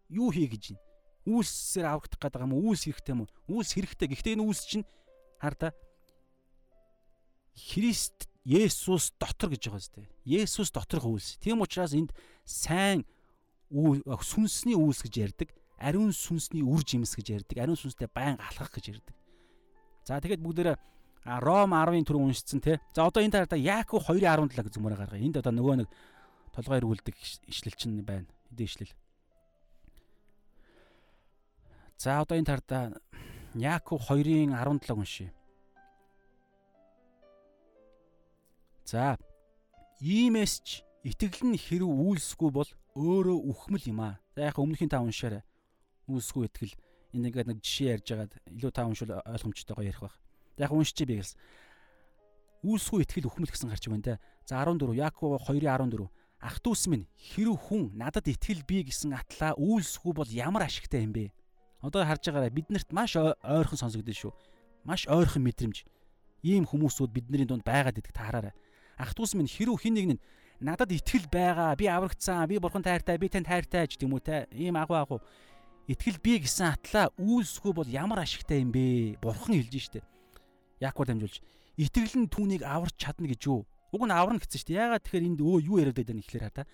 [0.08, 0.91] Юу хий гэж байна?
[1.26, 2.74] Үйлсээр аврагдах гэдэг юм уу?
[2.74, 3.30] Үйлс хэрэгтэй юм уу?
[3.46, 4.06] Үйлс хэрэгтэй.
[4.10, 4.86] Гэхдээ энэ үйлс чинь
[5.38, 5.70] хараа
[7.54, 10.02] Христ Есүс дотор гэж байгаа зү.
[10.26, 11.38] Есүс доторх үйлс.
[11.38, 12.10] Тийм учраас энд
[12.42, 13.06] сайн
[13.70, 15.48] сүнсний үйлс гэж ярьдаг.
[15.78, 17.56] Ариун сүнсний үр жимс гэж ярьдаг.
[17.62, 19.14] Ариун сүнстэй байн алхах гэж ярьдаг.
[20.02, 20.76] За тэгэхэд бүгдээрээ
[21.22, 22.82] Ром 10-ын түрүү уншицсан тий.
[22.90, 25.22] За одоо энэ тараа Яаков 2:17 гэж зөмөрө гаргая.
[25.22, 25.88] Энд одоо нөгөө нэг
[26.50, 27.14] толгой эргүүлдэг
[27.46, 28.26] ишлэл чинь байна.
[28.50, 28.90] Хэдэн ишлэл.
[32.02, 32.98] За одоо энэ тарда
[33.54, 35.30] Яаков 2-ын 17 уншия.
[38.84, 39.14] За
[40.02, 42.66] иймээс ч итгэл нь хэрэг үйлсгүй бол
[42.98, 44.18] өөрөө үхмэл юм аа.
[44.34, 45.46] За яг өмнөхийн та уншаарай.
[46.10, 46.74] Үйлсгүй итгэл
[47.14, 50.18] энэ ингээд нэг жишээ ярьж байгаад илүү та уншвал ойлгомжтойгоо ярих байх.
[50.58, 51.38] За яг уншиж би гэсэн.
[52.66, 54.18] Үйлсгүй итгэл үхмэл гэсэн гарч юм да.
[54.42, 56.10] За 14 Яаков 2:14
[56.42, 61.14] Ах дүүс минь хэрв хүн надад итгэл бий гэсэн атлаа үйлсгүй бол ямар ашигтай юм
[61.14, 61.30] бэ?
[61.81, 64.33] Одоо харж байгаарай биднэрт маш ойрхон сонсогдсон шүү.
[64.83, 65.85] Маш ойрхон мэдрэмж.
[66.43, 68.53] Ийм хүмүүсүүд бидний дунд байгаад идэх таараарай.
[68.97, 70.21] Ах дүүс минь хэрв хин нэг нь
[70.59, 74.49] надад итгэл байгаа, би аврагдсан, би бурхан тайртай, би танд тайртай гэж юм уу те.
[74.51, 75.19] Ийм агуу агуу
[75.85, 79.21] итгэл бий гэсэн атлаа үйлсгүй бол ямар ашигтай юм бэ?
[79.21, 80.01] Бурхан хэлж штэ.
[80.81, 81.41] Яаков дамжуулж
[81.77, 83.69] итгэл нь түүнийг аварч чадна гэж юу?
[83.93, 86.65] Уг нь аварна гэсэн чинь ягаад тэгэхээр энд өө юу яриад байдаг нь ихлээр хата.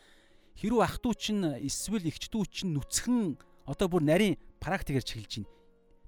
[0.56, 3.36] Хэрвээ ах トゥ чинь эсвэл эгч トゥ чинь нүцгэн
[3.68, 5.52] одоо бүр нарийн практикээр чиглэж байна.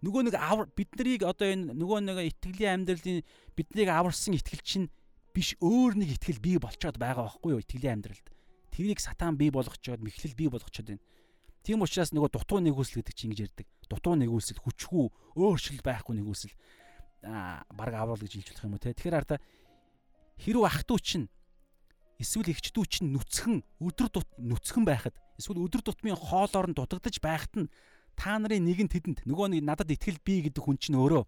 [0.06, 0.36] Нөгөө нэг
[0.76, 3.26] бид нарыг одоо энэ нөгөө нэг итгэлийн амьдралын
[3.58, 4.88] биднийг аварсан итгэл чинь
[5.34, 8.28] биш өөр нэг итгэл бий болчоод байгаа байхгүй юу итгэлийн амьдралд.
[8.70, 11.04] Тэрийг сатан бий болгочоод мэхлэл бий болгочоод байна.
[11.66, 13.68] Тийм учраас нөгөө дутуу нэгүсэл гэдэг чинь ингэж ярьдаг.
[13.90, 16.54] Дутуу нэгүсэл хүчгүй өөрчлөл байхгүй нэгүсэл
[17.26, 18.94] аа баг аврал гэж хэлж болох юм уу те.
[18.94, 19.42] Тэгэхээр арда
[20.38, 21.26] хэрв ах トゥ чинь
[22.22, 27.18] эсвэл эгч トゥ чинь нүцгэн өдөр тут нүцгэн байхад эсвэл өдөр тутмын хоолоор нь дутагдж
[27.18, 27.68] байхад нь
[28.21, 31.25] та нарын нэгэн тэдэнд нөгөө нэг надад итгэл бий гэдэг хүн чинь өөрөө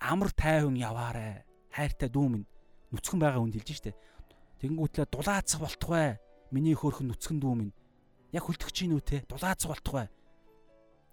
[0.00, 1.44] амар тайван яваарэ.
[1.68, 2.48] Хайртай дүү минь.
[2.88, 3.92] Нүцгэн байгаа хүнд хэлж штэ.
[4.64, 6.16] Тэгэнгүүтлээ дулаацах болтугай.
[6.48, 7.76] Миний хөөрхөн нүцгэн дүү минь.
[8.32, 10.08] Яг хөлтөгч чинь үү те дулаацах болтугай.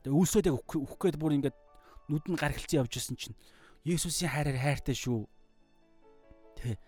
[0.07, 1.57] Тэгээ өлсөд яг өөх гээд бүр ингээд
[2.07, 3.35] нүд нь гаргалцсан явж исэн чинь
[3.83, 5.27] Есүсийн хайраар хайртай шүү.
[6.63, 6.79] Тэ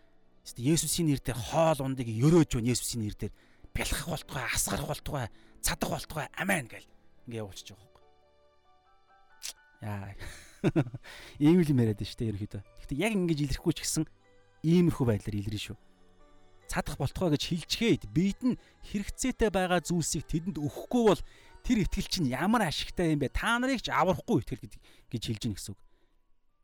[0.55, 3.31] Есүсийн нэрээр хоол ундыг өрөөж байна Есүсийн нэрээр.
[3.75, 5.27] Бялхах болтугай, асгарах болтугай,
[5.63, 6.27] цадах болтугай.
[6.35, 6.87] Амен гэл.
[7.27, 7.75] Ингээ явуулчих.
[7.75, 7.90] жоох.
[9.81, 10.13] Яа.
[11.41, 12.61] Ийм л юм яриад штэ ерөөхдөө.
[12.61, 14.05] Гэхдээ яг ингэж илэрхгүй ч гэсэн
[14.61, 15.77] иймэрхүү байдлаар илэрнэ шүү.
[16.69, 18.61] Цадах болтугай гэж хилчгээд биед нь
[18.93, 21.21] хэрэгцээтэй байгаа зүйлсийг тэдэнд өгөхгүй бол
[21.65, 23.33] тэр итгэл чинь ямар ашигтай юм бэ?
[23.33, 24.69] Та нарыг ч аврахгүй итгэл
[25.09, 25.81] гэж хэлж гин гэсэн үг.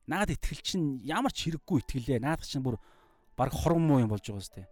[0.07, 2.23] Наад итгэл чинь ямар ч хэрэггүй итгэлээ.
[2.23, 2.79] Наад чинь бүр
[3.35, 4.69] баг хорон муу юм болж байгаа сте.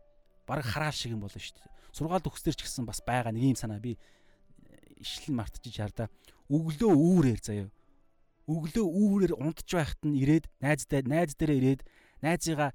[0.48, 1.74] Баг хараал шиг юм болно шүү дээ.
[1.92, 4.00] Сургаалт өгсдөр ч гэсэн бас байгаа нэг юм санаа би
[5.04, 6.08] ишлэн мартчих хардаа.
[6.48, 7.68] Өглөө үүрээр заяа.
[8.46, 11.82] Өглөө үүрээр унтж байхад нь ирээд найзтай найз дээрээ ирээд
[12.22, 12.72] найзыгаа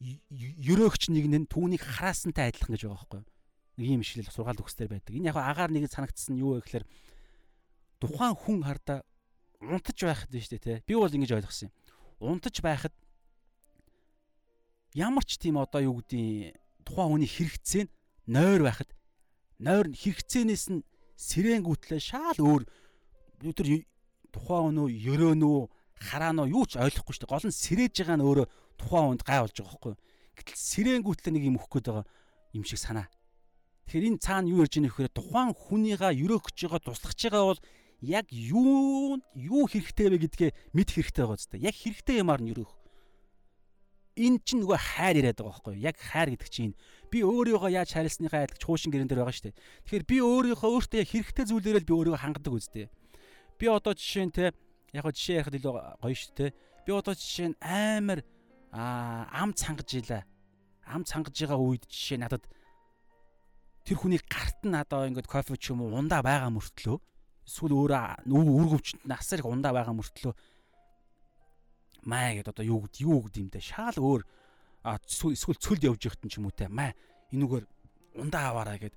[0.00, 3.22] ерөөгч нэг нь түүнийг хараасантай адилхан гэж байгаа байхгүй?
[3.80, 5.16] Нэг юм ишлэл сургаалт өгсдөр байдаг.
[5.16, 6.84] Энэ яг агаар нэг санагдсан юу вэ гэхээр
[8.00, 9.00] тухайн хүн хардаа
[9.64, 10.84] унтж байхад нь шүү дээ, тэ.
[10.84, 11.74] Би бол ингэж ойлгосон юм.
[12.20, 12.92] Унтж байхад
[14.92, 17.92] ямар ч тийм одоо юу гэдгийг тухайн хүний хэрэгцээ нь
[18.28, 18.90] нойр байхад
[19.60, 20.84] нойр хэрэгцээнээс нь
[21.16, 22.62] сэрэнгүүтлээ шаал өөр
[23.44, 23.66] өдөр
[24.36, 25.58] тухайн өнөө ерөөнөө
[25.96, 27.32] харааноо юу ч ойлгохгүй шүү дээ.
[27.32, 29.94] Гол нь сэрэж байгаа нь өөрөө тухайн хүнд гай болж байгаа байхгүй.
[30.36, 32.06] Гэтэл сэрэнгүүтлээ нэг юм өгөх гээд байгаа
[32.52, 33.08] юм шиг санаа.
[33.88, 37.60] Тэгэхээр энэ цаана юу ярьж байгаа нөхөр тухайн хүнийгаа ерөөгч байгаа туслах байгаа бол
[38.04, 41.56] яг юу юу хэрэгтэй вэ гэдгээ мэд хэрэгтэй байгаа зү.
[41.56, 42.72] Яг хэрэгтэй юмар нь ерөөх
[44.16, 46.72] энэ чинь нөгөө хайр яриад байгаа байхгүй яг хайр гэдэг чинь
[47.12, 51.04] би өөрийгөө яаж хайрласныхаа айлгч хуушин гэрэн дээр байгаа шүү дээ тэгэхээр би өөрийнхөө өөртөө
[51.04, 52.88] хэрэгтэй зүйлээрээ л би өөрийгөө хангадаг үстэй
[53.58, 54.52] би одоо жишээ нь те
[54.92, 56.50] яг го жишээ ярихад илүү гоё шүү дээ
[56.86, 58.20] би одоо жишээ нь амар
[58.72, 60.22] ам цангаж илаа
[60.86, 62.44] ам цангаж байгаа үед жишээ надад
[63.84, 66.98] тэр хүний гарт нь одоо ингээд кофе ч юм уу ундаа байгаа мөртлөө
[67.46, 70.34] эсвэл өөрөө үргөвчөнд насар их ундаа байгаа мөртлөө
[72.06, 74.22] маа гэдээ одоо юу гэд юу гэд юм те шаал өөр
[74.86, 76.94] эсвэл цөлд явж явахт ч юм уу те маа
[77.34, 77.64] энүүгээр
[78.22, 78.94] ундаа аваараа гэд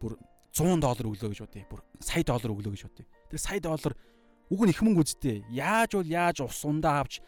[0.00, 0.14] бүр
[0.56, 1.64] 100 доллар өглөө гэж бодъё.
[1.68, 3.06] Бүр сая доллар өглөө гэж бодъё.
[3.30, 3.94] Тэр сая доллар
[4.50, 5.44] уг нь их мөнгө үсттэй.
[5.50, 7.20] Яаж бол яаж ус ундаа авч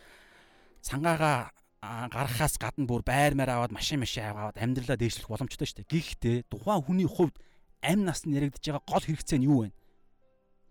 [0.83, 1.51] цангаагаа
[1.83, 5.91] гарахаас гадна бүр байр маар аваад машин машин аваад амьдралаа дээшлэх боломжтой шүү дээ.
[5.91, 7.39] Гэхдээ тухайн хүний хувьд
[7.83, 9.75] амь нас нь яригдж байгаа гол хэрэгцээ нь юу вэ?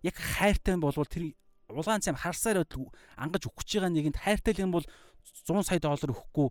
[0.04, 1.32] Яг хайртай болвол тэр
[1.68, 2.64] улаан цайм харсаар
[3.16, 4.84] ангаж өгч байгаа нэгэнд хайртай юм бол
[5.44, 6.48] 100 сая доллар өгөхгүй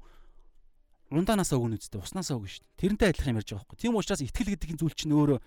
[1.14, 2.82] ундаанасаа өгнө үсттэй уснасаа өгнө шүү дээ.
[2.82, 3.80] Тэрнтэй адилхан юм ярьж байгаа байхгүй.
[3.80, 5.40] Тийм учраас итгэл гэдэг зүйл чинь өөрөө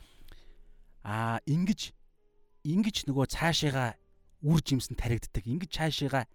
[1.05, 1.81] аа ингэж
[2.65, 3.97] ингэж нөгөө цаашаага
[4.45, 5.45] үр жимсэн таригддаг.
[5.45, 6.27] Ингэж цаашаага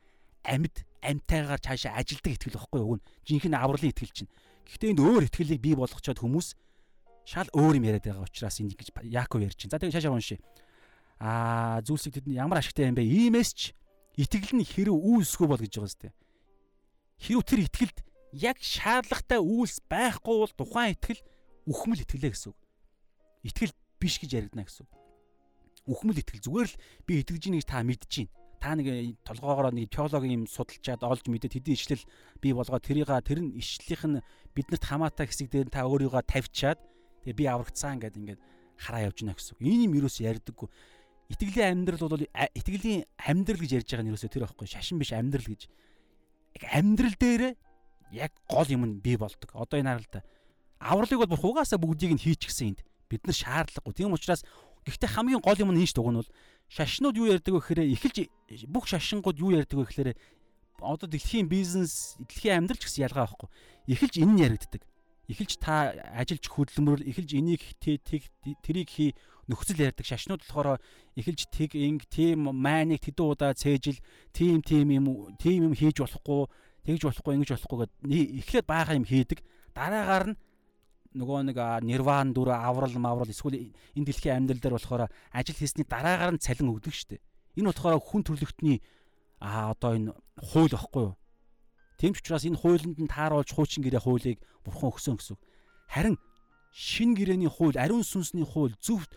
[0.46, 3.00] амьд амьтайгаар цаашаа ажилдаг итгэл байхгүй юу?
[3.26, 4.32] Жинхэнэ авралын итгэл чинь.
[4.66, 6.58] Гэхдээ энэ өөр итгэлийг бий болгочоод хүмүүс
[7.26, 9.70] шал өөр юм яриад байгаа учраас энэ гэж Яаков ярьж чинь.
[9.74, 10.40] За тэгээ цаашаа уншия
[11.20, 13.06] аа зүйлсийг тэдэнд ямар ашигтай юм бэ?
[13.06, 13.62] Иймээс ч
[14.18, 16.10] итгэл нь хэрэг үйлсгүй бол гэж байгаа сте.
[17.22, 17.98] Хэрв тэр итгэлд
[18.36, 21.22] яг шаардлагатай үйлс байхгүй бол тухайн итгэл
[21.70, 22.60] үхмэл итгэлээ гэсэн үг.
[23.48, 24.92] Итгэл биш гэж яригдана гэсэн үг.
[25.86, 28.34] Үхмэл итгэл зүгээр л би итгэж ийн гэж та мэдэж байна.
[28.62, 28.88] Та нэг
[29.22, 32.04] толгоогоор нэг теологийн юм судалчаад олж мэдээд хэдийн ишлэл
[32.42, 34.24] бий болгоод тэрийг тэр нь ишлэлийнх нь
[34.58, 36.80] биднэрт хамаатай хэсэг дээр та өөрийгөө тавьчаад
[37.22, 38.42] тэгээ би аврагцсан гэдэг ингээд
[38.82, 39.62] хараа явж гинэ гэсэн.
[39.62, 40.70] Энэ юм юус ярьдаггүй
[41.26, 45.50] Итгэлийн амьдрал бол итгэлийн амьдрал гэж ярьж байгаа нь ерөөсөө тэр байхгүй шашин биш амьдрал
[45.50, 45.62] гэж.
[46.70, 47.44] Амьдрал дээр
[48.14, 49.50] яг гол юм нь бий болдог.
[49.58, 50.22] Одоо энэ харалта
[50.78, 52.86] авралыг бол бурхан угаасаа бүгдийг нь хийчихсэн энд.
[53.10, 53.94] Бид нар шаардлагагүй.
[53.98, 54.46] Тийм учраас
[54.86, 56.32] гэхдээ хамгийн гол юм нь энэ ш дуг нь бол
[56.70, 58.18] шашнууд юу ярьдаг вэ гэхээр эхэлж
[58.70, 60.10] бүх шашингууд юу ярьдаг вэ гэхээр
[60.82, 63.50] одоо дэлхийн бизнес, дэлхийн амьдрал ч гэсэн ялгаа байхгүй.
[63.90, 64.82] Эхэлж энэ нь яригддаг.
[65.26, 69.16] Эхэлж та ажиллаж хөдөлмөр, эхэлж энийг тэрийг хий
[69.48, 70.82] нөхцөл ярьдаг шашнууд болохоор
[71.18, 73.98] эхэлж тэг инг тим майныг тэдэн удаа цээжил
[74.34, 76.50] тим тим юм тим юм хийж болохгүй
[76.86, 77.94] тэгж болохгүй ингэж болохгүй гэд
[78.42, 79.40] эхлээд баахан юм хийдэг
[79.74, 80.38] дараагаар нь
[81.16, 81.58] нөгөө нэг
[81.88, 86.76] нирван дүр аврал маврал эсвэл энэ дэлхийн амьдрал дээр болохоор ажил хийсний дараагаар нь цалин
[86.76, 87.24] өгдөг штеп.
[87.56, 88.84] Энэ болохоор хүн төрөлхтний
[89.40, 90.12] а одоо энэ
[90.52, 91.16] хууль واخгүй юу?
[92.00, 95.40] Тэмч учраас энэ хуулинд нь тааруулж хуучин гэрээ хуулийг бурхан өгсөн гэсэн.
[95.88, 96.20] Харин
[96.76, 99.16] шин гэрээний хууль, ариун сүнсний хууль, зөвхт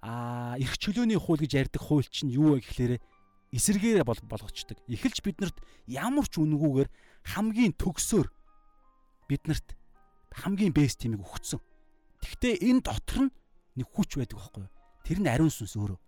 [0.00, 2.96] а эрх чөлөөний хууль гэж ярьдаг хууль чинь юу вэ гэхлээрэ
[3.52, 4.80] эсэргээр болгоцдог.
[4.88, 5.56] Эхэлж биднэрт
[5.86, 6.88] ямар ч үнгүүгээр
[7.36, 8.32] хамгийн төгсөөр
[9.28, 9.76] биднэрт
[10.36, 11.60] хамгийн бэст тимийг өгцөн.
[12.20, 13.32] Тэгвэл энэ дотор нь
[13.80, 14.72] нэг хүч байдаг байхгүй юу?
[15.04, 15.98] Тэр нь ариун сүнс өөрөө.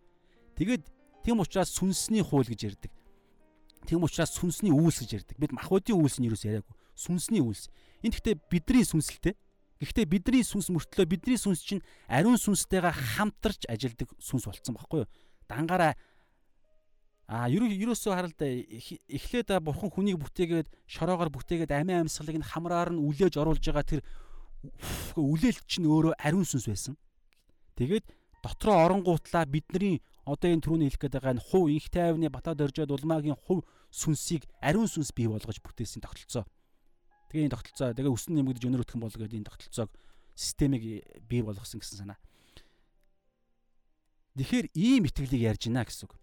[0.60, 0.84] Тэгээд
[1.24, 2.92] тийм учраас сүнсний хууль гэж ярьдаг.
[3.88, 5.36] Тийм учраас сүнсний үйлс гэж ярьдаг.
[5.40, 6.76] Бид махбодийн үйлс нь юу яриаггүй.
[6.92, 7.72] Сүнсний үйлс.
[8.04, 9.34] Энэ гэхдээ бидний сүнсэлтэй
[9.78, 15.10] Гэхдээ бидний сүнс мөртлөө бидний сүнс чинь ариун сүнстэйгээ хамтарч ажилдаг сүнс болцсон баггүй юу?
[15.46, 15.94] Дангаараа
[17.28, 23.36] а ерөөсөө харалда эхлээд бурхан хүнийг бүтээгээд шороогоор бүтээгээд амиа амьсгалыг нь хамраар нь үлээж
[23.36, 24.00] оруулж байгаа тэр
[25.12, 26.96] үлээлт чинь өөрөө ариун сүнс байсан.
[27.76, 28.08] Тэгээд
[28.40, 32.96] дотроо оронгуутлаа бидний одоо энэ түрүүний хэлэх гээд байгаа энэ хуу инх тайвны батад оржоод
[32.96, 33.60] улмаагийн хув
[33.92, 36.48] сүнсийг ариун сүнс бий болгож бүтээсэн тогтолцоо.
[37.28, 39.92] Тэгээ энэ тогтолцоо тэгээ өснө нэмэгдэж өнөр өтгөн бол гэдэг энэ тогтолцоог
[40.32, 42.18] системийг бий болгосон гэсэн санаа.
[44.32, 46.16] Тэгэхээр ийм итгэлийг ярьж байна гэсэн үг.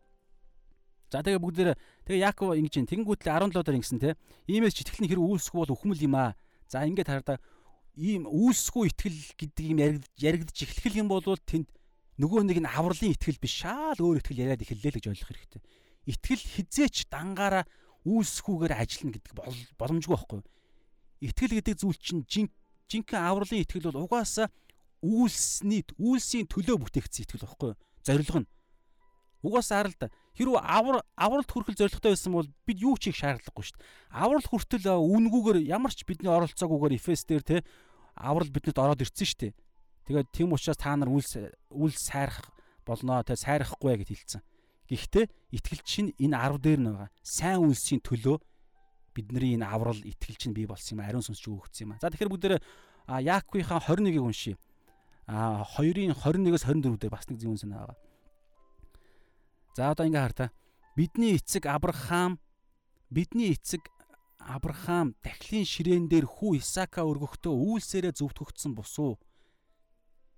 [1.12, 1.70] За тэгээ бүгдээр
[2.06, 4.18] тэгээ Яаков ингэж ин тэгэнгүүтлээ 17 дараа ингэсэн те.
[4.50, 6.34] Иймээс ч итгэл нь хэрэг үйлсгүй бол өхмөл юм аа.
[6.68, 7.38] За ингээд хараа
[7.96, 9.80] ийм үйлсгүй итгэл гэдэг юм
[10.20, 11.72] яригдж эхлэх юм бол тэнд
[12.20, 15.62] нөгөө нэг нь авралын итгэл биш шаал өөр итгэл яриад эхэллээ л гэж ойлгох хэрэгтэй.
[16.12, 17.64] Итгэл хизээч дангаараа
[18.04, 19.34] үйлсгүйгээр ажиллана гэдэг
[19.80, 20.42] боломжгүй байхгүй?
[21.24, 22.52] Итгэл гэдэг зүйл чинь
[22.92, 24.48] жинхэнэ авралын итгэл бол угаасаа
[25.02, 27.80] үйлсний үйлсийн төлөө бүтээгдсэн итгэл багхгүй юу?
[28.06, 28.50] Зорилго нь.
[29.42, 30.08] Угаасаа харал да.
[30.36, 33.88] Хэрвээ авар авралт хүрхэл зорилготой байсан бол бид юу ч хийх шаардлагагүй шүү дээ.
[34.12, 37.58] Аврал хүртэл үнгүүгээр ямар ч бидний оролцоогүйгээр Эфес дээр те
[38.20, 39.54] аврал биднэрт ороод ирсэн шүү дээ.
[40.12, 42.52] Тэгээд тийм учраас та нар үл үл сайрах
[42.84, 44.42] болноо те сайрахгүй гэж хэлсэн.
[44.86, 45.26] Гэхдээ
[45.56, 47.10] итгэл чинь энэ 10 дээр нь байгаа.
[47.24, 48.38] Сайн үйлсийн төлөө
[49.16, 51.98] бидний энэ аврал итгэл чинь бий болсон юм ариун сүнс ч өгөгдсөн юм.
[51.98, 52.56] За тэгэхээр бүгдээр
[53.08, 54.58] Яаковынхаа 21-ийг уншия.
[55.26, 58.05] А 2-ын 21-ээс 24 дээр бас нэг зөвүүн санаа байгаа.
[59.76, 60.46] За одоо ингээ хар та.
[60.96, 62.40] Бидний эцэг Авраам
[63.12, 63.84] бидний эцэг
[64.40, 69.20] Авраам дахлын ширээн дээр хүү Исака өргөхдөө үйлсээрээ зөвтгөгдсөн бусуу.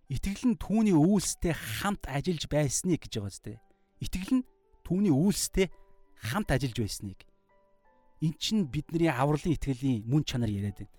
[0.09, 3.61] Итгэл нь түүний үйлстэй хамт ажиллаж байсныг гэж байгаа зү.
[4.01, 4.47] Итгэл нь
[4.81, 5.69] түүний үйлстэй
[6.17, 7.27] хамт ажиллаж байсныг
[8.21, 10.93] эн чинь бидний авралын итгэлийн мөн чанар яриад байна.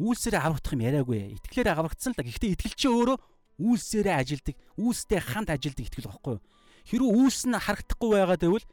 [0.00, 1.38] Үйлсээрээ аврагдах юм яриаггүй.
[1.38, 2.26] Итгэлээр аврагдсан л да.
[2.26, 3.18] Гэхдээ итгэл чи өөрөө
[3.62, 6.42] үйлсээрээ ажилдаг, үйлстэй хамт ажилдаг итгэл багхгүй юу?
[6.88, 8.66] Хэрвээ үйлс нь харагдахгүй байгаа гэвэл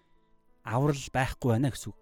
[0.64, 1.98] аврал байхгүй байна гэсэн үг.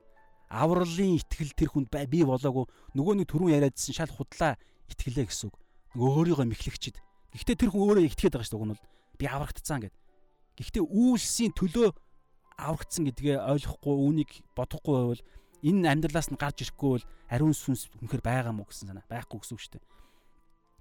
[0.49, 4.57] Авралын итгэл тэр хүнд бий болоогүй нөгөө нэг түрүүн яриадсэн шал худлаа
[4.89, 5.55] итгэлээ гэсэн үг.
[5.97, 6.97] Нөгөө өөрийгөө мэхлэгчэд.
[7.33, 8.61] Гэхдээ тэр хүн өөрөө итгээд байгаа шүү дээ.
[8.61, 8.85] Уг нь бол
[9.19, 9.95] би аврагдцсан гэд.
[10.55, 11.87] Гэхдээ үйлсийн төлөө
[12.55, 15.23] аврагдсан гэдгээ ойлгохгүй үүнийг бодохгүй байвал
[15.65, 19.55] энэ амьдралаас нь гарч ирэхгүй бол ариун сүнс үнэхээр байгаа мó гэсэн санаа байхгүй гэсэн
[19.57, 19.83] үг шүү дээ.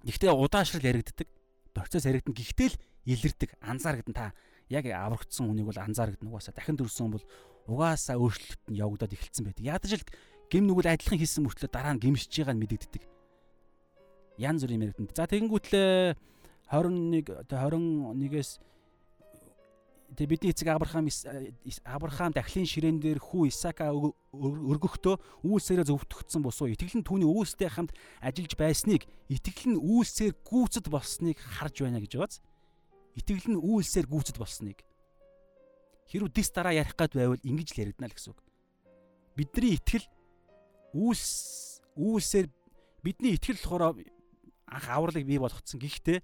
[0.07, 1.27] Гэхдээ удаашрал яригддаг.
[1.73, 2.37] Процесс яригдана.
[2.37, 4.31] Гэхдээ л илэрдэг, анзаарагдан та
[4.69, 7.25] яг аврагдсан хүнийг бол анзаарагдан угаасаа дахин төрсөн бол
[7.67, 9.65] угаасаа өөрчлөлт нь явагдаад эхэлсэн байдаг.
[9.65, 10.05] Ядаж л
[10.49, 13.03] гим нүгэл адилхан хийсэн мөртлөө дараа нь гимшиж байгааг нь мэдэгддэг.
[14.37, 15.13] Ян зүр юм яригдана.
[15.13, 16.17] За тэгэнгүүтлээ
[16.69, 18.51] 21 21-ээс
[20.15, 21.09] Тэгээ бидний эцэг Авраам
[21.83, 27.91] Авраам дахлын ширээн дээр хүү Исака өргөхдөө үйлсээрээ зөвтгөгдсөн босуу итгэл нь түүний үйлстэй хамт
[28.23, 32.39] ажиллаж байсныг итгэл нь үйлсээр гүйцэд болсныг харж байна гэж байгааз.
[33.15, 34.83] Итгэл нь үйлсээр гүйцэд болсныг.
[36.11, 38.39] Хэрвээ дис дараа ярих гад байвал ингэж л яригдана л гэсэн үг.
[39.39, 40.05] Бидний итгэл
[40.93, 42.47] үйлс үйлсээр
[43.01, 44.03] бидний итгэл болохоор
[44.67, 45.79] анх авралыг бий болгоцсон.
[45.79, 46.19] Гэхдээ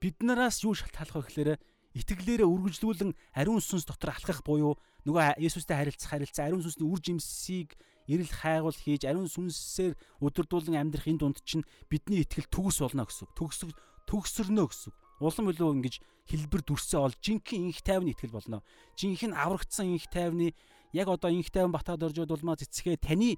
[0.00, 1.50] биднээс юу шалтгаалах вэ гэхээр
[1.98, 7.74] итгэлээрээ үргэлжлүүлэн ариун сүнс дотор алхах буюу нөгөө Есүстэй харилцах харилцаа ариун сүнсний үр жимсийг
[8.06, 13.26] эрэл хайгуул хийж ариун сүнсээр өдөрдүүлэн амьдрах энэ дунд чинь бидний итгэл төгс болно гэсэн
[13.26, 13.32] үг.
[13.34, 13.58] Төгс
[14.06, 14.97] төгсөрнө гэсэн үг.
[15.18, 15.94] Улам илүү ингэж
[16.30, 18.62] хэлбэр дүрсээ ол жинхэнэ инх тайвны итгэл болно.
[18.94, 20.54] Жинхэнэ аврагдсан инх тайвны
[20.92, 23.36] яг одоо инх тайван батад оржод улмаа цэцгээ таны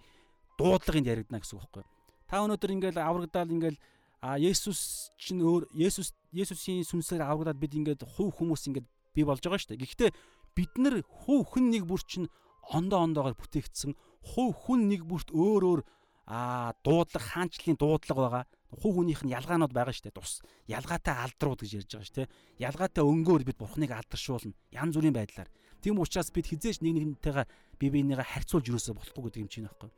[0.59, 1.85] дуудлагыг яригдана гэсэн үг байхгүй.
[2.28, 3.78] Та өнөөдөр ингээл аврагдаал ингээл
[4.20, 9.41] а Есүс чинь өөр Есүс Есүсийн сүнсээр аврагдаад бид ингээд хувь хүмүүс ингээд бий болж
[9.41, 9.83] байгаа шүү дээ.
[9.83, 10.11] Гэхдээ
[10.53, 12.28] бид нар хувь хүн нэг бүр чинь
[12.68, 15.81] ондоо ондоогоор бүтээгдсэн хувь хүн нэг бүрт өөр өөр
[16.28, 18.45] а дуудлага хаанчлалын дуудлага байгаа.
[18.71, 20.18] Хувь хүнийх нь ялгаанууд байгаа шүү дээ.
[20.18, 22.33] Тус ялгаатай алдрууд гэж ярьж байгаа шүү дээ.
[22.62, 24.55] Ялгаатай өнгөөр бид бурхныг алдаршуулна.
[24.71, 25.51] Ян зүрийн байдлаар.
[25.83, 27.47] Тийм учраас бид хизээч нэг нэгнтэйгээ
[27.83, 29.91] бие биенийгээ харьцуулж юусоо болохгүй гэдэг юм чинь байхгүй.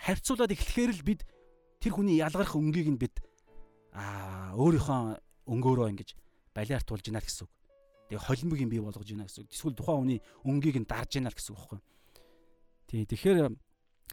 [0.00, 1.20] Харьцуулаад эхлэхээр л бид
[1.82, 3.20] тэр хүний ялгарх өнгийг нь бид
[3.92, 5.20] аа өөрийнхөө
[5.50, 6.10] өнгөөрөө ингэж
[6.56, 7.52] балиартуулж гинэ гэсэн үг.
[8.08, 9.52] Тэгээ холимог юм бий болгож гинэ гэсэн үг.
[9.52, 11.80] Эсвэл тухайн хүний өнгийг нь дарж гинэ гэсэн үг байхгүй.
[12.88, 13.38] Тий тэгэхээр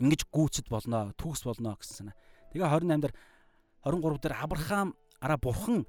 [0.02, 2.16] ингэж гүйцэд болно, төгс болно гэсэн санаа.
[2.52, 3.16] Тэгээ 28 дээр
[3.84, 5.86] 23 дээр Авраам араа бурхан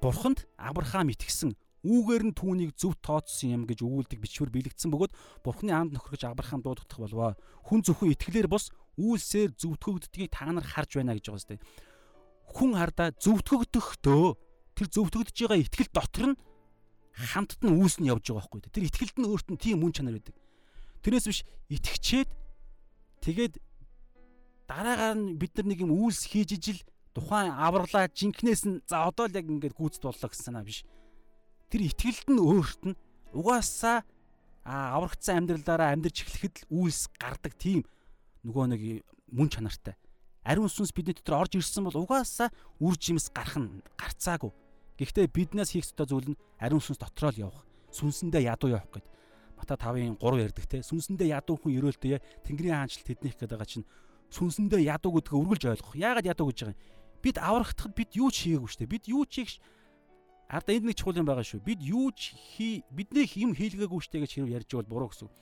[0.00, 5.74] бурханд Авраам итгэсэн үүгээр нь түүнийг зөв тооцсон юм гэж өгүүлдэг бичвэр бэлэгдсэн бөгөөд бурхны
[5.74, 7.34] анд нөхөргөж Авраам дуудагдах болвоо.
[7.66, 11.58] Хүн зөвхөн итгэлээр бос үйлсээр зөвтгөгддгийг та нар харж байна гэж байгаа сте.
[12.54, 14.26] Хүн хардаа зөвтгөгдөхдөө
[14.78, 16.40] тэр зөвтгөгдөж байгаа итгэл дотор нь
[17.18, 18.70] хамтд нь үйлс нь явж байгаа байхгүй.
[18.70, 20.38] Тэр итгэлд нь өөрт нь тийм мөн чанар байдаг.
[21.02, 22.30] Тэрнээс биш итгэчээд
[23.22, 23.54] Тэгээд
[24.66, 26.80] дараагаар нь бид нар нэг юм үйлс хийж ижил
[27.14, 30.84] тухайн авралаа жинкнээс нь за одоо л яг ингээд гүйцэд боллоо гэсэн санаа биш.
[31.68, 32.98] Тэр итгэлд нь өөрт нь
[33.36, 34.04] угаасаа
[34.64, 37.84] а аврагдсан амьдралаараа амьдарч эхлэхэд л үйлс гардаг тийм
[38.46, 38.82] нөгөө нэг
[39.28, 39.96] мөн чанартай.
[40.42, 42.50] Ариун сүнс бидний дотор орж ирсэн бол угаасаа
[42.82, 44.50] үр жимс гарах нь гарцаагүй.
[44.98, 47.62] Гэхдээ биднээс хийх ёстой зүйл нь ариун сүнс дотроо л явах.
[47.94, 49.10] Сүнсэндээ ядуу явах гэдэг.
[49.58, 50.82] Мата 5-ын 3 ярьдаг те.
[50.82, 53.86] Сүнсэндээ ядуу хүн ерөөлтөө Тэнгэрийн хаанчлалт тэднийх гэдэг чинь
[54.34, 55.94] сүнсэндээ ядуу гэдгийг үргэлж ойлгох.
[55.94, 56.80] Яагаад ядуу гэж байгаа юм?
[57.22, 58.94] Бид аврагдахад бид юу ч хийгээгүй шүү дээ.
[58.98, 59.62] Бид юу ч хийх
[60.52, 61.64] Арда энд нэг чухал юм байгаа шүү.
[61.64, 65.32] Бид юу ч хий бидний юм хийлгээгүй шүү дээ гэж хэрэг ярьж бол буруу гэсэн.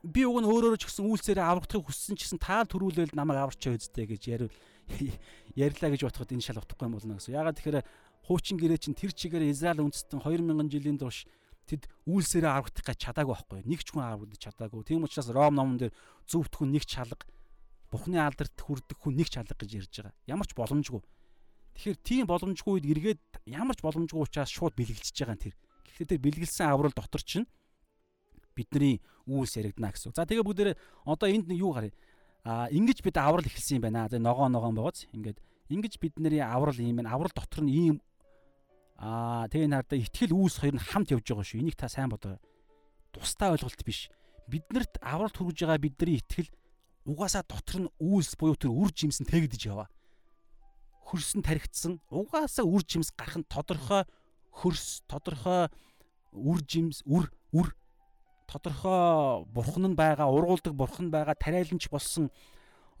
[0.00, 3.76] Би уг нь өөрөөрөө ч гэсэн үйлсээрээ аврагдахыг хүссэн ч гэсэн таал төрүүлэл намайг аварчаа
[3.76, 4.54] үздэй гэж ярил
[5.60, 7.36] ярьлаа гэж бодоход энэ шал утгагүй юм болно гэсэн.
[7.36, 7.84] Ягаад тэгэхээр
[8.24, 11.28] хуучин гэрээ чинь тэр чигээр Израиль үндэстэн 2000 жилийн турш
[11.68, 13.60] тэд үйлсээрээ аврагдах гэж чадаагүй байхгүй.
[13.68, 14.88] Нэг ч хүн аврагдаж чадаагүй.
[14.88, 15.92] Тийм учраас Ром номон дээр
[16.24, 17.28] зөвхөн нэг чалга
[17.88, 20.14] Бухны алдарт хүрдэг хүн нэг чалга гэж ярьж байгаа.
[20.28, 21.00] Ямар ч боломжгүй.
[21.78, 25.54] Тэгэхээр тийм боломжгүй үед эргээд ямар ч боломжгүй учраас шууд бэлгэлж байгаа тэр.
[25.88, 27.48] Гэхдээ тэр бэлгэлсэн аврал дотор чинь
[28.52, 30.12] бидний үйлс яригдана гэсэн.
[30.12, 30.76] За тэгээ бүгдээ
[31.08, 31.94] одоо энд юу гарыг
[32.44, 34.10] а ингэж бид аврал эхэлсэн юм байна.
[34.10, 35.38] За ногоо ногоон байгааз ингээд
[35.70, 37.14] ингэж бидний аврал юм байна.
[37.14, 37.96] Аврал дотор нь ийм
[38.98, 41.62] Аа тэгээ энэ хардаа ихтгэл үүс хоёр нь хамт явж байгаа шүү.
[41.62, 42.42] Энийг та сайн бодоо.
[43.14, 44.10] Тусдаа ойлголт биш.
[44.50, 46.50] Биднэрт авралт хүргэж байгаа бидний ихтгэл
[47.08, 49.88] угаасаа дотор нь үүс буюу тэр үр жимс нь тэгдэж яваа.
[51.08, 54.04] Хөрсөн таригдсан угаасаа үр жимс гарах нь тодорхой
[54.52, 55.72] хөрс тодорхой
[56.36, 57.72] үр жимс үр үр.
[58.44, 62.28] Тодорхой бурхан нь байгаа ургуулдаг бурхан байгаа тариаланч болсон.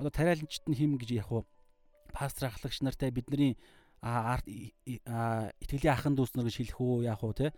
[0.00, 1.44] Одоо тариаланчт нь хим гэж яг хуу
[2.12, 3.60] пастор ахлагч нартай бидний
[4.00, 4.40] а
[5.60, 7.48] итгэлийн ахын дүүс нар гэж хэлэх үү яах вэ те?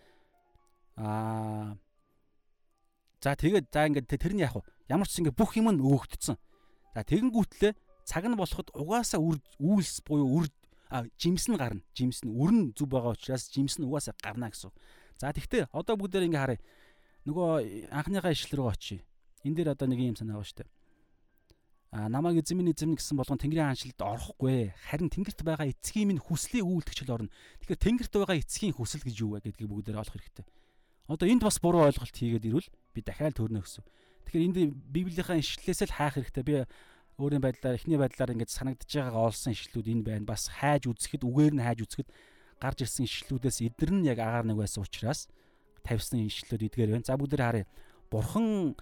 [0.97, 1.77] А
[3.23, 7.73] за тэгээд за ингээд тэрний вэ ямар ч ингээд бүх юм нь өөгдсөн за тэгэнгүүтлээ
[8.05, 10.47] цаг нь болоход угаасаа үйлс буюу үр
[11.15, 14.75] жимс нь гарна жимс нь өрн зүв байгаа учраас жимс нь угаасаа гарна гэсэн
[15.23, 16.61] за тэгтээ одоо бүгдээр ингээд харъя
[17.31, 17.49] нөгөө
[17.95, 19.01] анхныхаа ишлэл рүү очие
[19.47, 20.71] энэ дээр одоо нэг юм санаа байгаа шүү дээ
[21.91, 24.71] а намайг эзэмний эзэмнэ гэсэн болгон Тэнгэрийн хаанчлалд орохгүй.
[24.79, 27.35] Харин Тэнгэрт байгаа эцгийн минь хүслийг үйлдэгчл орно.
[27.67, 30.47] Тэгэхээр Тэнгэрт байгаа эцгийн хүсэл гэж юу вэ гэдгийг бүгдээр олох хэрэгтэй.
[31.11, 33.83] Одоо энд бас буруу ойлголт хийгээд ирвэл би дахиад төрнө гэсэн.
[34.27, 34.59] Тэгэхээр энд
[34.91, 36.45] Библийнхаа ишлэлээс л хаах хэрэгтэй.
[36.45, 36.55] Би
[37.21, 40.25] өөрийн байдлаар эхний байдлаар ингэж санагдж байгаагаа олсон ишлүүд энэ байна.
[40.29, 42.09] Бас хайж үзэхэд үгээр нь хайж үзэхэд
[42.61, 45.29] гарч ирсэн ишлүүдээс эдгэр нь яг агаар нэг байсан учраас
[45.85, 47.09] тавьсан ишлүүд эдгээр байна.
[47.09, 47.67] За бүгдээр харъя.
[48.09, 48.77] Бурхан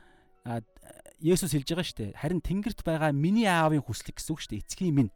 [1.18, 2.10] Есүс хэлж байгаа шүү дээ.
[2.14, 4.62] Харин Тэнгэрт байгаа миний аавын хүслэг гэсэн үг шүү дээ.
[4.62, 5.12] Эцгийн минь.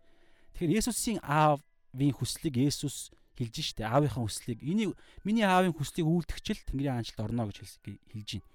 [0.58, 3.86] Тэгэхээр Есүсийн аавын хүслийг Есүс хэлж дээ.
[3.86, 8.51] Аавынхаа хүслийг энийг миний аавын хүслийг үйлдэгчл Тэнгэрийн хаанчлалд орно гэж хэлж байна.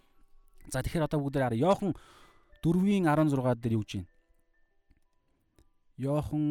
[0.68, 1.64] За тэгэхээр одоо бүгдээр хараа.
[1.64, 1.92] Йохан
[2.64, 4.10] 4-ийн 16 дээр юу гэж байна?
[5.98, 6.46] Йохан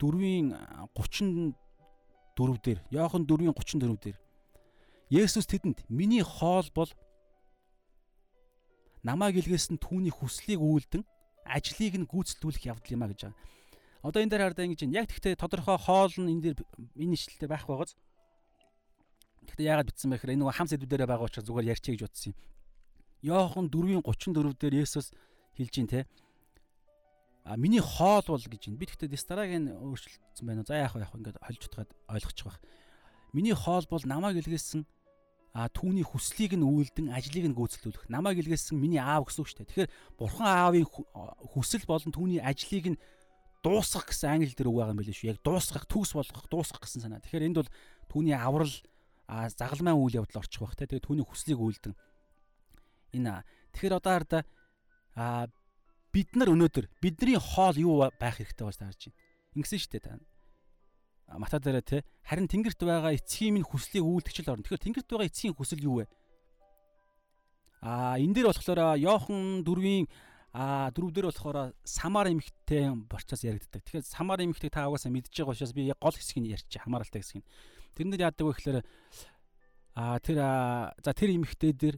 [0.00, 0.46] 4-ийн
[0.92, 1.54] 34
[2.64, 4.18] дээр Йохан 4-ийн 34 дээр
[5.10, 6.90] Есүс тэдэнд миний хоол бол
[9.04, 11.04] намайг илгээсэн түүний хүслийг үйлдэн
[11.44, 13.36] ажлыг нь гүйцэтгүүлэх явдал юм а гэж байгаа.
[14.02, 14.98] Одоо энэ дээр хардаа ингэж байна.
[15.04, 16.56] Яг тэгтээ тодорхой хоол нь энэ дээр
[16.96, 17.92] энэ ишлэлээр байх байгааз.
[19.47, 22.31] Тэгтээ яагаад битсэн бэ гэхээр энэ нөгөө хам сэдвүүдээр байгаа учраас зүгээр ярьчих гэж бодсон
[22.31, 22.37] юм.
[23.19, 25.07] Йохан 4:34 дээр Есүс
[25.57, 26.07] хэлж ин те.
[27.49, 28.77] а миний хоол бол гэж байна.
[28.77, 30.61] Би гэхдээ дистарагийн өөрчлөлтсөн байна.
[30.67, 31.01] За яах вэ?
[31.01, 32.59] Яг ингээд холж утгаад ойлгочих واخ.
[33.33, 34.85] Миний хоол бол намайг илгээсэн
[35.57, 38.05] а түүний хүслийг нь үйлдэн ажлыг нь гүйцэлдүүлэх.
[38.05, 39.89] Намайг илгээсэн миний аав гэсэн үг шүү дээ.
[39.89, 43.01] Тэгэхээр бурхан аавын хүсэл болон түүний ажлыг нь
[43.65, 45.31] дуусгах гэсэн англи дээр үг байгаа юм билээ шүү.
[45.33, 47.23] Яг дуусгах, төгс болгох, дуусгах гэсэн санаа.
[47.25, 47.71] Тэгэхээр энд бол
[48.13, 48.69] түүний аврал
[49.26, 50.86] а загалмайн үйл явдал орчих бах те.
[50.86, 51.94] Тэгээ түүний хүслийг үйлдэн.
[53.16, 54.42] Энэ тэгэхээр одоо хараа
[55.14, 55.46] а
[56.12, 59.18] бид нар өнөөдөр бидний хоол юу байх хэрэгтэй болж таарж байна.
[59.56, 60.18] Ингэсэн шүү дээ та.
[61.38, 64.62] Мата дээр те харин тэнгэрт байгаа эцгийн минь хүслийг үйлдэгчл орно.
[64.62, 66.06] Тэгэхээр тэнгэрт байгаа эцгийн хүсэл юу вэ?
[67.80, 70.06] А энэ дээр болохоор Йохан 4-ийн
[70.54, 73.82] а дөрөв дээр болохоор самар эмхтэй борчоос яригддаг.
[73.82, 77.44] Тэгэхээр самар эмхтэйг та угаасаа мэдж байгаа учраас би гол хэсгийг ярьчих хамааралтай хэсгийг.
[77.94, 78.78] Тэрнэр яадаг вэ гэхээр
[79.94, 80.36] а тэр
[80.98, 81.96] за тэр эмхтэй дээр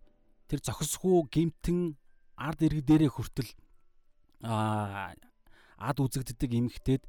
[0.48, 1.96] тэр зохисгүй гимтэн
[2.36, 3.50] ард ирэг дээрээ хүртэл
[4.44, 5.16] а
[5.80, 7.02] ад үзэгддэг эмгтээд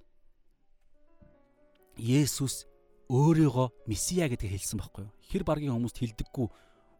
[1.97, 2.69] Есүс
[3.09, 5.13] өөрийгөө Месиа гэдгийг хэлсэн байхгүй юу?
[5.31, 6.47] Хэр баргийн хүмүүст хэлдэггүй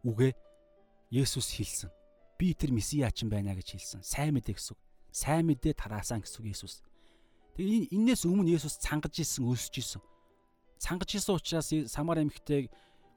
[0.08, 0.32] үгээ
[1.14, 1.90] Есүс хэлсэн.
[2.34, 4.02] Би тэр Месиа ч юм байна гэж хэлсэн.
[4.02, 4.76] Сайн мэдээ гэсэн.
[5.14, 6.82] Сайн мэдээ тараасан гэсэн Есүс.
[7.54, 10.02] Тэгээ энээс өмнө Есүс цангаж исэн, өлсөж исэн.
[10.78, 12.70] Цангаж исэн учраас Самар эмэгтэйг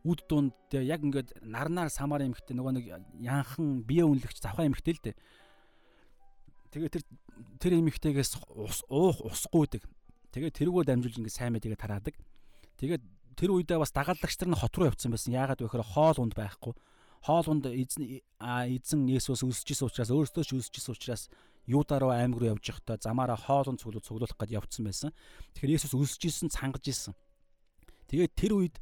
[0.03, 2.85] үд дунд яг ингээд нарнаар Самар эмэгтэй нөгөө нэг
[3.21, 5.15] янхан бие үнэлэгч завхаа эмэгтэй л дээ
[6.71, 7.03] Тэгээ тэр
[7.59, 9.83] тэр эмэгтэйгээс ус уух усгүйдэг.
[10.31, 12.15] Тэгээ тэргөө дамжуулж ингэ сайн мэдээгээ тараадаг.
[12.79, 13.03] Тэгээд
[13.35, 15.35] тэр үедээ бас дагалдагч нар нь хот руу явцсан байсан.
[15.35, 16.71] Яагаад вэ гэхээр хоол унд байхгүй.
[17.27, 21.27] Хоол унд эзэн эзэн Есүс өсөжсэн учраас өөртөө ч өсөжсэн учраас
[21.67, 25.11] Юуда руу аймаг руу явж байхдаа замаараа хоол унд цуглуулах цуглуулах гээд явцсан байсан.
[25.59, 27.13] Тэгэхээр Есүс өсөжсэн цангаж исэн.
[28.11, 28.75] Тэгээд тэр үед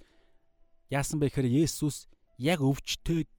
[0.90, 2.10] яасан бэ гэхээр Есүс
[2.42, 3.30] яг өвчтөй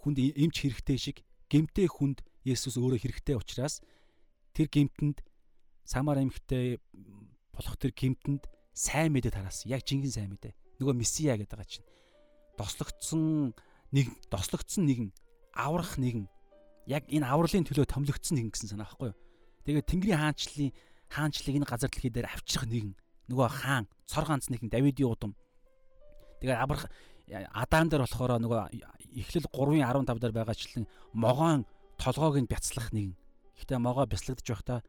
[0.00, 1.16] хүнд эмч хэрэгтэй шиг
[1.52, 3.84] гемтэй хүнд Есүс өөрөө хэрэгтэй учраас
[4.56, 5.20] тэр гимтэнд
[5.84, 6.80] Самар аймагтай
[7.52, 9.70] болох тэр гимтэнд сайн мэдээ тараасан.
[9.70, 10.56] Яг жинхэнэ сайн мэдээ.
[10.80, 11.86] Нөгөө Месиа гэдэг байгаа чинь.
[12.56, 13.52] Дослогдсон
[13.92, 15.12] нэг дослогдсон нэгэн
[15.52, 16.26] аврах нэгэн
[16.88, 19.18] яг энэ авралын төлөө томилогдсон нэгэн гэсэн санаа байхгүй юу?
[19.68, 20.72] Тэгээд Тэнгэрийн хаанчлалын
[21.12, 22.92] хаанчлалыг энэ газар дэлхий дээр авчрах нэгэн
[23.30, 25.32] нөгөө хаан цор ганц нэгэн Давидын удам.
[26.40, 26.86] Тэгээд Аврах
[27.26, 28.60] Адам дээр болохоор нөгөө
[29.18, 31.66] эхлэл 3-ын 15 дээр байгаачлан могоон
[31.98, 33.18] толгоог нь бяцлах нэгэн.
[33.58, 34.86] Гэхдээ могоо бяцлагдж байхдаа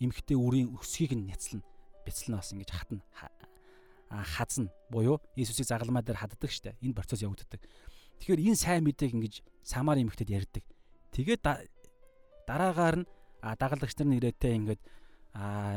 [0.00, 1.64] эмхтэй үрийн өсгийг нь няцлана.
[2.06, 3.04] Бяцлана бас ингэж хатна.
[4.08, 6.78] Хазна буюу Иесусыг загалмаа дээр хаддаг штэ.
[6.80, 7.60] Энэ процесс явагддаг.
[8.22, 9.34] Тэгэхээр энэ сайн мэдээг ингэж
[9.66, 10.64] самар эмхтэд ярьдаг.
[11.12, 11.42] Тэгээд
[12.46, 13.08] дараагаар нь
[13.42, 14.80] дагалдагч нар нэрээтэй ингэж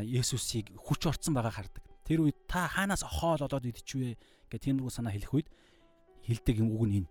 [0.06, 1.89] Иесусыг хүч орцсон байгаа хардаг.
[2.10, 4.18] Тэр үед та хаанаас хоол олоод идчихвэ
[4.50, 5.48] гэх тиймэрхүү санаа хэлэх үед
[6.26, 7.10] хилдэг юм үг нь энэ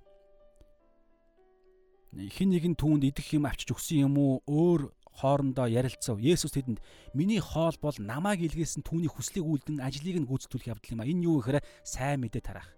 [2.34, 6.16] хин нэгэн түүнд идэх юм авчиж өгсөн юм уу өөр хоорондоо ярилцав.
[6.22, 6.80] Есүс тэдэнд
[7.12, 11.10] миний хоол бол намайг илгээсэн түүний хүслийг үлдэн ажлыг нь гүйцэтгүүлэх явдал юм а.
[11.10, 12.70] Энэ юу гэхээр сайн мэдээ тарах.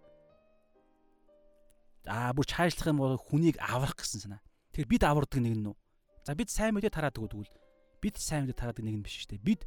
[2.09, 4.41] Аа бүр чаашлах юм бол хүнийг аврах гэсэн санаа.
[4.73, 5.77] Тэгэхээр бид авардаг нэг нь үү?
[6.25, 7.53] За бид сайн мэдээ тараадаг үгвэл
[8.01, 9.45] бид сайн мэдээ тараадаг нэг нь биш шүү дээ.
[9.45, 9.63] Бид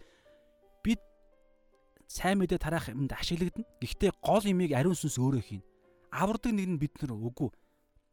[2.07, 3.67] сайн мэдээ тараах юмд ашиглагдана.
[3.81, 5.63] Гэхдээ гол имийг ариун сүнс өөрөө хийн.
[6.11, 7.49] Авардаг нэг нь бид нар үгүй.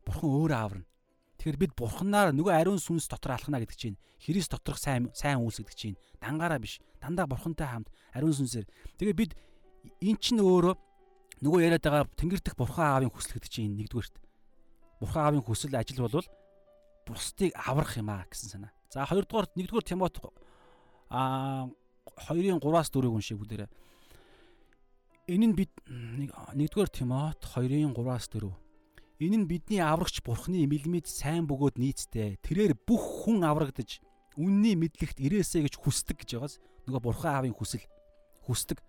[0.07, 0.87] Бурхан өөрөө аварна.
[1.41, 5.65] Тэгэхээр бид бурханаар нөгөө ариун сүнс дотор алхна гэдэг чинь Христ доторх сайн сайн үйлс
[5.65, 6.77] гэдэг чинь дангаараа биш.
[7.01, 8.69] Дандаа бурхантай хамт ариун сүнсээр.
[9.01, 9.33] Тэгээ бид
[10.05, 10.77] эн чинь өөрөө
[11.41, 14.17] нөгөө яриад байгаа тэнгэр дэх бурхан аавын хүсэл гэдэг чинь нэгдүгээрт.
[15.01, 16.29] Бурхан аавын хүсэл ажил болвол
[17.09, 18.73] бусдыг аврах юм аа гэсэн санаа.
[18.93, 20.21] За хоёрдугаар нэгдүгээр Тимот
[21.09, 21.65] а
[22.29, 23.71] 2-ын 3-аас 4-ийг уншиг бүгдээрээ.
[25.31, 28.51] Энэ нь бид нэгдүгээр Тимот 2-ын 3-аас 4
[29.21, 32.41] Энэ нь бидний аврагч Бурхны мэлмид сайн бөгөөд нийцтэй.
[32.41, 34.01] Тэрээр бүх хүн аврагдаж
[34.41, 36.57] үнний мэдлэгт ирээсэ гэж хүсдэг гэж байгаас
[36.89, 37.85] нөгөө Бурхан аавын хүсэл
[38.49, 38.81] хүсдэг.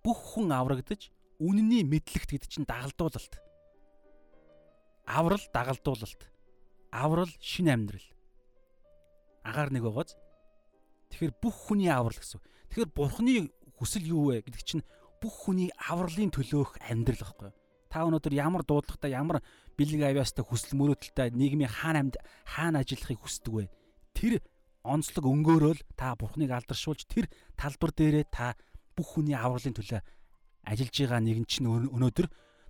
[0.00, 3.36] Бүх хүн аврагдаж үнний мэдлэгт гэдэг чинь дагалдуулалт.
[5.04, 6.22] Аврал дагалдуулалт.
[6.88, 8.08] Аврал шин амьдрал.
[9.44, 10.16] Агаар нэг байгааз.
[11.10, 12.40] Тэгэхээр бүх хүний аврал гэсэн.
[12.70, 14.86] Тэгэхээр Бурхны хүсэл юу вэ гэдэг чинь
[15.20, 17.58] бүх хүний авралын төлөөх амьдрал байхгүй юу?
[17.90, 19.42] та өнөөдөр ямар дуудлагатай ямар
[19.74, 22.16] бэлэг авьяастай хүсэл мөрөөдөлтэй нийгмийн хаана амьд
[22.46, 23.66] хаана ажиллахыг хүсдэг вэ?
[24.14, 24.38] Тэр
[24.86, 27.26] онцлог өнгөөрөөл та бурхныг алдаршуулж тэр
[27.58, 28.54] талбар дээрээ та
[28.94, 30.00] бүх хүний авралын төлөө
[30.70, 32.26] ажиллаж байгаа нэгэн чинь өнөөдөр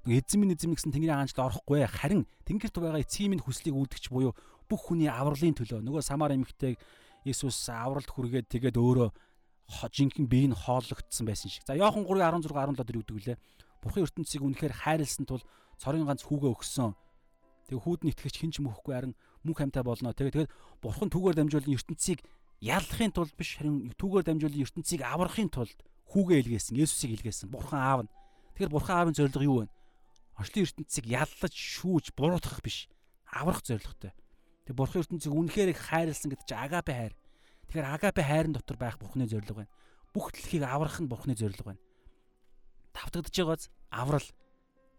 [0.08, 4.32] эзэн минь эзэн гэсэн тэнгэрийн хаанчлал орохгүй харин тэнгэрт байгаа эцгийн минь хүслийг үүдгч буюу
[4.64, 6.80] бүх хүний авралын төлөө нөгөө самар эмэгтэйг
[7.24, 9.10] Иесус авралт хүргээд тэгээд өөрөө
[9.70, 11.62] жинхэнэ бие нь хооллогдсон байсан шиг.
[11.66, 13.38] За Иохан 3:16 17 дэр үгдэг лээ.
[13.82, 15.42] Бурхан ертөнцийг үнэхээр хайрлсан тул
[15.78, 16.92] цорын ганц хүүгээ өгсөн.
[17.70, 19.14] Тэгээ хүүд нь итгэж хинч мөхгүй харин
[19.46, 20.12] мөнх хамтаа болно.
[20.12, 20.52] Тэгээ тэгээд
[20.82, 22.20] бурхан түүгээр дамжуулан ертөнцийг
[22.60, 25.78] яллахын тулд биш харин түүгээр дамжуулан ертөнцийг аврахын тулд
[26.10, 27.48] хүүгээ илгээсэн, Есүсийг илгээсэн.
[27.48, 28.10] Бурхан аав нь.
[28.58, 29.70] Тэгэхээр бурхан аавын зорилго юу вэ?
[30.36, 32.90] Орчлын ертөнцийг яллаж, шүүж, буруутгах биш.
[33.30, 34.10] Аврах зорилготой.
[34.70, 37.14] Тэгээ бурхан ертөнцийг үнэхээр их хайрлсан гэдэг чинь агапе хайр.
[37.66, 39.72] Тэгэхээр агапе хайрын дотор байх бурханы зорилго байна.
[40.14, 41.82] Бүх дэлхийг аврах нь бурханы зорилго байна.
[42.94, 44.22] Тавтагдж байгааз аврал.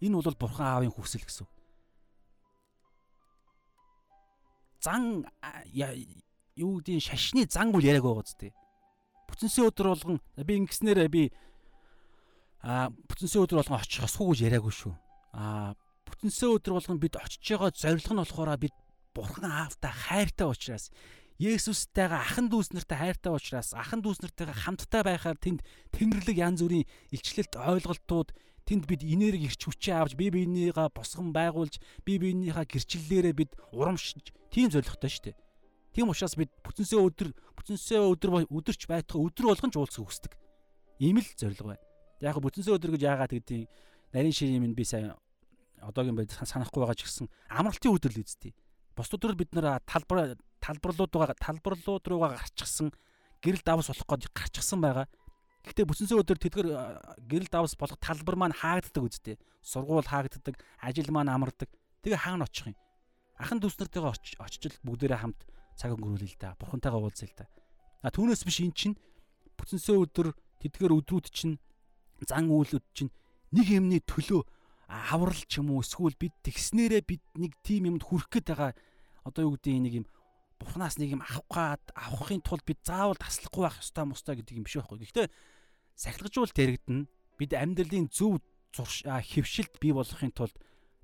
[0.04, 1.48] Энэ бол бурхан аавын хүсэл гэсэн.
[4.84, 5.24] Зан
[6.60, 8.52] юу гэдгийг шашны зан бол яриаг байгаа зү.
[9.32, 11.32] Бүтэнсээ өдөр болгон би ингэснээр би
[12.60, 14.92] а бүтэнсээ өдөр болгон очих осгүй гэж яриаггүй шүү.
[15.32, 18.76] А бүтэнсээ өдөр болгон бид очиж байгаа зорилго нь болохоор бид
[19.16, 20.92] бурхан аавтай хайртай учраас
[21.42, 26.86] Есүсттэйгээ ахан дүүс нартай хайртай учраас ахан дүүс нартайгаа хамтдаа байхаар тэнд тэнгэрлэг янз бүрийн
[27.10, 28.30] илчлэлт ойлголтууд
[28.70, 34.30] тэнд бид энерги ирч хүчээ авч бие биенийгаа босгон байгуулж бие биенийхээ гэрчлэлээрээ бид урамшиж
[34.54, 35.38] тийм зорилготой шүү дээ.
[35.98, 40.34] Тийм учраас бид бүтэнсээ өдөр бүтэнсээ өдөр өдөрч байтугай өдөр болгон ч уулзах хүсдэг.
[41.02, 41.84] Ийм л зорилго байна.
[42.22, 43.66] Яг бүтэнсээ өдөр гэж яагаад гэдгийг
[44.14, 45.18] нарийн ширийн минь би сайн
[45.82, 48.54] одоогийн байд санахгүй байгаа ч гэсэн амралтын өдөр л үздэй.
[49.02, 52.94] Бус өдрөл бид нэр талбар талбарлууд байгаа талбарлууд руугаа гарчихсан
[53.42, 55.10] гэрэл давс болох гээд гарчихсан байгаа.
[55.66, 56.68] Гэхдээ бүтэнсээ өдөр тэдгэр
[57.26, 59.42] гэрэл давс болох талбар маань хаагддаг үздэй.
[59.66, 60.54] Сургуул хаагддаг,
[60.86, 61.70] ажил маань амардаг.
[62.06, 62.78] Тэгээ хаана очих юм?
[63.42, 66.54] Ахан дүүс нартайгаа очиж бүгдээрээ хамт цаг өнгөрүүлээ л да.
[66.62, 67.50] Бурхантайгаа уулзъя л да.
[68.06, 68.94] А түүнээс биш эн чинь
[69.58, 71.58] бүтэнсээ өдөр тэдгээр өдрүүд чинь
[72.22, 73.10] зан үйлүүд чинь
[73.50, 74.46] нэг юмны төлөө
[74.86, 78.72] аврал ч юм уу эсвэл бид тэгснээрээ бид нэг тим юмд хүрэх гээд байгаа
[79.24, 80.06] одоо юу гэдэг нэг юм
[80.62, 84.66] бурхнаас нэг юм авах гад авахын тулд бид заавал таслахгүй байх ёстой мостой гэдэг юм
[84.66, 85.02] биш байхгүй.
[85.02, 85.28] Гэхдээ
[85.98, 87.00] сахилгажуул дэрэгдэн
[87.38, 88.42] бид амьдралын зөв
[88.78, 90.56] хөвшилд бий болгохын тулд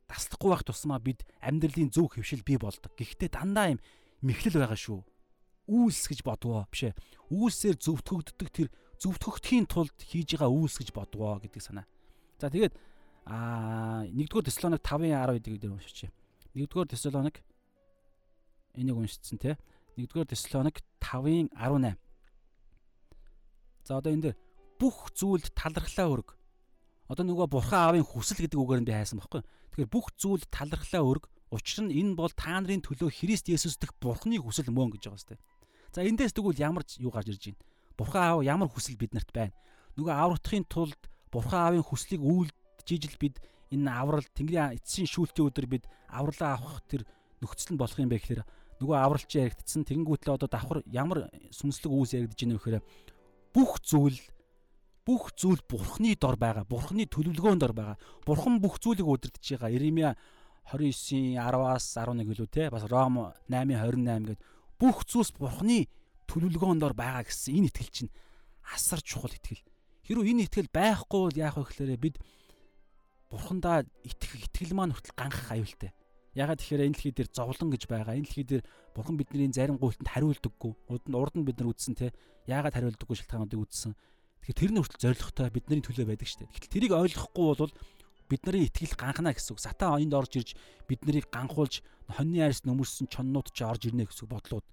[0.08, 2.94] таслахгүй байх тусмаа бид амьдралын зөв хөвшил бий болдог.
[2.94, 3.80] Гэхдээ дандаа юм
[4.22, 5.02] мэхлэл байгаа шүү.
[5.68, 6.96] Үйлс гэж бодвоо бишээ.
[7.28, 8.68] Үйлсээр зөвтгөгддөг тэр
[9.04, 11.86] зөвтгөгдөхийн тулд хийж байгаа үйлс гэж бодвоо гэдэг санаа.
[12.40, 12.74] За тэгээд
[13.28, 16.08] аа 1-р Теслоник 5:10 гэдэг дээр уншиж.
[16.56, 17.44] 1-р Теслоник
[18.78, 19.58] энийг уншицсан те.
[19.98, 21.98] 1-р Теслоник 5:18.
[23.84, 24.38] За одоо энэ дээр
[24.78, 26.30] бүх зүйлд талархлаа өрг.
[27.10, 29.42] Одоо нөгөө бурхан аавын хүсэл гэдэг үгээр нь би хайсан баггүй.
[29.42, 33.96] Тэгэхээр бүх зүйлд талархлаа өрг Учир нь энэ бол та нарын төлөө Христ Есүс дэх
[34.04, 35.36] Бурхны хүсэл мөн гэж байгаа сте.
[35.96, 37.64] За эндээс тэгвэл ямар юу гарч ирж байна?
[37.96, 39.56] Бурхан аав ямар хүсэл биднэрт байна?
[39.96, 41.00] Нөгөө аврахын тулд
[41.32, 43.40] Бурхан аавын хүслийг үйлдэж ижил бид
[43.72, 47.08] энэ аврал Тэнгэрийн эцсийн шүүлтийн өдөр бид авралаа авах тэр
[47.40, 48.44] нөхцөл нь болох юм бэ гэхээр
[48.82, 52.86] нөгөө авралч яригдсан тэгэнгүүтлээ одоо давхар ямар сүнслэг үүс яригдж байна вэ гэхээр
[53.54, 54.20] бүх зүйл
[55.08, 57.98] бүх зүйл бурхны дор байгаа бурхны төлөвлөгөөнд дор байгаа
[58.28, 60.14] бурхан бүх зүйлийг удирдах байгаа Иремья
[60.68, 64.42] 29-ийн 10-аас 11 гэлүү те бас Ром 8-28 гээд
[64.76, 65.88] бүх зүйлс Бурхны
[66.28, 68.12] төлөвлөгөөндор байгаа гэсэн энэ итгэл чинь
[68.76, 69.64] асар чухал итгэл.
[70.04, 72.16] Хэрвээ энэ итгэл байхгүй бол яах вэ гэхээр бид
[73.32, 75.92] Бурхандаа итгэх итгэл маань хүртэл ганхах аюултай.
[76.38, 78.14] Ягаад тэгэхээр энэ дэлхий дээр зовлон гэж байгаа.
[78.14, 80.72] Энэ дэлхий дээр Бурхан бидний зарим гуйлтанд хариулдаггүй.
[80.86, 82.14] Урд нь урд нь бид нар үдсэн те.
[82.46, 83.98] Ягаад хариулдаггүй шалтгаануудыг үдсэн.
[84.46, 86.54] Тэгэхээр тэр нь хүртэл зоригтой бидний төлөө байдаг шүү дээ.
[86.54, 87.74] Гэтэл тэрийг ойлгохгүй бол
[88.30, 89.66] бидний итгэл ганхна гэсэн үг.
[89.66, 90.50] Сатан энд орж ирж
[90.86, 94.68] биднийг ганхуулж хоньны арьс нөмөрсөн чоннууд ч орж ирнэ гэсэн бодлууд.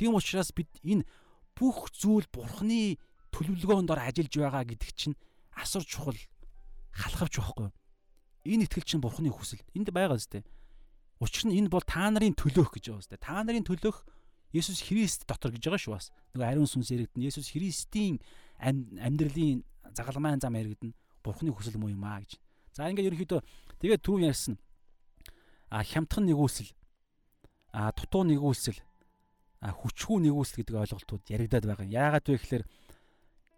[0.00, 1.04] Тийм учраас бид энэ
[1.52, 2.96] бүх зүйл бурхны
[3.36, 5.18] төлөвлөгөөнд ор ажиллаж байгаа гэдэг чинь
[5.52, 6.16] асар чухал
[6.96, 7.68] халахвч байхгүй.
[8.48, 9.60] Энэ итгэл чинь бурхны хүсэл.
[9.76, 10.46] Энд байгаа зү.
[11.22, 13.14] Учир нь энэ бол та нарын төлөөх гэж байгаа зү.
[13.14, 14.02] Та нарын төлөөх
[14.50, 16.10] Есүс Христ дотор гэж байгаа шүү бас.
[16.34, 17.30] Нөгөө ариун сүнс яригдана.
[17.30, 18.18] Есүс Христийн
[18.58, 19.62] амьдралын
[19.94, 20.98] загалмайн зам яригдана.
[21.22, 22.42] Бурхны хүсэл муу юм аа гэж.
[22.74, 23.40] За ингээд ерөнхийдөө
[23.78, 24.58] тэгээд түрүү ярьсан.
[25.70, 26.74] А хямдхан нэгүүлсэл
[27.72, 28.82] а дутуу нэгүүлсэл
[29.62, 31.86] а хүчгүй нэгүүлсэл гэдэг ойлголтууд яригадаад байгаа.
[31.86, 32.64] Яагаад вэ гэхээр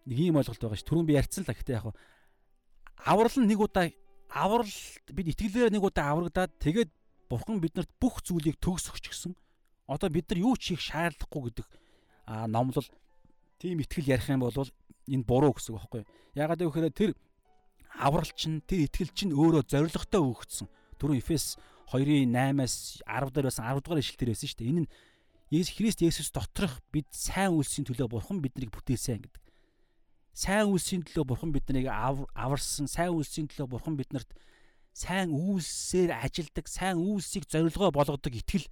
[0.06, 0.86] нэг ийм ойлголт байгаа ш.
[0.86, 1.96] Түрүүн би ярьсан л гэхдээ яг
[3.02, 3.90] аврал нэг удаа
[4.30, 4.74] аврал
[5.10, 6.90] бид итгэлээр нэг удаа аврагдаад тэгээд
[7.28, 9.34] бурхан биднэрт бүх зүйлийг төгс өгч гисэн.
[9.88, 11.68] Одоо бид нар юу ч хийх шаардлагагүй гэдэг
[12.26, 12.86] а номлол
[13.58, 14.56] тийм итгэл ярих юм бол
[15.08, 16.02] энэ буруу гэсэн үг байхгүй.
[16.34, 17.12] Яагаад гэвэл тэр
[18.00, 20.68] авралч нь тэр итгэл чинь өөрөө зоригтой өгөгдсөн.
[20.98, 21.56] Түрүү Эфес
[21.92, 24.70] 2:8-аас 10 дээр байсан 10 дугаар ишлэл дээр байсан шүү дээ.
[24.72, 24.90] Энэ нь
[25.52, 29.42] Есүс Христ Есүс доторх бид сайн үлсийн төлөө Бурхан биднийг бүтээсэн гэдэг.
[30.32, 34.32] Сайн үлсийн төлөө Бурхан биднийг аварсан, сайн үлсийн төлөө Бурхан биднэрт
[34.94, 38.70] сайн үйлсээр ажилдаг, сайн үйлсийг зорилгоо болгодог итгэл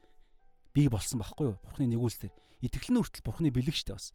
[0.70, 1.58] бий болсон байхгүй юу?
[1.66, 2.30] Бурханы нэгүүлсээр.
[2.62, 4.14] Итгэл нь хүртэл Бурханы бэлэг дээ бас.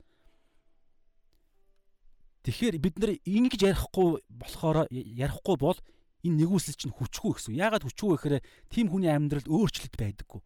[2.47, 5.75] Тэгэхээр бид нар ингэж ярихгүй болохоор ярихгүй бол
[6.23, 7.59] энэ нэгүсэл чинь хүчгүй гэсэн.
[7.59, 8.35] Яагаад хүчгүй гэхээр
[8.71, 10.39] тийм хүний амьдралд өөрчлөлт байдаггүй.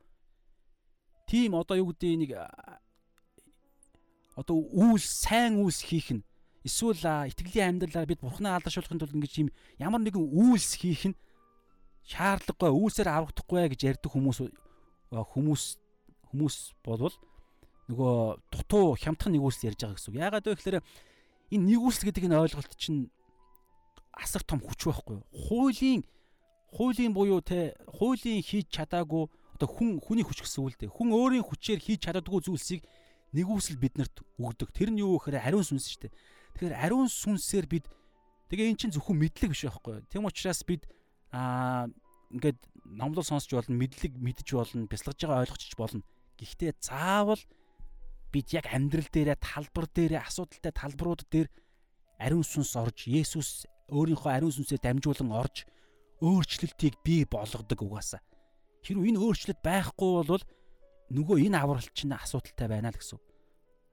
[1.30, 2.32] Тийм одоо юу гэдэг нэг
[4.34, 6.26] одоо үйлс сайн үйлс хийх нь
[6.66, 11.18] эсвэл итгэлийн амьдралаар бид бурхнаа алдаршуулахын тулд ингэж юм ямар нэгэн үйлс хийх нь
[12.08, 14.40] шаардлагагүй үйлсээр аврагдахгүй гэж ярьдаг хүмүүс
[15.12, 15.64] хүмүүс
[16.32, 17.16] хүмүүс болвол
[17.92, 18.16] нөгөө
[18.52, 20.22] дутуу хямдхан нэгүүлсэл ярьж байгаа гэсэн үг.
[20.24, 20.80] Яагаад вэ гэхээр
[21.52, 23.12] энэ нэгүүлсэл гэдэг энэ ойлголт чинь
[24.16, 25.28] асар том хүч байхгүй юу?
[25.30, 26.02] Хуулийн
[26.72, 29.28] хуулийн буюу те хуулийн хийж чадаагүй
[29.60, 30.96] одоо хүн хүний хүч гэсэн үг л дээ.
[30.96, 32.82] Хүн өөрийн хүчээр хийж чаддаггүй зүйлсийг
[33.36, 34.72] нэгүсэл биднэрт өгдөг.
[34.72, 36.16] Тэр нь юу гэхээр ариун сүнс шүү дээ.
[36.56, 37.86] Тэгэхээр ариун сүнсээр бид
[38.48, 40.08] тэгээ эн чинь зөвхөн мэдлэг биш байхгүй юу?
[40.08, 40.88] Тэм учраас бид
[41.32, 41.88] аа
[42.32, 46.04] ингээд номлол сонсч болно, мэдлэг мэдж болно, бясалгаж байгаа ойлгочих болно.
[46.40, 47.42] Гэхдээ заавал
[48.32, 51.48] бид яг амьдрал дээрээ талбар дээрээ асуудалтай талбарууд дээр
[52.20, 55.68] ариун сүнс орж Есүс өөрийнхөө ариун сүнсээр дамжуулан орж
[56.24, 58.24] өөрчлөлтийг бий болгодог угаасаа.
[58.88, 60.44] Хэрвээ энэ өөрчлөлт байхгүй бол
[61.12, 63.20] нөгөө энэ аврал чинь асуудалтай байна л гэсэн.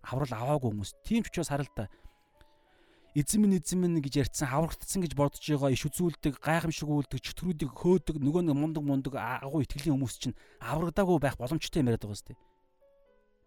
[0.06, 0.92] Аврал аваагүй хүмүүс.
[1.02, 1.90] Тийм ч учраас харал та.
[3.18, 7.72] Эзэн минь эзэн минь гэж ярьсан аврагдсан гэж бодож байгаа иш үзүүлдэг, гайхамшиг үлдэг, чөтгөрүүдийг
[7.74, 12.14] хөөдөг нөгөө нэг мундаг мундаг агуу итгэлийн хүмүүс чинь аврагдаагүй байх боломжтой юм яриад байгаа
[12.14, 12.38] сте.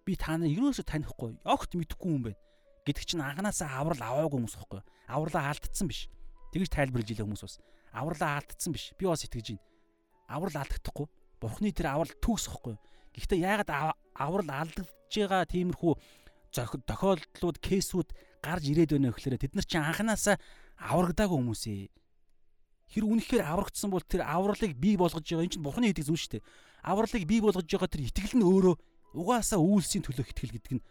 [0.04, 2.42] Би та нарыг юусоо танихгүй, огт мэдэхгүй юм байна.
[2.84, 4.82] Гэдэг чинь анханасаа аврал аваагүй хүмүүс байхгүй.
[5.08, 6.12] Авралаа алдсан биш.
[6.52, 7.56] Тэгж тайлбарлаж илээ хүмүүс бас
[7.94, 8.92] авралаа алдсан биш.
[8.98, 9.64] Би бас итгэж байна.
[10.28, 11.08] Аврал алдагдахгүй.
[11.40, 12.76] Бурхны тэр аврал төгс ихгүй.
[13.14, 13.72] Гэхдээ яагаад
[14.18, 15.94] аврал алдагдж байгаа тиймэрхүү
[16.52, 18.10] тохиолдлууд, кейсүүд
[18.44, 20.36] гарч ирээд байна гэхээр тэд нар чинь анханасаа
[20.78, 21.90] аврагдаагүй хүмүүс ээ.
[22.92, 26.34] Тэр үнэхээр аврагдсан бол тэр авралыг бий болгож байгаа энэ чинь бурхны хийдэг зүйл шүү
[26.42, 26.48] дээ.
[26.84, 28.76] Авралыг бий болгож байгаа тэр итгэл нь өөрөө
[29.16, 30.84] угаасаа үйлсийн төлөө итгэл гэдэг нь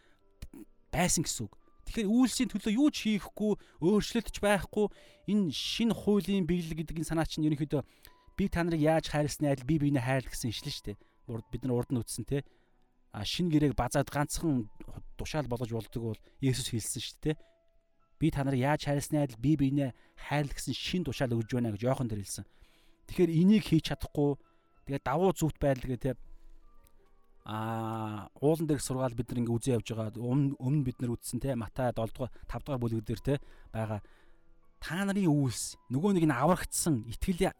[0.89, 1.55] байсан гэсэн үг.
[1.91, 4.87] Тэгэхээр үйлсийн төлөө юу ч хийхгүй, өөрчлөлтч байхгүй
[5.29, 7.83] энэ шинэ хуулийн биелэл гэдэг энэ санаа чинь ерөнхийдөө
[8.37, 10.99] би та нарыг яаж хайрласны адил би биенээ хайрл гэсэн ишлэн шүү дээ.
[11.51, 12.47] Бид нар урд нь үтсэн те.
[13.11, 14.71] А шинэ гэрээг базаад ганцхан
[15.19, 17.37] тушаал болгож болдог бол Есүс хэлсэн шүү дээ.
[18.21, 21.83] Би та нарыг яаж хайрласны адил би биенээ хайрл гэсэн шинэ тушаал өгж байна гэж
[21.85, 22.47] Иохан тэр хэлсэн.
[23.11, 24.39] Тэгэхээр энийг хийж чадахгүй
[24.87, 26.13] тэгээ давуу зүвт байдал гэх те
[27.45, 31.57] а уулан дээрх сургаал бид нар ингээ үзэн явж байгаа өмнө бид нар үзсэн те
[31.59, 33.35] Матай 7 дугаар 5 дугаар бүлэг дээр те
[33.73, 34.05] байгаа
[34.79, 37.51] та нарын үйлс нөгөө нэг нь аврагдсан итгэл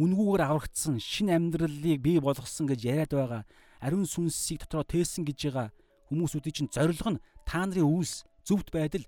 [0.00, 3.42] үнгүүгээр аврагдсан шин амьдралыг бий болгосон гэж яриад байгаа
[3.80, 5.68] ариун сүнсийг дотроо тээсэн гэж байгаа
[6.12, 9.04] хүмүүсүүдийн чинь зорилго нь та нарын үйлс зөвхт байдал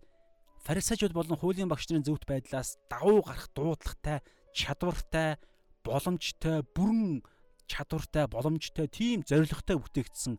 [0.65, 4.25] фарисеучуд болон хуулийн багш нарын зөвхт байдлаас давуу гарах дуудлагатай
[4.57, 5.37] чадвартай
[5.85, 7.23] боломжтой бүрэн
[7.67, 10.39] чадвартай, боломжтой, тийм зоригтой бүтээгдсэн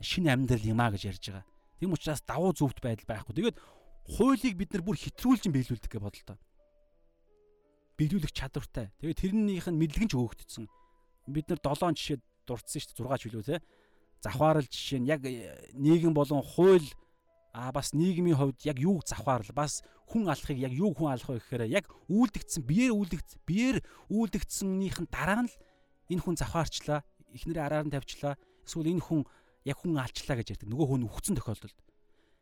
[0.00, 1.44] шинэ амьдрал юм а гэж ярьж байгаа.
[1.78, 3.34] Тийм учраас давуу зөвхт байдал байхгүй.
[3.36, 3.58] Тэгээд
[4.16, 6.38] хуулийг бид нар бүр хэтрүүлж биелүүлдэг гэж бодлоо.
[8.00, 8.88] Биелүүлэх чадвартай.
[9.00, 10.66] Тэгээд тэрнийх нь мэдлэг нь ч хөөгдсөн.
[11.28, 12.18] Бид нар 7 жишээ
[12.50, 13.62] дурдсан шүү дээ 6 ч билүү те.
[14.20, 15.22] Завхаарл жишээ нь яг
[15.78, 16.90] нийгэм болон хууль
[17.54, 21.38] а бас нийгмийн хувьд яг юуг завхаарл бас хүн алахыг яг юуг хүн алах вэ
[21.38, 23.76] гэхээр яг үйлдэгдсэн биеэр үйлдэгдсэн биеэр
[24.10, 25.56] үйлдэгдсэнийх нь дараа нь л
[26.10, 28.34] энэ хүн завхаарчлаа, эхнэрээ араар нь тавьчлаа.
[28.66, 29.22] Эсвэл энэ хүн
[29.64, 30.68] яг хүн алчлаа гэж ярьдаг.
[30.70, 31.78] Нөгөө хүн үхсэн тохиолдолд.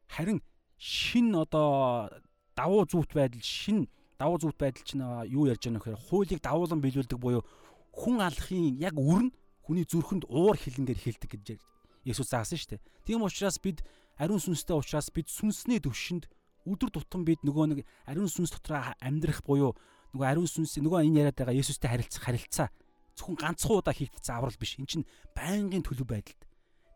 [0.08, 0.40] Харин
[0.80, 2.08] шин одоо
[2.56, 7.18] давуу зүвт байдал, шин давуу зүвт байдал чинь юу ярьж байгаа нөхөр хуулийг давуулан биелүүлдэг
[7.20, 7.44] буюу
[7.92, 9.32] хүн алахын яг үр нь
[9.68, 11.60] хүний зүрхэнд уур хилэнгээр хилдэг гэж
[12.08, 12.84] Есүс заасан шүү дээ.
[13.04, 13.84] Тийм учраас бид
[14.16, 16.24] ариун сүнстэй учраас бид сүнсний төвшөнд
[16.64, 17.78] өдөр тутам бид нөгөө нэг
[18.08, 19.76] ариун сүнс дотроо амьдрах буюу
[20.16, 22.68] нөгөө ариун сүнс нөгөө энэ яриад байгаа Есүстэй харилцах харилцаа
[23.12, 24.80] зөвхөн ганцхан удаа хийгдсэн аврал биш.
[24.80, 26.40] Эн чинь байнгын төлөв байдалд.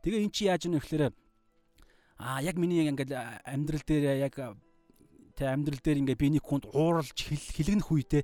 [0.00, 1.12] Тэгээ эн чи яаж юм гэхээр
[2.22, 3.12] аа яг миний ингээл
[3.44, 4.34] амьдрал дээр яг
[5.36, 8.22] тэ амьдрал дээр ингээ биений хүнд ууралж хилэгнэх үедээ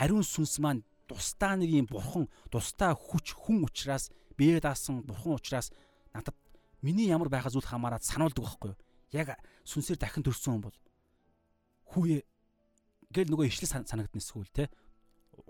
[0.00, 5.74] ариун сүнс маань тусдаа нэг юм бурхан тусдаа хүч хүн учраас бие даасан бурхан учраас
[6.14, 6.38] надад
[6.80, 8.78] миний ямар байхаа зүйл хамаараад сануулдаг байхгүй юу?
[9.10, 9.34] Яг
[9.66, 10.78] сүнсээр дахин төрсөн хүн бол
[11.90, 12.22] хүүе
[13.10, 14.70] гэл нөгөө ишлэл санагдсан эсвэл те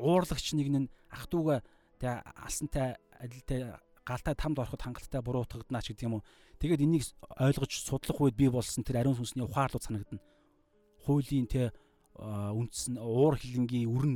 [0.00, 1.56] уурлагч нэг нь ах トゥ уга
[2.00, 6.26] тэ алсантай адилтай галтай тамд ороход хангалттай буруутгагдана ч гэдэг юм уу.
[6.58, 7.04] Тэгээд энийг
[7.36, 10.24] ойлгож судлах үед бий болсон тэр ариун сүнсний ухаарлууд санагдана.
[11.04, 11.70] Хуулийн тэ
[12.16, 14.14] үндсэн уур хилэнгийн өрн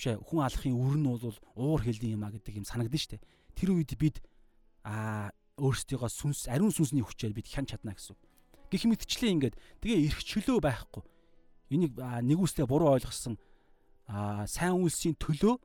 [0.00, 3.20] биш ээ хүн алахын өрн нь бол уур хилэн юм а гэдэг юм санагдана шүү
[3.20, 3.28] дээ.
[3.52, 4.16] Тэр үед бид
[4.80, 5.28] а
[5.60, 8.16] өөрсдийгөө сүнс ариун сүнсний хүчээр бид хян чадна гэсэн.
[8.72, 11.04] Гэх мэтчлээ ингээд тэгээ эрх чөлөө байхгүй.
[11.68, 13.36] Энийг нэгүслээ буруу ойлгосон
[14.08, 15.60] а сайн үйлсийн төлөө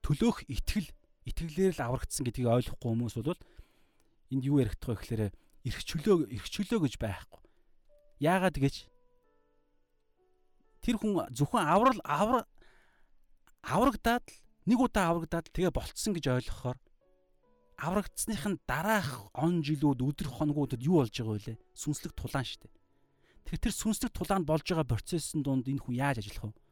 [0.00, 0.88] төлөөх итгэл
[1.28, 3.36] итгэлээр л аврагдсан гэдгийг ойлгохгүй хүмүүс бол
[4.32, 5.22] энд юу яригдах вэ гэхээр
[5.68, 7.40] эрх чөлөө эрх чөлөө гэж байхгүй.
[8.24, 8.88] Яагаад гэж
[10.82, 12.48] тэр хүн зөвхөн аврал авар
[13.62, 16.78] аврагдаад л нэг удаа аврагдаад тэгээ болцсон гэж ойлгохоор
[17.82, 21.58] аврагдсныхын дараах он жилүүд өдөр хоногудад юу болж байгаа вэ?
[21.74, 22.74] Сүнслэг тулаан шүү дээ.
[23.42, 26.62] Тэгэхээр тэр сүнслэг тулаанд болж байгаа процессын дунд энэ хүн яаж ажиллах вэ?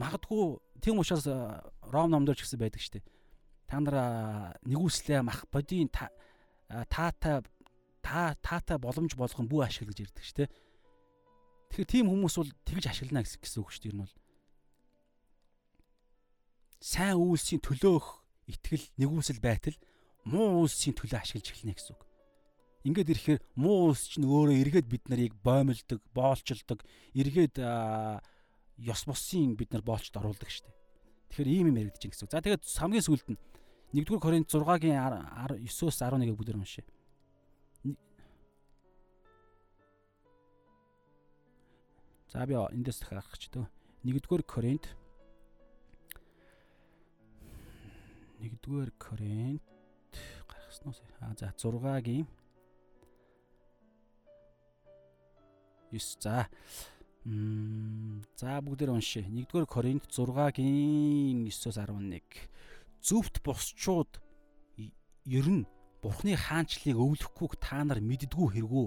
[0.00, 0.44] Магадгүй
[0.80, 1.28] тийм учраас
[1.84, 3.04] Ром номдор ч гэсэн байдаг шүү дээ.
[3.68, 7.44] Та нар нэгүслээ мах бодийн таатай
[8.00, 10.52] та таатай боломж болгон бүү ашигла гэж ярьдаг шүү дээ.
[11.72, 13.92] Тэгэхээр тийм хүмүүс бол тэгж ашиглана гэсэн үг шүү дээ.
[13.92, 14.14] Энэ бол
[16.86, 18.06] сайн үйлсийн төлөөх
[18.46, 19.74] итгэл нэгүсэл байтал
[20.22, 22.02] муу үйлсийн төлөө ашиглаж эхэлнэ гэсэн үг.
[22.86, 26.86] Ингээд ирэхээр муу үйлс чинь өөрөө эргээд бид нарыг боомлдог, боолчилдог,
[27.18, 30.70] эргээд ёс бусын бид нар боолчд оруулдаг дээ.
[31.34, 32.30] Тэгэхээр ийм юм яригдаж байна гэсэн үг.
[32.30, 33.40] За тэгээд хамгийн сүүлд нь
[33.90, 36.86] 1-р Коринт 6-гийн 9-өөс 11-ийг бүгдээр уншъя.
[42.30, 43.66] За би эндээс дахиад гаргах ч дөө.
[44.06, 44.86] 1-р Коринт
[48.40, 49.62] 1-р Коринт
[50.48, 52.26] гаргаснаас аа за 6-гийн
[55.92, 56.48] 9 за
[57.26, 59.26] За бүгдээр уншъя.
[59.26, 62.22] 1-р Коринт 6-гийн 9-оос 11.
[63.02, 64.22] Зөвхт босчууд
[65.26, 65.66] ер нь
[66.02, 68.86] Бурхны хаанчлалыг өвлөхгүйг та нар мэддгүү хэрэгүү.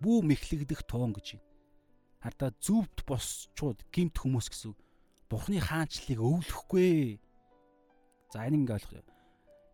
[0.00, 1.44] Бүү мэхлэгдэх туун гэж байна.
[2.24, 4.72] Хардаа зөвхт босчууд гимт хүмүүс гэсэн.
[5.28, 7.20] Бурхны хаанчлалыг өвлөхгүй.
[8.32, 9.08] За энэ ингээ ойлгох.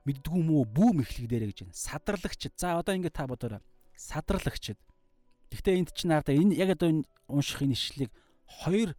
[0.09, 1.77] Мэддгүү мүү бүү мэхлэгдээрэ гэж байна.
[1.77, 2.43] Садарлагч.
[2.57, 3.61] За одоо ингээ та бодоорой.
[3.95, 4.81] Садарлагчд
[5.51, 8.15] Гэхдээ энд чинь наадаа энэ яг одоо унших энэ ишлэлийг
[8.47, 8.95] хоёр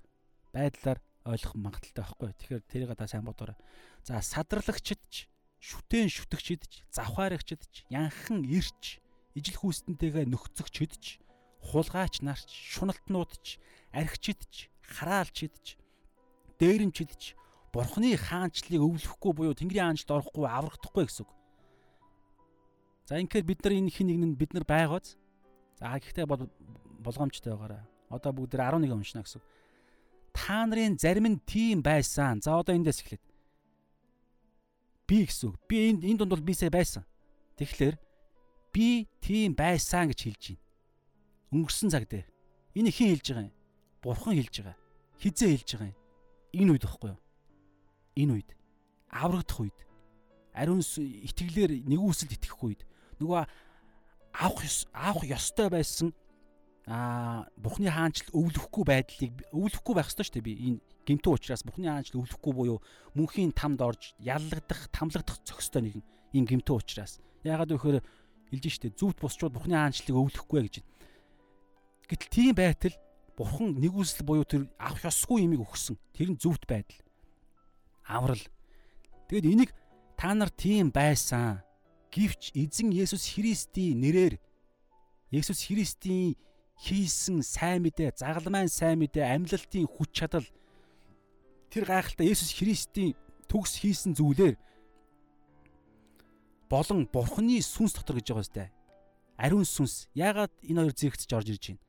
[0.51, 2.29] байдлаар ойлгох магадaltaй байхгүй.
[2.35, 3.55] Тэгэхээр тэрийг та сайн бодоорой.
[4.03, 5.31] За садарлагчд ч,
[5.63, 8.99] шүтэн шүтгчд ч, завхаарагчд ч, янхан ирч,
[9.31, 11.23] ижил хүүстэнтэйгээ нөхцөгчд ч,
[11.71, 13.55] хулгаач нарч, шуналтнууд ч,
[13.95, 15.79] архичд ч, хараалчд ч,
[16.59, 17.39] дээрэмчд ч
[17.71, 21.31] Бурхны хаанчлалыг өвлөхгүй буюу Тэнгэрийн хаанчлалд орохгүй аврагдахгүй гэсэн үг.
[23.07, 25.15] За ингээд бид нар энэ хин нэг нь бид нар байгааз
[25.81, 27.81] За гэхдээ болгоомжтой байгаарай.
[28.13, 29.41] Одоо бүгд 11 уншина гэсэн.
[30.29, 32.37] Та нарын зарим нь тийм байсан.
[32.37, 33.25] За одоо эндээс эхлээд.
[35.09, 35.57] Би гэсэн.
[35.65, 37.01] Би энд энэ дунд бол бисээ байсан.
[37.57, 37.97] Тэгэхээр
[38.69, 40.61] би тийм байсан гэж хэлж байна.
[41.49, 42.29] Өнгөрсөн цаг дээр.
[42.77, 43.57] Энэ хэн хэлж байгаа юм?
[44.05, 44.77] Бурхан хэлж байгаа.
[45.17, 45.97] Хизээ хэлж байгаа юм?
[46.61, 47.19] Энэ үед багхгүй юу?
[48.15, 48.49] Энэ үед.
[49.11, 49.79] Аврагдах үед.
[50.53, 52.81] Ариун итгэлээр нэгүсэлд итгэх үед.
[53.19, 53.47] Нөгөө
[54.33, 54.63] авах
[54.93, 56.13] авах ёстой байсан
[56.87, 61.87] а Бухны хаанчл өвлөхгүй байдлыг өвлөхгүй байх ёстой шүү дээ би энэ гэмтэн учраас Бухны
[61.87, 62.79] хаанчл өвлөхгүй буюу
[63.13, 68.01] мөнхийн тамд орж яллагдах тамлагдах зохистой нэгэн энэ гэмтэн учраас яагаад гэвэл
[68.49, 70.75] хэлж штэ зүвд бусчууд Бухны хаанчлыг өвлөхгүй гэж
[72.09, 72.95] гэтэл тийм байтал
[73.37, 76.99] Бурхан нэгүсэл буюу тэр авах ёсгүй юмыг өгсөн тэр нь зүвд байдал
[78.11, 78.43] аврал
[79.31, 79.71] тэгэд энийг
[80.19, 81.63] та нар тийм байсан
[82.11, 84.35] Гэвч эзэн Есүс Христийн нэрээр
[85.31, 86.35] Есүс Христийн
[86.75, 90.43] хийсэн сайн мэдээ, загалмайн сайн мэдээ, амьлалтын хүч чадал
[91.71, 93.15] тэр гайхалтай Есүс Христийн
[93.47, 94.59] төгс хийсэн зүйлээр
[96.67, 98.63] болон Бурхны сүнс дотор гэж байгаа сте.
[99.39, 100.11] Ариун сүнс.
[100.11, 101.83] Яагаад энэ хоёр зэрэгцэж орж ирж байна?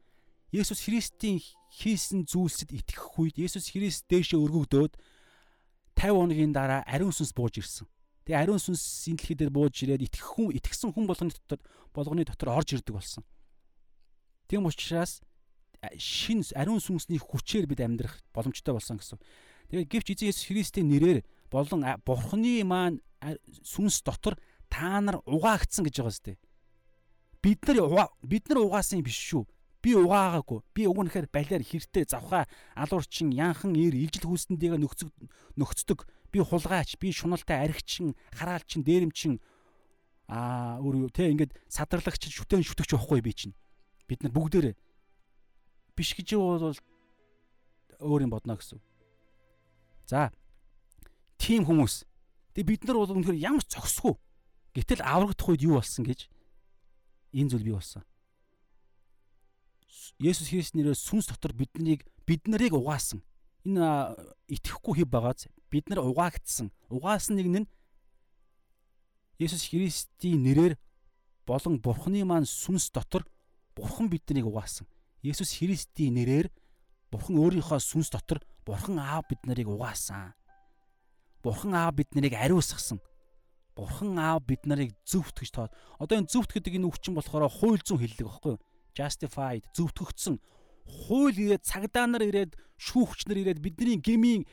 [0.54, 1.42] Есүс Христийн
[1.74, 4.94] хийсэн зүйлсэд итгэх үед Есүс Христ дээшээ өргөгдөөд
[6.02, 7.86] 50 хоногийн дараа ариун сүнс бууж ирсэн.
[8.26, 11.62] Тэгээ ариун сүнс энэ дэлхий дээр бууж ирээд итгэх хүн итгэсэн хүн болгоны дотор
[11.94, 13.22] болгоны дотор орж ирдэг болсон.
[14.50, 15.22] Тийм учраас
[15.98, 19.18] шин ариун сүнсний хүчээр бид амьдрах боломжтой болсон гэсэн.
[19.70, 22.98] Тэгээ гэвч эзэн Есүс Христийн нэрээр болон Бурхны маань
[23.62, 26.34] сүнс дотор та нар угаагдсан гэж байгаа зү.
[27.42, 29.46] Бид нар бид нар угаасан юм биш шүү.
[29.82, 30.62] Би угаагаагүй.
[30.74, 32.46] Би угнахаар балиар хэртэй завхаа
[32.78, 35.10] алуурчин янхан ир ижил хүүстэндээ нөхцөг
[35.58, 39.42] нөхцдөг би хулгайч, би шуналтай аригчин, хараалчин, дээрэмчин
[40.30, 43.54] аа өөр те ингээд садарлагч, шүтэн шүтгч байхгүй би чинь.
[44.06, 44.78] Бид нар бүгдээрээ
[45.96, 46.76] биш гэж бол
[48.00, 48.80] өөр юм бодно гэсэн.
[50.08, 50.32] За.
[51.36, 52.04] Тим хүмүүс.
[52.56, 54.16] Тэг бид нар бол үнэхээр ямар ч зогсгүй.
[54.72, 56.28] Гэтэл аврагдах үед юу болсон гэж
[57.36, 58.02] энэ зүйл бий болсон.
[60.18, 63.20] Есүс Христ нэрээр сүнс дотор биднийг бид нарыг угаасан
[63.64, 64.18] энэ
[64.50, 66.74] итгэхгүй хэв байгааз бид нар угаагдсан.
[66.90, 67.66] Угаасан нэг нь
[69.38, 70.74] Есүс Христийн нэрээр
[71.46, 73.26] болон Бурхны маань сүнс дотор
[73.74, 74.86] Бурхан биднийг угаасан.
[75.22, 76.50] Есүс Христийн нэрээр
[77.10, 80.34] Бурхан өөрийнхөө сүнс дотор Бурхан Аав бид нарыг угаасан.
[81.42, 82.98] Бурхан Аав бид нарыг ариусгасан.
[83.74, 85.72] Бурхан Аав бид нарыг зөвхт гэж тоод.
[85.98, 88.62] Одоо энэ зөвхт гэдэг энэ үгчин болохоор хууль зүйн хэллэг багхгүй юу?
[88.96, 90.36] Justified зөвтгөгдсөн
[90.86, 94.44] хууль ирээд цагдаа нар ирээд шүүгч нар ирээд бидний гмийн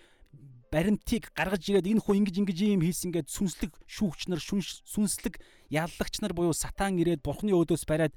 [0.71, 5.41] баримтыг гаргаж ирээд энэ хүн ингэж ингэж юм хийсэн гэд сүнслэг шүүгч нар сүнслэг
[5.73, 8.13] яллагч нар буюу сатан ирээд бурхны өдөөс бариад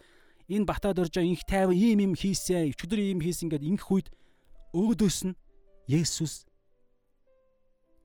[0.52, 4.08] энэ батад оржоо инх тайван ийм юм хийсэн өчигдөр ийм хийсэн гэд ингэх үед
[4.76, 5.36] өөдөөс нь
[5.88, 6.46] Есүс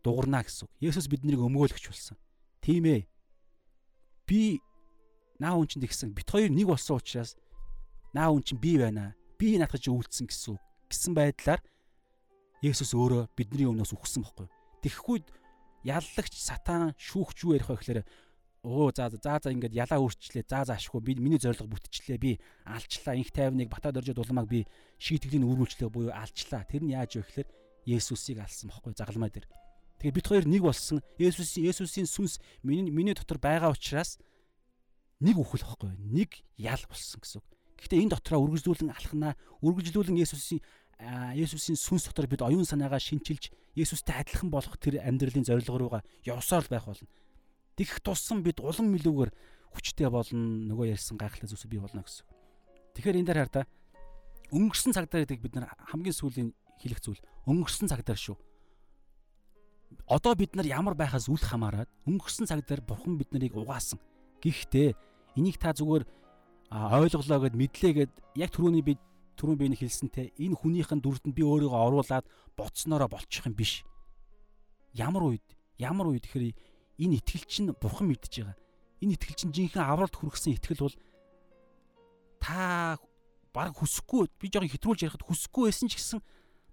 [0.01, 0.67] дуурна гэсэн.
[0.81, 2.17] Есүс биднийг өмгөөлөгч болсон.
[2.63, 3.05] Тийм ээ.
[4.25, 4.59] Би
[5.39, 6.15] наа хүн чинь тэгсэн.
[6.15, 7.37] Бит хоёр нэг болсон учраас
[8.13, 9.15] наа хүн чинь би байна.
[9.39, 10.57] Би наатгаж үйлцсэн гэсэн.
[10.87, 11.61] Гэсэн байдлаар
[12.63, 14.47] Есүс өөрөө бидний өмнөөс үхсэн бохгүй.
[14.81, 15.19] Тэгэхгүй
[15.85, 18.01] яллагч сатан шүүгч юу ярих вэ гэхээр
[18.65, 20.49] оо за за за ингээд ялаа өөрчлээ.
[20.49, 22.17] За заашгүй би миний зориг бүтчихлээ.
[22.17, 22.31] Би
[22.65, 23.15] алчлаа.
[23.15, 24.65] Инх тайвныг батад орж дулмаг би
[24.97, 26.65] шийтгэлийн үргэлжлээ буюу алчлаа.
[26.65, 27.49] Тэр нь яаж вэ гэхээр
[27.87, 29.47] Есүсийг алсан бохгүй загалмай дээр.
[30.01, 30.99] Тэгээ бид хоёр нэг болсон.
[31.21, 34.19] Есүсийн Есүсийн сүнс миний миний дотор байгаа учраас
[35.23, 35.95] нэг үхэл бохгүй.
[35.95, 37.47] Нэг ял болсон гэсэн үг.
[37.77, 40.61] Гэхдээ энэ дотроо үргэлжлүүлэн алхнаа, үргэлжлүүлэн Есүсийн
[41.37, 46.65] Есүсийн сүнс дотор бид оюун санаагаа шинчилж Есүстэй адилхан болох тэр амьдралын зорилго руугаа явсаар
[46.65, 47.05] л байх болно.
[47.77, 49.31] Тэгэх тусам бид улам мэлүүгээр
[49.77, 52.25] хүчтэй болно, нөгөө ярьсан гайхалтай зүйлс бий болно гэсэн.
[52.97, 53.61] Тэгэхээр энэ дээр хар та
[54.49, 56.49] өнгөрсөн цагдаа гэдэг бид нар хамгийн сүүлийн
[56.81, 58.37] хэлэх зүйл өнгөрсөн цагдаа шүү.
[60.09, 64.01] Одоо бид нар ямар байхаас үл хамааран өнгөрсөн цагдаар бурхан бид нарыг угаасан.
[64.41, 64.97] Гэхдээ
[65.37, 66.09] энийг та зүгээр
[66.71, 68.93] ойлголоо гэд мэдлээ гэд яг түрүүний би
[69.39, 72.25] түрүүн би хэлсэнтэй энэ хүнийхэн дүрдэнд би өөрийгөө оруулаад
[72.57, 73.85] боцноороо болчих юм биш.
[74.91, 75.45] Ямар үед
[75.77, 76.57] ямар үед тэгэхээр
[77.05, 78.57] энэ итгэл чинь бурхан мэдж байгаа.
[78.99, 80.97] Энэ итгэл чинь жинхэнэ авралт хүргэсэн итгэл бол
[82.41, 82.97] та
[83.53, 86.19] баг хүсэхгүй би жоохон хэтрүүлж ярихад хүсэхгүй байсан ч гэсэн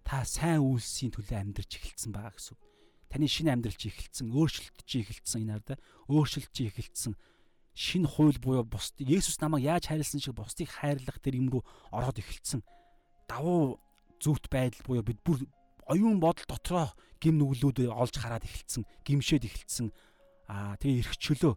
[0.03, 2.57] та сайн үйлсийн төлөө амьдрч эхэлсэн байгаа гэсэн.
[3.13, 5.75] Таны шинэ амьдрал чи эхэлсэн, өөрчлөлт чи эхэлсэн энэ арда
[6.09, 7.15] өөрчлөлт чи эхэлсэн
[7.75, 12.23] шинэ хууль буюу бус Есүс намайг яаж хайрлсан шиг бусдыг хайрлах тэр юм руу ороод
[12.23, 12.63] эхэлсэн.
[13.27, 13.83] Давуу
[14.23, 15.43] зүвт байдал буюу бид бүр
[15.91, 19.91] оюун бодол дотроо гим нүглүүд олж хараад эхэлсэн, гимшээд эхэлсэн.
[20.47, 21.55] Аа тэгээ эрх чөлөө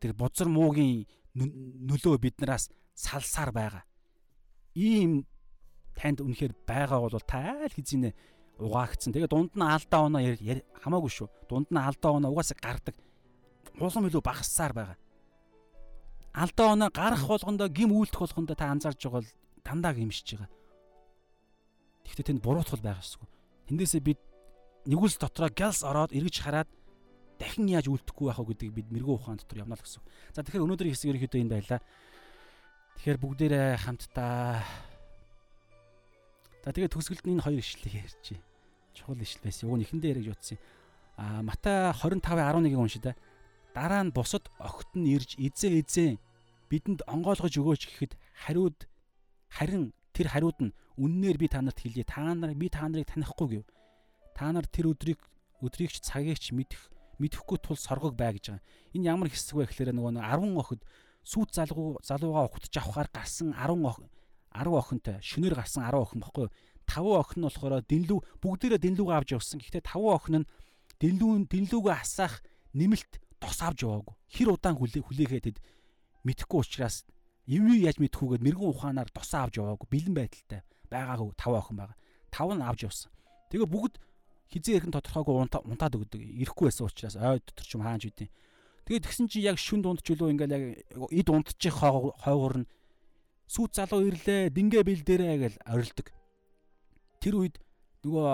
[0.00, 1.04] тэр бузар муугийн
[1.36, 3.84] нөлөө биднээс салсаар байгаа.
[4.72, 5.28] Ийм
[5.92, 8.12] танд үнэхээр байгаа бол та айл хэзээ
[8.56, 9.12] угаагдсан.
[9.12, 10.22] Тэгээ дунд нь алдаа оноо
[10.80, 11.28] хамаагүй шүү.
[11.50, 12.94] Дунд нь алдаа оноо угаасаа гардаг
[13.80, 14.98] улам илүү багассаар байгаа.
[16.34, 19.30] Алдаа оноо гарах болгондоо гим үйлдэх болгондоо та анзаарж байгаа бол
[19.64, 20.50] дандаа гимшиж байгаа.
[22.04, 23.26] Тэгэхдээ тэнд буруутгал байгаа шүү.
[23.70, 24.20] Тэндээсээ бид
[24.86, 26.68] нэгүс дотроо галс ороод эргэж хараад
[27.38, 30.02] дахин яаж үлдэхгүй байх вэ гэдгийг бид мэрэгүү ухаан дотор явна л гэсэн.
[30.34, 31.80] За тэгэхээр өнөөдрийн хэсэг ерөнхийдөө энэ байлаа.
[32.98, 34.62] Тэгэхээр бүгдээрээ хамтдаа
[36.64, 38.40] За тэгээд төгсгөлд энэ хоёр ишлэлийг ярьчих.
[38.96, 39.68] Чухал ишлэл байсан.
[39.68, 40.56] Уг нь эхэндээ ярих юутсан.
[41.20, 43.12] А Матай 25:11-ийг уншия да.
[43.74, 46.10] Дараа нь бусад огт нь ирж эзээ эзээ
[46.70, 48.12] бидэнд онгойлгож өгөөч гэхэд
[48.46, 48.86] хариуд
[49.50, 52.06] харин тэр хариуд нь үннээр би та нарт хэлье.
[52.06, 53.64] Та нар би та нарыг танихгүй гэв.
[54.38, 55.18] Та нар тэр өдрийг
[55.58, 58.64] өдрийгч цагийгч мэдэх мэдэхгүй тул соргог бай гэж байгаа.
[58.94, 60.82] Энэ ямар хэсэг вэ гэхээр нөгөө 10 охид
[61.26, 64.06] сүйт залгуу залуугаа ухтж авахаар гарсан 10 охин
[64.54, 66.46] 10 охинтой шөнөөр гарсан 10 охин баггүй.
[66.86, 69.58] 5 охин нь болохоор дэнлүү бүгдээрээ дэнлүүгээ авч явсан.
[69.58, 70.48] Гэхдээ 5 охин нь
[71.00, 72.42] дэнлүү дэнлүүгээ асаах
[72.74, 74.16] нэмэлт тос авч яваагүй.
[74.32, 75.58] Хэр удаан хүлээхэд тэд
[76.24, 77.04] мэдхгүй учраас
[77.44, 79.86] юм юу яаж мэдхүүгээд мэрэгэн ухаанаар тосоо авч яваагүй.
[79.92, 81.96] Бэлэн байдалтай байгаагүй тав охин байгаа.
[82.32, 83.12] Тав нь авч явсан.
[83.52, 83.94] Тэгээ бүгд
[84.48, 85.34] хизээ ихэн тодорхойгүй
[85.68, 86.20] унтаад өгдөг.
[86.24, 88.32] Ирэхгүй байсан учраас ой дотор ч юм хаанч үдээ.
[88.88, 90.64] Тэгээ тэгсэн чи яг шүн дунд ч үлээ ингээл яг
[91.12, 92.68] эд унтчих хойгоор нь
[93.48, 96.08] сүйт залуу ирлээ, дингэ бэлдээрээ гэж орилдог.
[97.20, 97.56] Тэр үед
[98.04, 98.28] нөгөө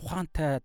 [0.00, 0.60] ухаантай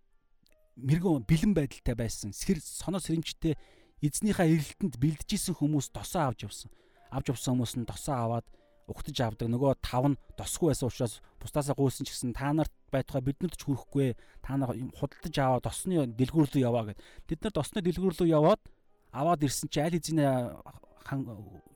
[0.75, 2.29] мэрэгэн бэлэн байдалтай байсан.
[2.35, 3.55] Сэр соноо сэрэмжтэй
[4.01, 6.69] эзнийхээ эрэлтэнд бэлдэжсэн хүмүүс досоо авч явсан.
[7.13, 8.47] Авч явсан хүмүүс нь досоо аваад
[8.89, 9.47] угтаж авдаг.
[9.47, 13.63] Нөгөө тав нь досгүй байсан учраас бусдаасаа гуйсан ч гэсэн та нарт байтугай биднэрт ч
[13.69, 14.17] хүрэхгүй.
[14.41, 16.99] Та нар худалдаж аваад досны дэлгүүр рүү яваа гэд.
[17.29, 18.61] Бид нар досны дэлгүүр рүү яваад
[19.13, 20.31] аваад ирсэн чи аль хэзээ
[21.05, 21.21] хан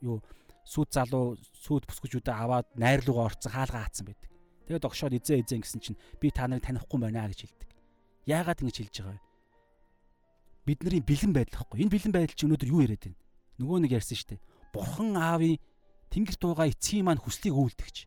[0.01, 0.19] юу
[0.65, 4.29] сүйд залуу сүйд бүсгүүчүүдээ аваад найр руугаа орцсон хаалгаа хаацсан байдаг.
[4.65, 7.69] Тэгээд догшоод эзээ эзээ гэсэн чинь би та нарыг танихгүй байна гэж хэлдэг.
[8.25, 9.21] Яагаад ингэж хэлж байгаа вэ?
[10.65, 11.85] Бидний бэлэн байдал гэхгүй.
[11.85, 13.21] Энэ бэлэн байдал чи өнөөдөр юу яриад байна?
[13.61, 14.41] Нөгөө нэг ярьсан шүү дээ.
[14.73, 15.55] Бурхан аавын
[16.09, 17.97] тэнгэр тугаа эцгийн маань хүслийг үйлдэгч.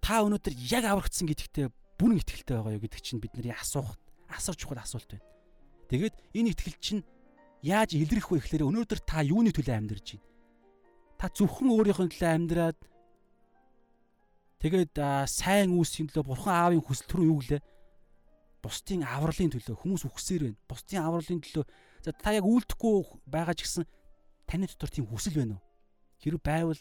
[0.00, 1.68] Та өнөөдөр яг аврагдсан гэдэгтээ
[2.00, 4.00] бүрэн итгэлтэй байгаа юу гэдэг чинь бидний асуух
[4.32, 5.28] асууж чухал асуулт байна.
[5.92, 7.02] Тэгээд энэ итгэл чинь
[7.60, 10.26] яаж илэрх вэ гэхээр өнөөдөр та юуны төлөө амьдарч байна?
[11.20, 12.78] Та зөвхөн өөрийнхөө төлөө амьдраад
[14.64, 14.96] тэгээд
[15.28, 17.60] сайн үүсийн төлөө бурхан аавын хүсэл рүү юу гэлээ?
[18.60, 20.58] Бусдын авралын төлөө хүмүүс үхсээр байна.
[20.68, 21.64] Бусдын авралын төлөө
[22.04, 23.84] за та яг үйлдэхгүй байгаа ч гэсэн
[24.44, 25.64] таны дотор тийм хүсэл байна уу?
[26.20, 26.80] Хэрэг байвал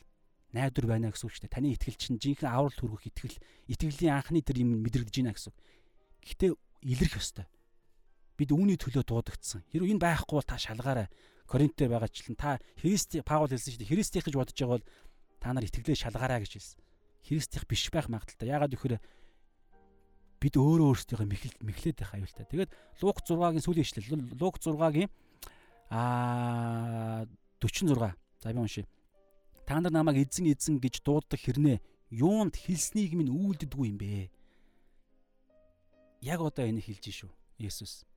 [0.52, 1.56] найдвар байна гэсэн үг шүү дээ.
[1.56, 3.38] Таны итгэл чинь жинхэнэ аврал төрөх итгэл,
[3.70, 5.58] итгэлийн анхны тэр юм мэдрэгдэж байна гэсэн үг.
[6.26, 6.48] Гэтэ
[6.84, 7.46] илэрх ёстой.
[8.36, 9.64] Бид үүний төлөө дуудагдсан.
[9.72, 11.08] Хэрвээ энэ байхгүй бол та шалгаарай.
[11.46, 13.92] Коринтээр байгаачлан та Христ Паул хэлсэн шүү дээ.
[13.94, 14.88] Христийнх гэж бодож байгаа бол
[15.44, 16.80] та нар итгэлээ шалгаарай гэж хэлсэн.
[17.26, 18.48] Христийнх биш байх магадaltaй.
[18.48, 19.02] Яагаад гэвэл
[20.40, 22.48] бид өөрөө өөрсдийнхөө мэхэл мэхлээд байх аюултай.
[22.48, 22.72] Тэгээд
[23.04, 24.40] Лук 6-гийн сүүлийн ишлэл.
[24.40, 25.12] Лук 6-гийн
[25.92, 27.28] аа
[27.60, 28.16] 46.
[28.40, 28.88] За би уншия.
[29.68, 34.32] Та нар намайг эзэн эзэн гэж дууддаг хэрнээ юунд хэлснийг минь үйлддэггүй юм бэ?
[36.24, 37.32] Яг одоо энэ хэлж шүү.
[37.60, 38.08] Есүс.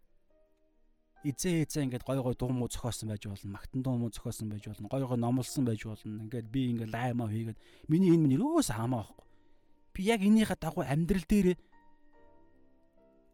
[1.26, 3.58] Эзээ эзээ ингээд гой гой дуу муу зохиосон байж болно.
[3.58, 4.88] Магтан дуу муу зохиосон байж болно.
[4.88, 6.22] Гой гой номлосон байж болно.
[6.22, 9.26] Ингээд би ингээд лаймаа хийгээд миний энэ минь юус хаамаа байхгүй.
[9.92, 11.58] Би яг энийхээ дагуу амьдрал дээр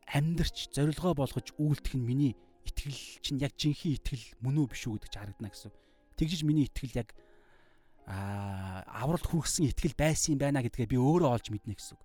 [0.09, 4.97] амьдрч зорилгоо болгож үйлдэх нь миний итгэл чинь яг жинхэнэ итгэл мөн үү биш үү
[4.97, 5.73] гэдэг ч харагдана гэсэн.
[6.17, 7.13] Тэгжиж миний итгэл яг
[8.09, 11.99] аа авралт хүргэсэн итгэл байсан юм байна гэдгээ би өөрөө олж мэднэ гэсэн.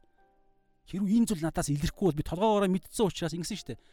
[0.91, 3.83] Хэрвээ энэ зүйл надаас илэрхгүй бол би толгоогоороо мэдсэн учраас ингэсэн шүү дээ.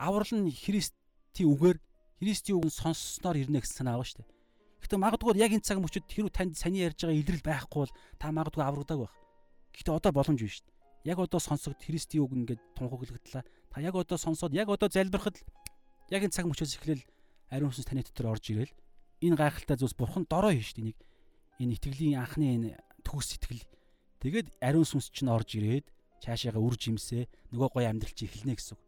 [0.00, 1.78] Аврал нь Христийн үгээр
[2.24, 4.32] Христийн үг сонссноор ирнэ гэсэн санаа байгаа шүү дээ.
[4.80, 8.32] Гэхдээ магадгүй яг энэ цаг мөчид хэрвээ танд саний ярьж байгаа илрэл байхгүй бол та
[8.32, 9.14] магадгүй аврагдаг байх.
[9.76, 10.73] Гэхдээ одоо боломж биш шүү дээ.
[11.04, 13.44] Яг одоо сонсогд Христийн үг ингээд тунхаглагдлаа.
[13.44, 15.36] Та яг одоо сонсоод яг одоо залбирахад
[16.08, 17.04] яг энэ цаг мөчөөс эхлээл
[17.52, 18.72] ариун сүнс таны дотор орж ирээл
[19.20, 20.88] энэ гайхалтай зүйлс бурхан дорой хийн дээ.
[20.88, 20.98] Нэг
[21.60, 22.70] энэ итгэлийн анхны энэ
[23.04, 23.62] төгс итгэл
[24.24, 25.86] тэгээд ариун сүнс чинь орж ирээд
[26.24, 28.78] цаашаага үр жимсээ нөгөө гоё амьдрал чи эхэлнэ гэсэн.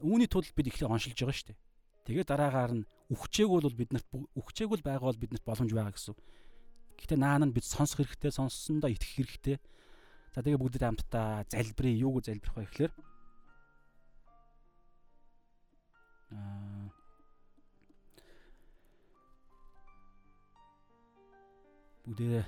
[0.00, 1.58] Үүний тулд бид эхлээ оншилж байгаа шүү дээ.
[2.08, 6.16] Тэгээд дараагаар нь үхчээг бол биднэрт үхчээг бол байгаа бол биднэрт боломж байгаа гэсэн.
[6.96, 9.56] Гэхдээ наан нь бид сонсох хэрэгтэй, сонссондоо итгэх хэрэгтэй.
[10.38, 11.98] За тэгээ бүгдээ хамтдаа залбирая.
[11.98, 12.92] Юуг залбирах вэ гэхээр
[16.30, 16.86] аа
[22.06, 22.46] бүгдээ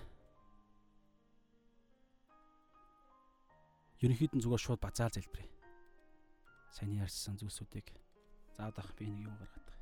[4.06, 5.50] ерөнхийдөө зүгээр шууд базаал залбирая.
[6.70, 7.90] Сайн ярьсан зүйлсүүдийг
[8.54, 9.76] заадах би нэг юм гаргадаг.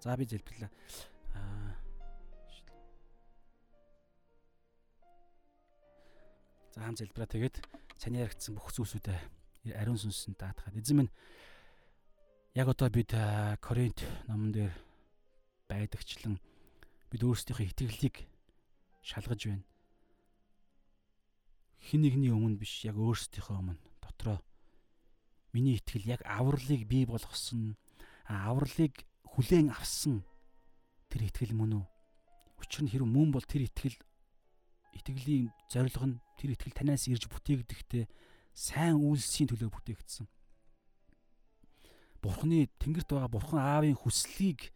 [0.00, 0.72] За би залбирлаа.
[6.74, 7.56] За хам залбираа тэгээд
[7.96, 9.18] сайн яригдсан бүх зүйлсүүдээ
[9.74, 11.12] ариун сүнсэнд даатгаад эзэн минь
[12.54, 13.12] яг одоо бид
[13.60, 14.72] Коринт номон дээр
[15.68, 16.40] байдагчлан
[17.10, 18.16] бид өөрсдийнхөө итгэлийг
[19.02, 19.64] шалгаж байна.
[21.80, 24.38] Хин нэгний өмнө биш яг өөрсдийнхөө өмнө дотроо
[25.52, 27.76] миний итгэл яг авралыг бий болгосон
[28.28, 30.24] авралыг хүлээн авсан
[31.08, 31.84] тэр итгэл мөн үү?
[32.60, 33.96] Учир нь хэрэг мөн бол тэр итгэл
[34.98, 38.04] итгэлийн зорилго нь тэр итгэл танаас ирж бүтээгдэхдээ
[38.54, 40.26] сайн үйлсийн төлөө бүтээгдсэн.
[42.18, 44.74] Бурхны тэнгэрт байгаа бурхан аавын хүслийг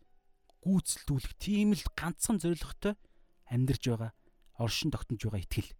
[0.62, 2.94] гүйцэлдүүлэх тийм л ганцхан зорилготой
[3.50, 4.10] амьдарч байгаа
[4.62, 5.70] оршин тогтнож байгаа итгэл.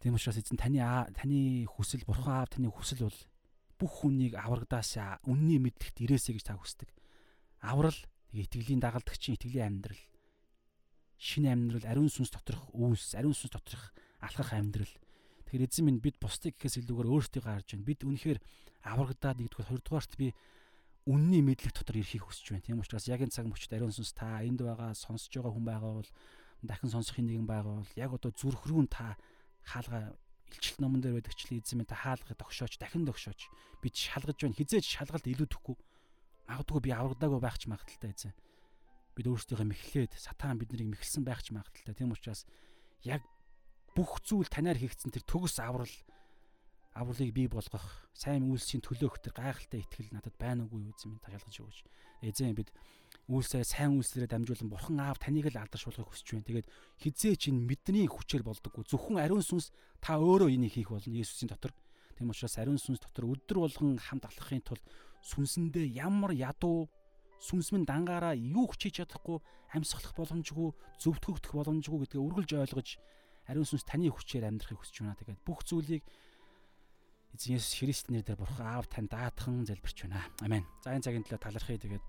[0.00, 0.80] Тийм учраас эзэн таны
[1.12, 3.20] таны хүсэл бурхан аав таны хүсэл бол
[3.76, 4.96] бүх хүнийг аврагдаас
[5.28, 6.88] үнний мэдлэгт ирээсэй гэж та хүсдэг.
[7.60, 7.96] Аврал
[8.32, 10.00] итгэлийн дагалдагчийн итгэлийн амьдрал
[11.24, 14.92] шинэ амьдрал ариун сүнс доторх үйлс ариун сүнс доторх алхах амьдрал.
[15.48, 18.38] Тэгэхээр эзэн минь бид бусдыг гэхээс илүүгээр өөрсдийгөө харж байна бид үнэхээр
[18.84, 20.36] аврагдаад нэгдүгээр хоёрдугаарт би
[21.08, 22.64] үнний мэдлэг дотор ирэхийг хүсэж байна.
[22.68, 25.92] Тийм учраас яг энэ цаг мөчид ариун сүнс та энд байгаа сонсож байгаа хүн байгаа
[26.04, 26.10] бол
[26.60, 29.16] дахин сонсохын нэгэн байгаа бол яг одоо зүрх рүү та
[29.64, 30.12] хаалга
[30.52, 33.48] илчилт номон дээр байдагчлаа эзэн минь та хаалгыг тогшооч дахин тогшооч.
[33.80, 34.56] Бид шалгаж байна.
[34.60, 35.76] Хизээж шалгалт илүүдэхгүй
[36.48, 38.32] магадгүй би аврагдаагүй байх ч магадaltaй эзэн
[39.14, 42.44] бид өөрсдийнхөө мэхлээд сатан биднийг мэхэлсэн байх ч магадaltaй тийм учраас
[43.06, 43.22] яг
[43.94, 45.90] бүх зүйл танаар хийгдсэн тэр төгс аврал
[46.94, 47.82] авралыг бий болгох
[48.14, 51.78] сайн үйлсийн төлөөх тэр гайхалтай итгэл надад байна уугүй юу эзэн минь ташаалгаж өгөөч.
[52.22, 52.70] Эзэн бид
[53.26, 56.46] үйлсээ сайн үйлслэрээ дамжуулан бурхан аав таныг л алдаршуулахыг хүсэж байна.
[56.46, 56.68] Тэгээд
[57.02, 58.86] хизээ чинь мэдний хүчээр болдоггүй.
[58.86, 61.74] Зөвхөн ариун сүнс та өөрөө энийг хийх болно Есүсийн дотор.
[62.14, 64.84] Тийм учраас ариун сүнс дотор өдөр болгон хамт алхахын тулд
[65.26, 66.86] сүнсэндээ ямар ядуу
[67.40, 69.38] сүнс минь дангаараа юу хүчиж чадахгүй
[69.74, 70.70] амьсгалах боломжгүй
[71.02, 72.88] зөвтгөгдөх боломжгүй гэдгээ үргэлж ойлгож
[73.50, 75.18] ариун сүнс таны хүчээр амьдрахыг хүсэж байна.
[75.20, 76.04] Тэгээд бүх зүйлийг
[77.34, 80.22] Эзэн Есүс Христийн нэрээр бурхан аав тань даатхан залбирч байна.
[80.40, 80.62] Амен.
[80.86, 82.04] За энэ цагийн төлөө талархъя тэгээд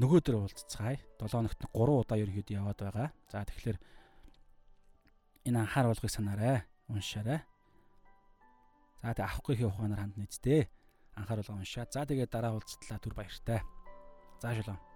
[0.00, 0.96] нөгөөдөр уулзцгаая.
[1.20, 3.08] 7 хоногт 3 удаа ерөөд яваад байгаа.
[3.28, 3.78] За тэгэхээр
[5.52, 6.64] энэ анхаар болгыг санаарай.
[6.88, 7.44] Уншаарай.
[9.04, 10.72] За тэг авахгүй ухаанаар ханд нийцтэй.
[11.20, 11.84] Анхаар болгоо уншаа.
[11.92, 13.60] За тэгээд дараа уулзтлаа түр баяртай.
[14.40, 14.89] За шалаа.